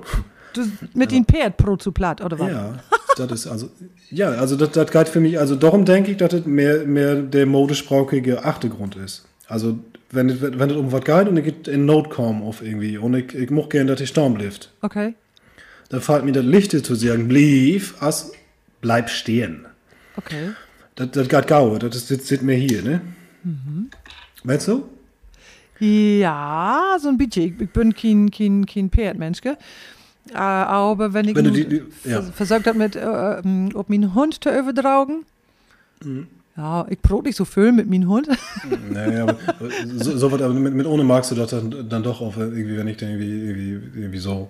[0.52, 0.62] Du,
[0.94, 2.50] mit den Pferd pro zu platt, oder was?
[2.50, 2.74] Ja,
[3.16, 3.70] das ist also,
[4.10, 7.16] ja, also das, das geht für mich, also darum denke ich, dass das mehr, mehr
[7.16, 9.24] der modischsprachige Achtergrund ist.
[9.48, 9.78] Also,
[10.10, 12.98] wenn es wenn es um was geht und ich geht in Not kommen auf irgendwie
[12.98, 15.14] und ich, ich muss gerne, dass die Sturm bleibt, Okay.
[15.88, 18.32] dann fällt mir das Lichte zu sagen, blieb, als
[18.80, 19.66] bleib stehen.
[20.16, 20.50] Okay.
[20.96, 23.00] Das, das geht gau, das sitzt mir hier, ne?
[24.44, 24.84] Weißt du?
[25.80, 27.54] Ja, so ein bisschen.
[27.54, 29.56] Ich, ich bin kein, kein, kein Pferdmensch, gell?
[30.32, 32.20] Äh, aber wenn ich Wenn die- die- ja.
[32.22, 35.24] vers- versucht habe, mit, äh, ähm, ob meinen Hund zu übertragen,
[36.04, 36.28] Mhm.
[36.56, 38.28] ja, ich brot nicht so viel mit meinem Hund.
[38.92, 39.36] Naja, aber
[39.96, 42.76] so, so was, aber mit, mit ohne magst du das dann, dann doch auf, irgendwie,
[42.76, 44.48] wenn ich dann irgendwie, irgendwie, irgendwie so.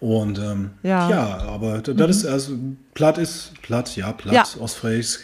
[0.00, 1.08] Und ähm, Ja.
[1.10, 1.38] ja.
[1.48, 2.52] aber das ist, also
[2.94, 4.44] platt ist, platt, ja, platt, Ja.
[4.60, 5.20] Ostfriesisch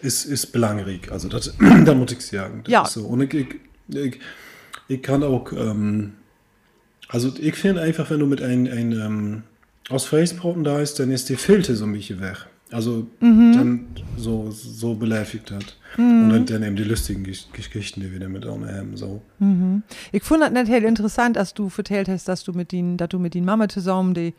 [0.00, 1.10] ist, ist belangrig.
[1.12, 1.54] Also das,
[1.84, 2.62] da muss ich sagen.
[2.64, 2.82] Das Ja.
[2.82, 3.04] ist so.
[3.06, 3.48] Und ich, ich,
[3.88, 4.20] ich,
[4.88, 6.14] ich kann auch, ähm,
[7.08, 9.42] also ich finde einfach, wenn du mit einem ein, ähm,
[9.90, 12.46] Ostfriesisch-Broten da ist, dann ist die Filter so ein bisschen weg.
[12.72, 13.52] Also Mhm.
[13.54, 13.84] dann
[14.16, 15.76] so, so beläftigt hat.
[15.96, 18.96] Und dann, dann eben die lustigen Gesch- Geschichten, die wir damit auch haben.
[18.96, 19.22] So.
[20.10, 23.20] Ich fand das heel interessant, als du erzählt hast, dass du mit den, dass du
[23.20, 24.34] mit den Mama zusammen die,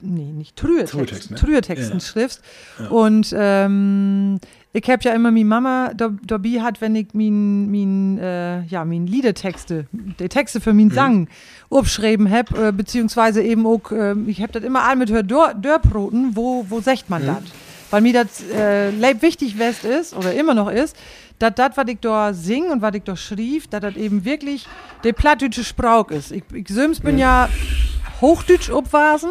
[0.00, 1.40] nee, nicht Trühetexten, Trühetexten, ne?
[1.40, 2.04] Trühetexten Ja.
[2.04, 2.42] schriftst.
[2.90, 4.38] Und ähm,
[4.72, 8.84] ich habe ja immer meine Mama da- dabei hat, wenn ich min, min, äh, ja,
[8.84, 10.76] min Liedertexte, die Texte für Mhm.
[10.76, 11.28] min Sang
[11.70, 16.36] abschreiben hab, äh, beziehungsweise eben auch, äh, ich hab das immer all mit Dör- Dörproten,
[16.36, 17.16] wo, wo sagt Mhm.
[17.16, 17.42] man das?
[17.90, 20.94] Weil mir das äh, leib wichtig west ist, oder immer noch ist,
[21.38, 24.66] dass das, was ich da sing und was ich da schrieb, dass das eben wirklich
[25.04, 26.30] der plattdeutsche Sprauch ist.
[26.32, 27.48] Ich, ich selbst bin ja
[28.20, 29.30] Hochdeutsch obwasen.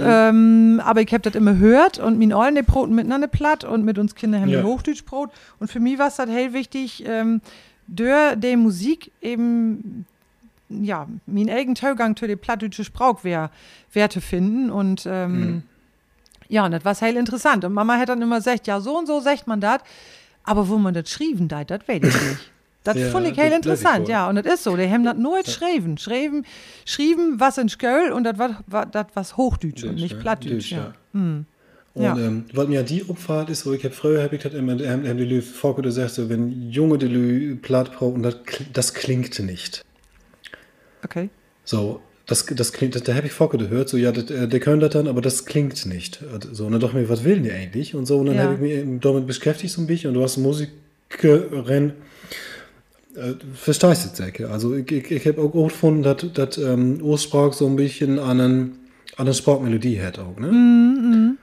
[0.00, 3.84] Ähm, aber ich habe das immer gehört und min allen die Broten miteinander platt und
[3.84, 4.58] mit uns Kindern haben Ja.
[4.58, 5.30] wir Hochdeutsch Brot.
[5.60, 7.40] Und für mich war es halt hell wichtig, ähm,
[7.86, 10.06] durch die Musik eben,
[10.68, 11.74] ja, mein eigenen
[12.26, 13.50] dem plattdeutschen Sprauch wär,
[13.92, 14.70] wär zu finden.
[14.70, 15.62] Und ähm,
[16.48, 17.64] ja, und das war hell interessant.
[17.64, 19.80] Und Mama hat dann immer gesagt, ja, so und so sagt man das.
[20.42, 22.50] Aber wo man das schrieben da, das weiß ich nicht.
[22.84, 24.28] Das Ja, fand ich ich interessant, ja.
[24.28, 24.76] Und das ist so.
[24.76, 25.96] Die haben das nur schreiben.
[25.98, 26.44] Schreiben,
[26.84, 30.18] schrieben, was in Sköll und das war, war das was Hochdeutsch und nicht?
[30.20, 30.92] Plattdeutsch, Deutsch, ja.
[31.14, 31.24] ja.
[31.94, 32.16] Und Ja.
[32.18, 35.06] ähm, was mir die Opfahrt ist, wo ich habe früher habe ich das immer, haben,
[35.08, 38.36] haben die Lü Volker gesagt, so, wenn Junge die Lü platt brauchen, das,
[38.72, 39.82] das klingt nicht.
[41.04, 41.30] Okay.
[41.64, 44.58] So, Das, das klingt, das, da habe ich vorher gehört, so, ja, das, äh, der
[44.60, 46.20] können das dann, aber das klingt nicht.
[46.52, 47.94] So, und dann dachte ich mir, was will die eigentlich?
[47.94, 48.42] Und so, und dann Ja.
[48.44, 51.92] habe ich mich eben damit beschäftigt so ein bisschen und du hast Musikerin,
[53.16, 54.50] äh, verstehst das, Säcke?
[54.50, 58.40] Also, ich, ich, ich habe auch gefunden, dass das ähm, Ursprach so ein bisschen an
[58.40, 58.60] einen,
[59.16, 61.36] an eine Sportmelodie hat auch, ne?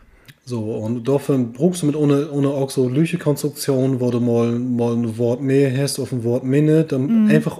[0.43, 4.93] So, und dafür brauchst du mit ohne, ohne auch so Lüche-Konstruktion, wo du mal, mal
[4.95, 7.59] ein Wort mehr hast auf ein Wort minne, dann einfach,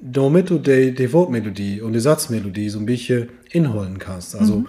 [0.00, 4.34] damit du die, die Wortmelodie und die Satzmelodie so ein bisschen inholen kannst.
[4.34, 4.64] Also,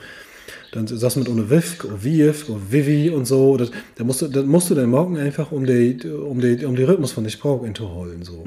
[0.73, 4.27] dann du mit ohne Wifk, oder Wief, oder Vivi und so, das, da musst du,
[4.27, 7.31] dann musst du den Morgen einfach um die, um die, um die Rhythmus von der
[7.31, 8.43] Sprache inzuholen, so.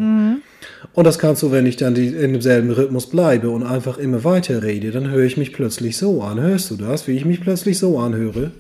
[0.93, 4.25] Und das kannst du, wenn ich dann die, in demselben Rhythmus bleibe und einfach immer
[4.25, 6.41] weiter rede, dann höre ich mich plötzlich so an.
[6.41, 8.53] Hörst du das, wie ich mich plötzlich so anhöre?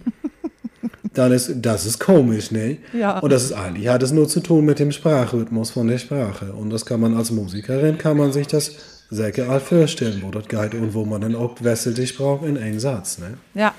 [1.14, 2.78] dann ist, das ist komisch, ne?
[2.92, 3.18] Ja.
[3.18, 6.52] Und das ist eigentlich, hat es nur zu tun mit dem Sprachrhythmus von der Sprache.
[6.52, 10.48] Und das kann man als Musikerin, kann man sich das sehr geil vorstellen, wo das
[10.48, 13.38] geht und wo man dann auch wesselt die Sprache in einen Satz, ne?
[13.54, 13.74] Ja.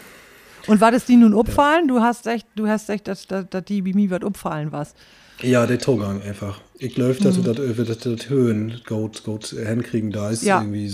[0.68, 1.88] Und war das die nun upfallen?
[1.88, 4.94] Du hast echt, du hast echt, dass, dass, dass die wie mir was upfallen was.
[5.42, 6.60] Ja, der Togang einfach.
[6.80, 10.44] Ich glaube, dass du das über das, das Höhen gut, gut hinkriegen da ist.
[10.44, 10.60] Ja.
[10.62, 10.92] Irgendwie,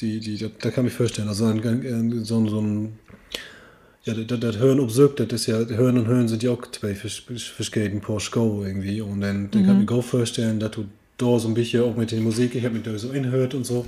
[0.00, 1.28] die, die, da, da kann ich verstehen.
[1.28, 2.98] Also ein, ein, so, ein- so ein,
[4.04, 6.94] ja, das, das Hören obsögt, das ist ja, Hören und Hören sind ja auch zwei
[6.94, 7.22] vers-
[7.54, 9.00] verschiedene Paar Schuhe irgendwie.
[9.00, 10.86] Und dann, dann kann ich mir vorstellen, dass du
[11.22, 13.64] da so ein bisschen auch mit der Musik, ich habe mich da so inhört und
[13.64, 13.86] so.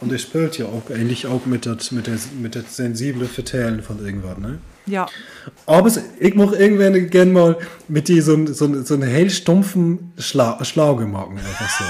[0.00, 3.82] und es spielt ja auch ähnlich auch mit das, mit der, mit das sensible Vertellen
[3.82, 4.58] von irgendwas, ne?
[4.86, 5.06] Ja.
[5.66, 7.56] Aber es, ich möchte irgendwann gerne mal
[7.88, 11.84] mit dir so, einen- so, so einen hell stumpfen Schla Schlauge machen, einfach so.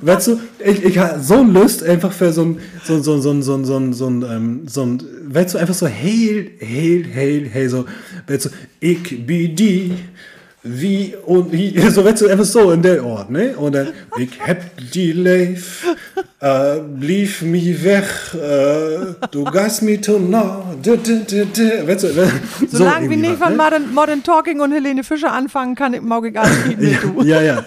[0.06, 3.64] weißt du, ich, ich habe so Lust einfach für so ein, so, so, so, so,
[3.64, 7.86] so, so, ein, ähm, so ein, weißt du, einfach so hell, hell, hell, hell, so,
[8.28, 9.92] weißt du, ich bin die,
[10.64, 13.56] wie und wie, so weißt du, einfach so in der Ort, ne?
[13.56, 14.58] Und dann, ich hab
[14.92, 15.84] die Leif,
[16.40, 22.04] äh, blieb mich weg, äh, du gehst mir zu nah, d, d, d, d, weißt
[22.04, 23.56] du, so Solange wir nicht von ne?
[23.56, 27.26] Modern, Modern Talking und Helene Fischer anfangen, kann ich mag ich alles nicht mehr tun.
[27.26, 27.64] Ja, ja.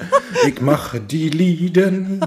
[0.48, 2.22] Ich mache die Lieden.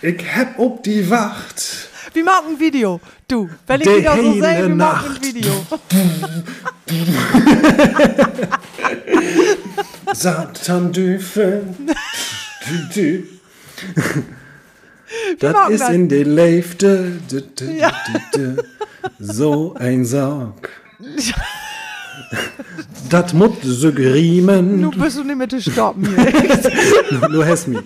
[0.00, 1.88] Ich hab ob die Wacht.
[2.12, 3.00] Wir machen ein Video.
[3.26, 5.22] Du, wenn ich wieder so sehe, wir machen ein.
[5.22, 5.52] Video.
[10.12, 11.90] Satan dürfen.
[15.38, 17.12] Das ist in der Leifte.
[17.78, 17.92] Ja.
[19.18, 20.70] So ein Sarg.
[23.10, 24.82] Das muss so griemen.
[24.82, 27.28] Du bist du nicht mehr zu stoppen hier.
[27.30, 27.78] Nur hast mich.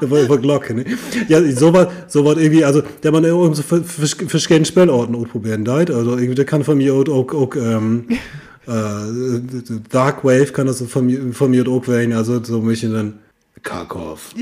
[0.00, 0.84] da war über Glocke, ne?
[1.28, 5.90] Ja, so was, so was irgendwie, also, der man irgendwie so verschiedene Spellorten ausprobieren deit.
[5.90, 8.06] Also, irgendwie, der kann von mir auch, auch, auch ähm,
[8.68, 12.92] äh, Dark Wave kann das von mir, von mir auch werden, also, so ein bisschen
[12.92, 13.14] dann
[13.62, 14.30] Karkov.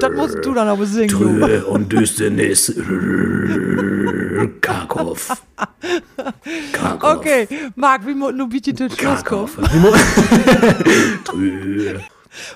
[0.00, 1.18] Das musst du dann aber singen, du.
[1.18, 2.74] Trühe und Düsternis.
[4.60, 5.42] Karkov.
[6.72, 7.16] Karkov.
[7.16, 9.48] Okay, Marc, wie muss nur bitte zum Schluss kommen?
[11.24, 12.00] Trühe.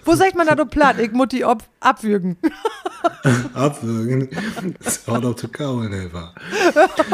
[0.05, 0.99] Wo sagt man da du platt?
[0.99, 2.37] Ich muss die ab abwürgen.
[3.55, 4.29] Abwürgen.
[4.83, 6.35] Das haut auf zu kauen, Eva.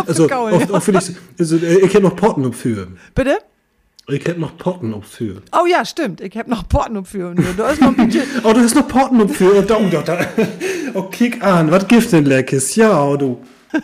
[0.07, 2.89] Also, kauen, oft, oft ich, also, äh, ich hätte noch Potten für.
[3.15, 3.39] Bitte?
[4.09, 5.43] Ich hätte noch Potten für.
[5.53, 6.20] Oh ja, stimmt.
[6.20, 7.35] Ich habe noch Porten für.
[7.57, 8.23] Da ist noch ein bisschen.
[8.45, 9.62] Oh, du hast noch Potten für.
[9.62, 10.19] Da, da, da.
[10.95, 11.70] Oh, kick an.
[11.73, 12.77] Was gibt's denn Leckes?
[12.77, 13.41] Ja, oh, du.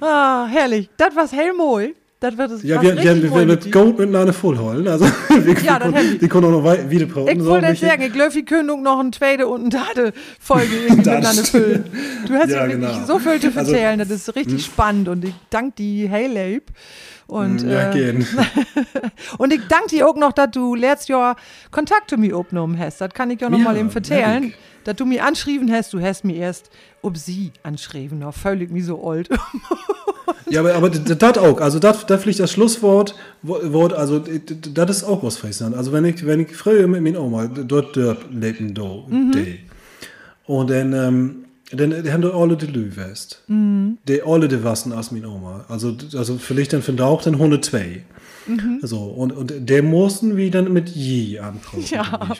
[0.00, 0.88] Ah, herrlich.
[0.96, 1.94] Das war's hellmohl.
[2.20, 3.70] Das wird es Ja, wir, wir, wir, wir mit mit die.
[3.70, 4.88] Gold miteinander vollholen.
[4.88, 7.38] Also, wir, Ja, können, wir können auch noch wieder poten.
[7.40, 10.12] Ich wollte ein jetzt sagen, ich glaube, wir können noch eine zweite und eine dritte
[10.40, 11.84] Folge miteinander füllen.
[12.26, 13.06] Du hast ja, Ja, wirklich genau.
[13.06, 13.66] so viel zu Also- hm.
[13.74, 16.70] erzählen, das ist richtig spannend und ich danke die Hey Leib.
[17.26, 18.26] Und, Ja, äh, gehen.
[19.38, 21.36] und ich danke dir auch noch, dass du letztes Jahr
[21.70, 23.00] Kontakt zu mir aufgenommen hast.
[23.00, 24.52] Das kann ich ja noch Ja, mal eben erzählen.
[24.84, 26.70] Dass du mir anschrieben hast, du hast mir erst
[27.00, 29.28] ob sie anschrieben, noch völlig wie so alt.
[30.50, 31.58] Ja, aber, aber das auch.
[31.60, 35.74] Also, das da vielleicht das Schlusswort, Wo- Wort, also, das ist auch was Friesland.
[35.74, 39.60] Also, wenn ich, wenn ich früher mit meiner Oma dort dort lebten, do, die.
[40.46, 41.43] Und dann, ähm,
[41.76, 43.42] dann die haben dort alle die Lüwest.
[43.48, 45.64] Die alle die Wassen aus meiner Oma.
[45.68, 48.02] Also, also, vielleicht dann von da auch dann 102.
[48.82, 51.84] So, und, und der mussten wir dann mit je anfangen.
[51.86, 52.36] Ja.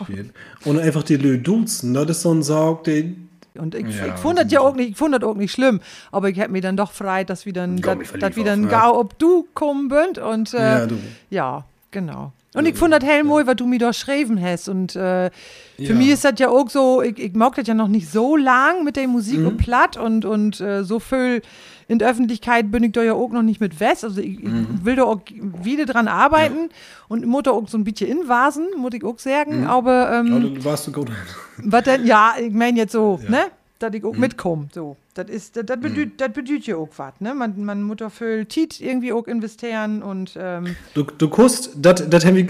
[0.65, 4.21] Und einfach die Lü duzen, das ist so ein Saug, den, Und ich, Ja, ich
[4.21, 5.81] fand das ja auch nicht, ich fand das auch nicht schlimm,
[6.13, 8.69] aber ich hab mir dann doch frei, dass wir dann, dass wir dann ja.
[8.69, 10.99] gar ob du kommen bist und äh, Ja, du.
[11.31, 12.33] ja, genau.
[12.55, 14.69] Und ich fand das hell mooi, was du mir da geschrieben hast.
[14.69, 15.31] Und äh,
[15.77, 15.95] für Ja.
[15.95, 18.85] mich ist das ja auch so, ich, ich mag das ja noch nicht so lang
[18.85, 19.47] mit der Musik Mhm.
[19.49, 21.43] und platt und, und äh, so viel
[21.89, 24.05] in der Öffentlichkeit bin ich da ja auch noch nicht mit West.
[24.05, 24.69] Also ich, Mhm.
[24.79, 25.21] ich will da auch
[25.63, 26.71] wieder dran arbeiten
[27.09, 29.63] und muss da auch so ein bisschen invasen, muss ich auch sagen.
[29.63, 29.67] Mhm.
[29.67, 31.11] Aber ähm, Ja, dann warst du gut.
[31.59, 33.31] was denn, ja, ich meine jetzt so, Ja.
[33.31, 33.39] ne?
[33.81, 34.69] Dass ich auch mitkomme.
[34.73, 34.97] So.
[35.15, 37.35] Das ist, das, das bedeutet, das bedeutet ja auch was, ne?
[37.35, 42.09] Man, man muss da viel Tiet irgendwie auch investieren und ähm, Du, du kust, das
[42.11, 42.47] das haben wir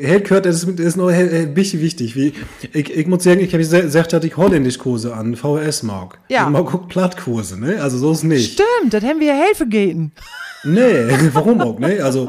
[0.00, 2.14] Held gehört, das ist, ist noch ein bisschen wichtig.
[2.14, 2.34] Wie,
[2.72, 6.18] ich, ich muss sagen, ich habe gesagt, dass ich holländisch Kurse an VHS mag.
[6.28, 6.44] Ja.
[6.44, 7.82] Ich mag auch Plattkurse, ne?
[7.82, 8.52] Also so ist nicht.
[8.52, 10.12] stimmt, das haben wir ja helfen gehen.
[10.64, 12.00] Nee, warum auch, ne?
[12.02, 12.28] Also,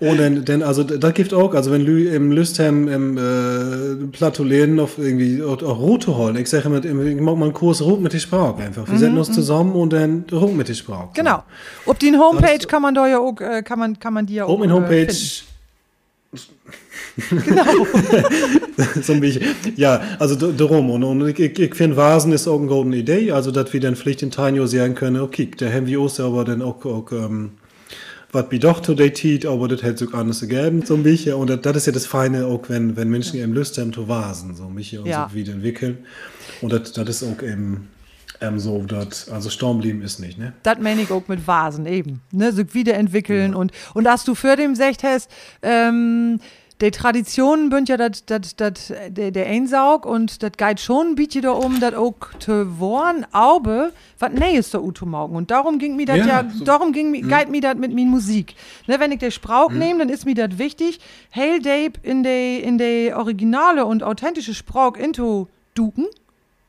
[0.00, 4.98] dann, dann also, da gibt auch, also, wenn Lü im Lüstheim im äh, Platolen auf
[4.98, 8.12] irgendwie auch, auch Route holen, ich sage immer, ich mag mal einen Kurs Rot mit
[8.12, 8.88] der Sprache einfach.
[8.88, 11.08] Wir setzen uns zusammen und dann Rot mit der Sprache.
[11.08, 11.42] Mhm, Genau.
[11.86, 14.44] Auf den Homepage kann man da ja auch, äh, kann man, kann man die ja
[14.44, 14.58] auch.
[14.58, 15.14] Mit äh, Homepage.
[17.46, 17.86] Genau.
[19.02, 19.42] so ein bisschen.
[19.76, 20.90] Ja, also darum.
[20.90, 23.30] Und, und ich, ich, ich finde, Vasen ist auch eine gute Idee.
[23.32, 26.44] Also, dass wir dann vielleicht in Tanjo sagen können, okay, da haben wir uns aber
[26.44, 27.52] dann auch, auch ähm,
[28.34, 31.34] was wir doch today tit, aber das hätte sogar anders gegeben, so ein bisschen.
[31.34, 34.54] Und das, ist ja das Feine, auch wenn, wenn Menschen eben Lust haben zu Vasen,
[34.54, 35.28] so ein bisschen und Ja.
[35.30, 35.98] so wieder entwickeln.
[36.60, 37.88] Und das, das ist auch eben
[38.40, 40.52] ähm, so, dass, also Storm blieben ist nicht, ne?
[40.62, 42.20] Das meine ich auch mit Vasen eben.
[42.32, 42.52] Ne?
[42.52, 45.30] So wiederentwickeln und, und dass du für dem gesagt hast,
[45.62, 46.40] ähm,
[46.80, 51.44] die Traditionen bünd ja dat, dat, dat, der, der Einsaug und das geht schon bietet
[51.44, 55.36] da um, das auch zu worn, aber was Neues da zu morgen.
[55.36, 57.92] Und darum ging mir das ja, Ja, so- darum ging, mi- geht mir das mit
[57.94, 58.54] mir Musik.
[58.88, 60.98] Ne, wenn ich den Sprauch nehme, dann ist mir das wichtig,
[61.34, 66.06] Hail Dape in die in die originale und authentische Sprauch into duken.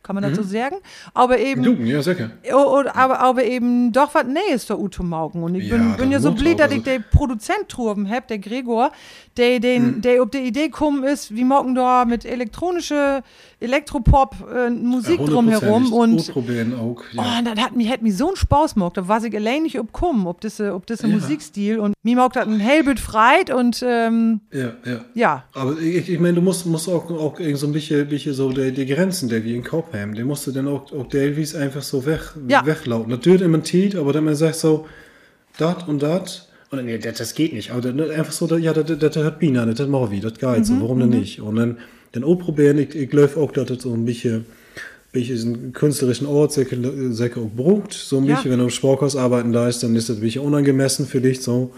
[0.05, 0.75] Kann man das so sagen?
[1.15, 1.63] Aber eben.
[1.63, 2.29] Du, ja, sicher.
[2.53, 5.41] O- Oder, aber, aber eben doch was Nähes da Uto Maugen.
[5.41, 8.27] Und ich bin, Ja, bin ja so blöd, dass ich also- den Produzent truben hab,
[8.27, 8.91] der Gregor,
[9.37, 13.23] der, den, der auf die Idee gekommen ist, wie morgen da mit elektronische
[13.59, 17.03] Elektropop äh, Musik drumherum und auch.
[17.17, 18.97] Oh, und das hat mich, hat mich so einen Spaß gemacht.
[18.97, 21.07] Da war ich allein nicht obkommen, ob das, ob das Ja.
[21.07, 21.79] Musikstil.
[21.79, 25.05] Und mir mag das ein Hellbild freit und ähm, Ja, ja.
[25.13, 25.43] ja.
[25.53, 28.51] Aber ich, ich meine, du musst, musst auch, auch irgend so ein bisschen, bisschen so
[28.51, 31.55] die, die Grenzen, die wir im Kopf haben, die musst du dann auch, auch Davies
[31.55, 32.65] einfach so weg, Ja.
[32.65, 33.09] weglauten.
[33.09, 34.85] Natürlich immer ein Tiet, aber dann man sagt so,
[35.57, 36.49] dat und dat.
[36.71, 37.71] Und dann, nee, das, das geht nicht.
[37.71, 40.65] Aber dann einfach so, ja, das, das, das hört Bina das machen wir, das geht
[40.65, 41.39] so, warum denn nicht?
[41.41, 41.77] Und dann,
[42.15, 44.45] dann auch probieren, ich, ich glaube auch, dass das so ein bisschen,
[45.11, 46.77] bisschen einen künstlerischen Ort, Säcke,
[47.13, 47.93] Säcke auch braucht.
[47.93, 48.35] So ein Ja.
[48.35, 51.41] bisschen, wenn du im Sporkhaus arbeiten lässt, dann ist das ein bisschen unangemessen für dich,
[51.41, 51.73] so.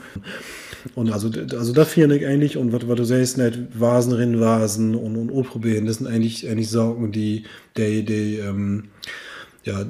[0.96, 4.96] Und also, also da finde ich eigentlich, und was, was du sagst, nicht Vasen, Rinnvasen
[4.96, 7.44] und, und Urprobieren, das sind eigentlich, eigentlich Sorgen, die,
[7.76, 8.86] die, die ähm,
[9.64, 9.86] ja,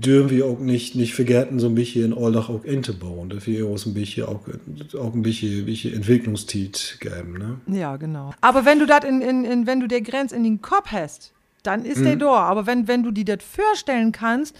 [0.00, 3.28] dürfen wir auch nicht, nicht vergessen, so ein bisschen in Alltag auch einzubauen.
[3.28, 4.40] Dafür auch ein bisschen, auch,
[4.98, 7.78] auch ein bisschen, bisschen Entwicklungstiet geben, ne?
[7.78, 8.32] Ja, genau.
[8.40, 11.32] Aber wenn du das in, in, in, wenn du der Grenz in den Kopf hast,
[11.62, 12.32] dann ist der da.
[12.32, 14.56] Aber wenn, wenn du dir das vorstellen kannst,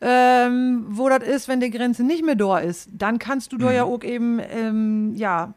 [0.00, 3.72] ähm, wo das ist, wenn die Grenze nicht mehr da ist, dann kannst du da
[3.72, 5.54] ja auch eben, ähm, ja,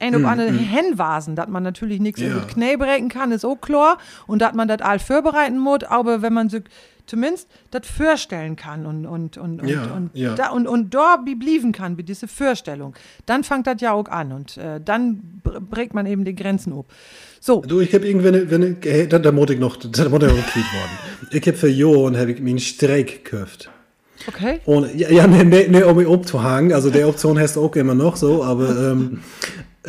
[0.00, 2.34] ein ob andere hinwasen, dass man natürlich nichts Ja.
[2.34, 3.98] mit Knie brechen kann, ist auch klar.
[4.26, 6.62] Und dass man das all vorbereiten muss, aber wenn man sich
[7.06, 10.34] zumindest das vorstellen kann und, und, und, und, Ja, und, ja.
[10.36, 12.94] Da, und, und da blieben kann, mit dieser Vorstellung,
[13.26, 16.72] dann fängt das ja auch an und äh, dann br- bringt man eben die Grenzen
[16.72, 16.86] ab.
[17.40, 20.22] So, Du, ich habe irgendwann, wenn ich, hey, da, da muss ich noch, da muss
[20.22, 20.98] ich noch worden.
[21.32, 23.70] Ich habe für Jahren, habe ich mir einen Streik gekauft.
[24.28, 24.60] okay.
[24.66, 26.72] Und, ja, ja nee, nee, nee, um mich abzuhangen.
[26.72, 29.20] Also, die Option hast du auch immer noch so, aber, ähm,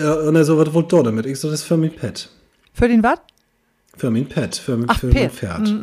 [0.01, 1.25] äh, und er so, was wollt ihr damit?
[1.25, 2.29] Ich so, das ist für mein Pet.
[2.73, 3.19] Für den was?
[3.97, 5.31] Für mein Pet, für, mein- Ach, für mein Pet.
[5.31, 5.73] Pferd.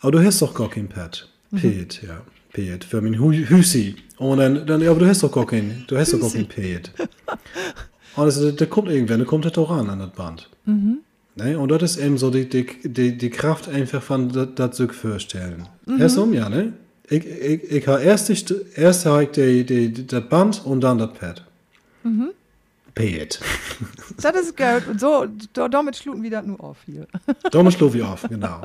[0.00, 1.28] Aber du hast doch gar kein Pet.
[1.54, 2.20] Pet, ja.
[2.52, 3.96] Pet, für mein Hü- Hüsi.
[4.18, 6.46] Und dann, dann, ja, aber du hast doch gar kein, du hast doch gar kein
[6.46, 6.92] Pet.
[8.16, 10.48] Und also, der kommt irgendwann, der kommt das doch ran an das Band.
[11.36, 11.58] Ne?
[11.58, 15.66] Und das ist eben so die, die, die, die Kraft einfach von das, sich vorstellen.
[15.98, 16.72] Erst um, ja, ne?
[17.10, 18.30] Ich, ich, ich habe erst,
[18.76, 21.44] erst habe ich die, die, das Band und dann das Pad.
[22.94, 23.40] Pad.
[24.22, 24.86] Das ist gut.
[24.88, 27.06] Und so, da, damit schluten wir das nur auf hier.
[27.50, 28.60] Damit schlug ich auf, genau.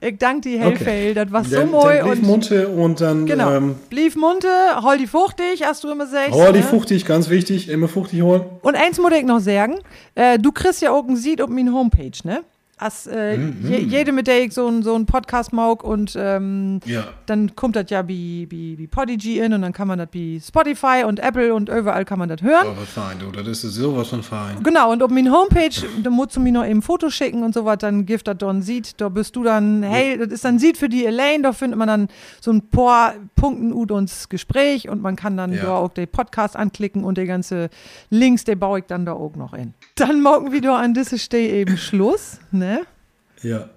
[0.00, 1.16] Ich danke dir, Hellfeld.
[1.16, 1.98] Das war so Dann- mooi.
[1.98, 3.52] dann blieb Und Munte und dann genau.
[3.52, 4.48] ähm, Blieb munte,
[4.82, 6.30] hol die fuchtig, hast du immer gesagt.
[6.32, 6.64] oh, die ne?
[6.64, 8.42] fuchtig, ganz wichtig, immer fuchtig holen.
[8.62, 9.78] Und eins muss ich noch sagen,
[10.16, 12.42] äh, du kriegst ja auch ein Seed auf meine Homepage, ne?
[12.76, 16.80] As, äh, je, jede, mit der ich so ein, so ein Podcast mag und ähm,
[16.84, 17.04] Ja.
[17.26, 20.40] dann kommt das ja wie, wie, wie Podigy in und dann kann man das wie
[20.40, 22.66] Spotify und Apple und überall kann man das hören.
[22.70, 23.30] Oh, fein, du.
[23.30, 24.60] Das ist sowas von fein.
[24.64, 25.70] Genau, und auf meine Homepage,
[26.02, 28.60] da musst du mir noch eben Fotos schicken und so was, dann gibt das dann
[28.60, 31.78] sieht, da bist du dann, hey, das ist dann sieht für die Elaine, da findet
[31.78, 32.08] man dann
[32.40, 35.62] so ein paar Punkten ut uns Gespräch und man kann dann Ja.
[35.62, 37.70] da auch den Podcast anklicken und die ganze
[38.10, 39.74] Links, die baue ich dann da auch noch in.
[39.94, 42.73] Dann morgen wieder an diese Stelle eben Schluss, ne?
[43.44, 43.68] Ja.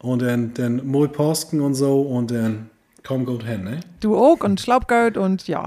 [0.00, 2.68] Und dann, dann Mooi Posken und so und dann
[3.02, 3.80] komm gut hin, ne?
[4.00, 5.64] Du auch und Schlaubgeld und ja,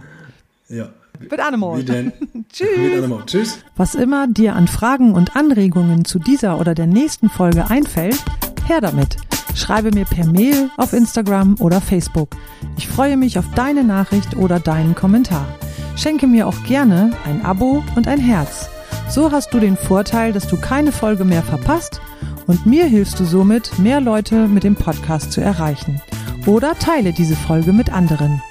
[0.70, 0.90] Ja.
[1.20, 1.80] mit Animal.
[1.80, 2.14] Wie denn?
[2.54, 2.68] Tschüss.
[2.78, 3.58] Mit einem Tschüss.
[3.76, 8.24] Was immer dir an Fragen und Anregungen zu dieser oder der nächsten Folge einfällt,
[8.68, 9.18] her damit.
[9.56, 12.30] Schreibe mir per Mail auf Instagram oder Facebook.
[12.78, 15.48] Ich freue mich auf deine Nachricht oder deinen Kommentar.
[15.96, 18.70] Schenke mir auch gerne ein Abo und ein Herz.
[19.10, 22.02] So hast du den Vorteil, dass du keine Folge mehr verpasst
[22.48, 26.02] und mir hilfst du somit, mehr Leute mit dem Podcast zu erreichen.
[26.46, 28.42] Oder teile diese Folge mit anderen.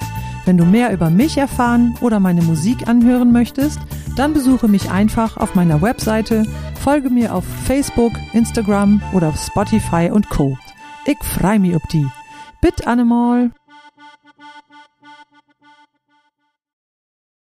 [0.45, 3.81] Wenn du mehr über mich erfahren oder meine Musik anhören möchtest,
[4.15, 6.45] dann besuche mich einfach auf meiner Webseite,
[6.81, 10.57] folge mir auf Facebook, Instagram oder auf Spotify und Co.
[11.05, 12.07] Ich freu mich ob die.
[12.61, 13.51] Bitte Annemal.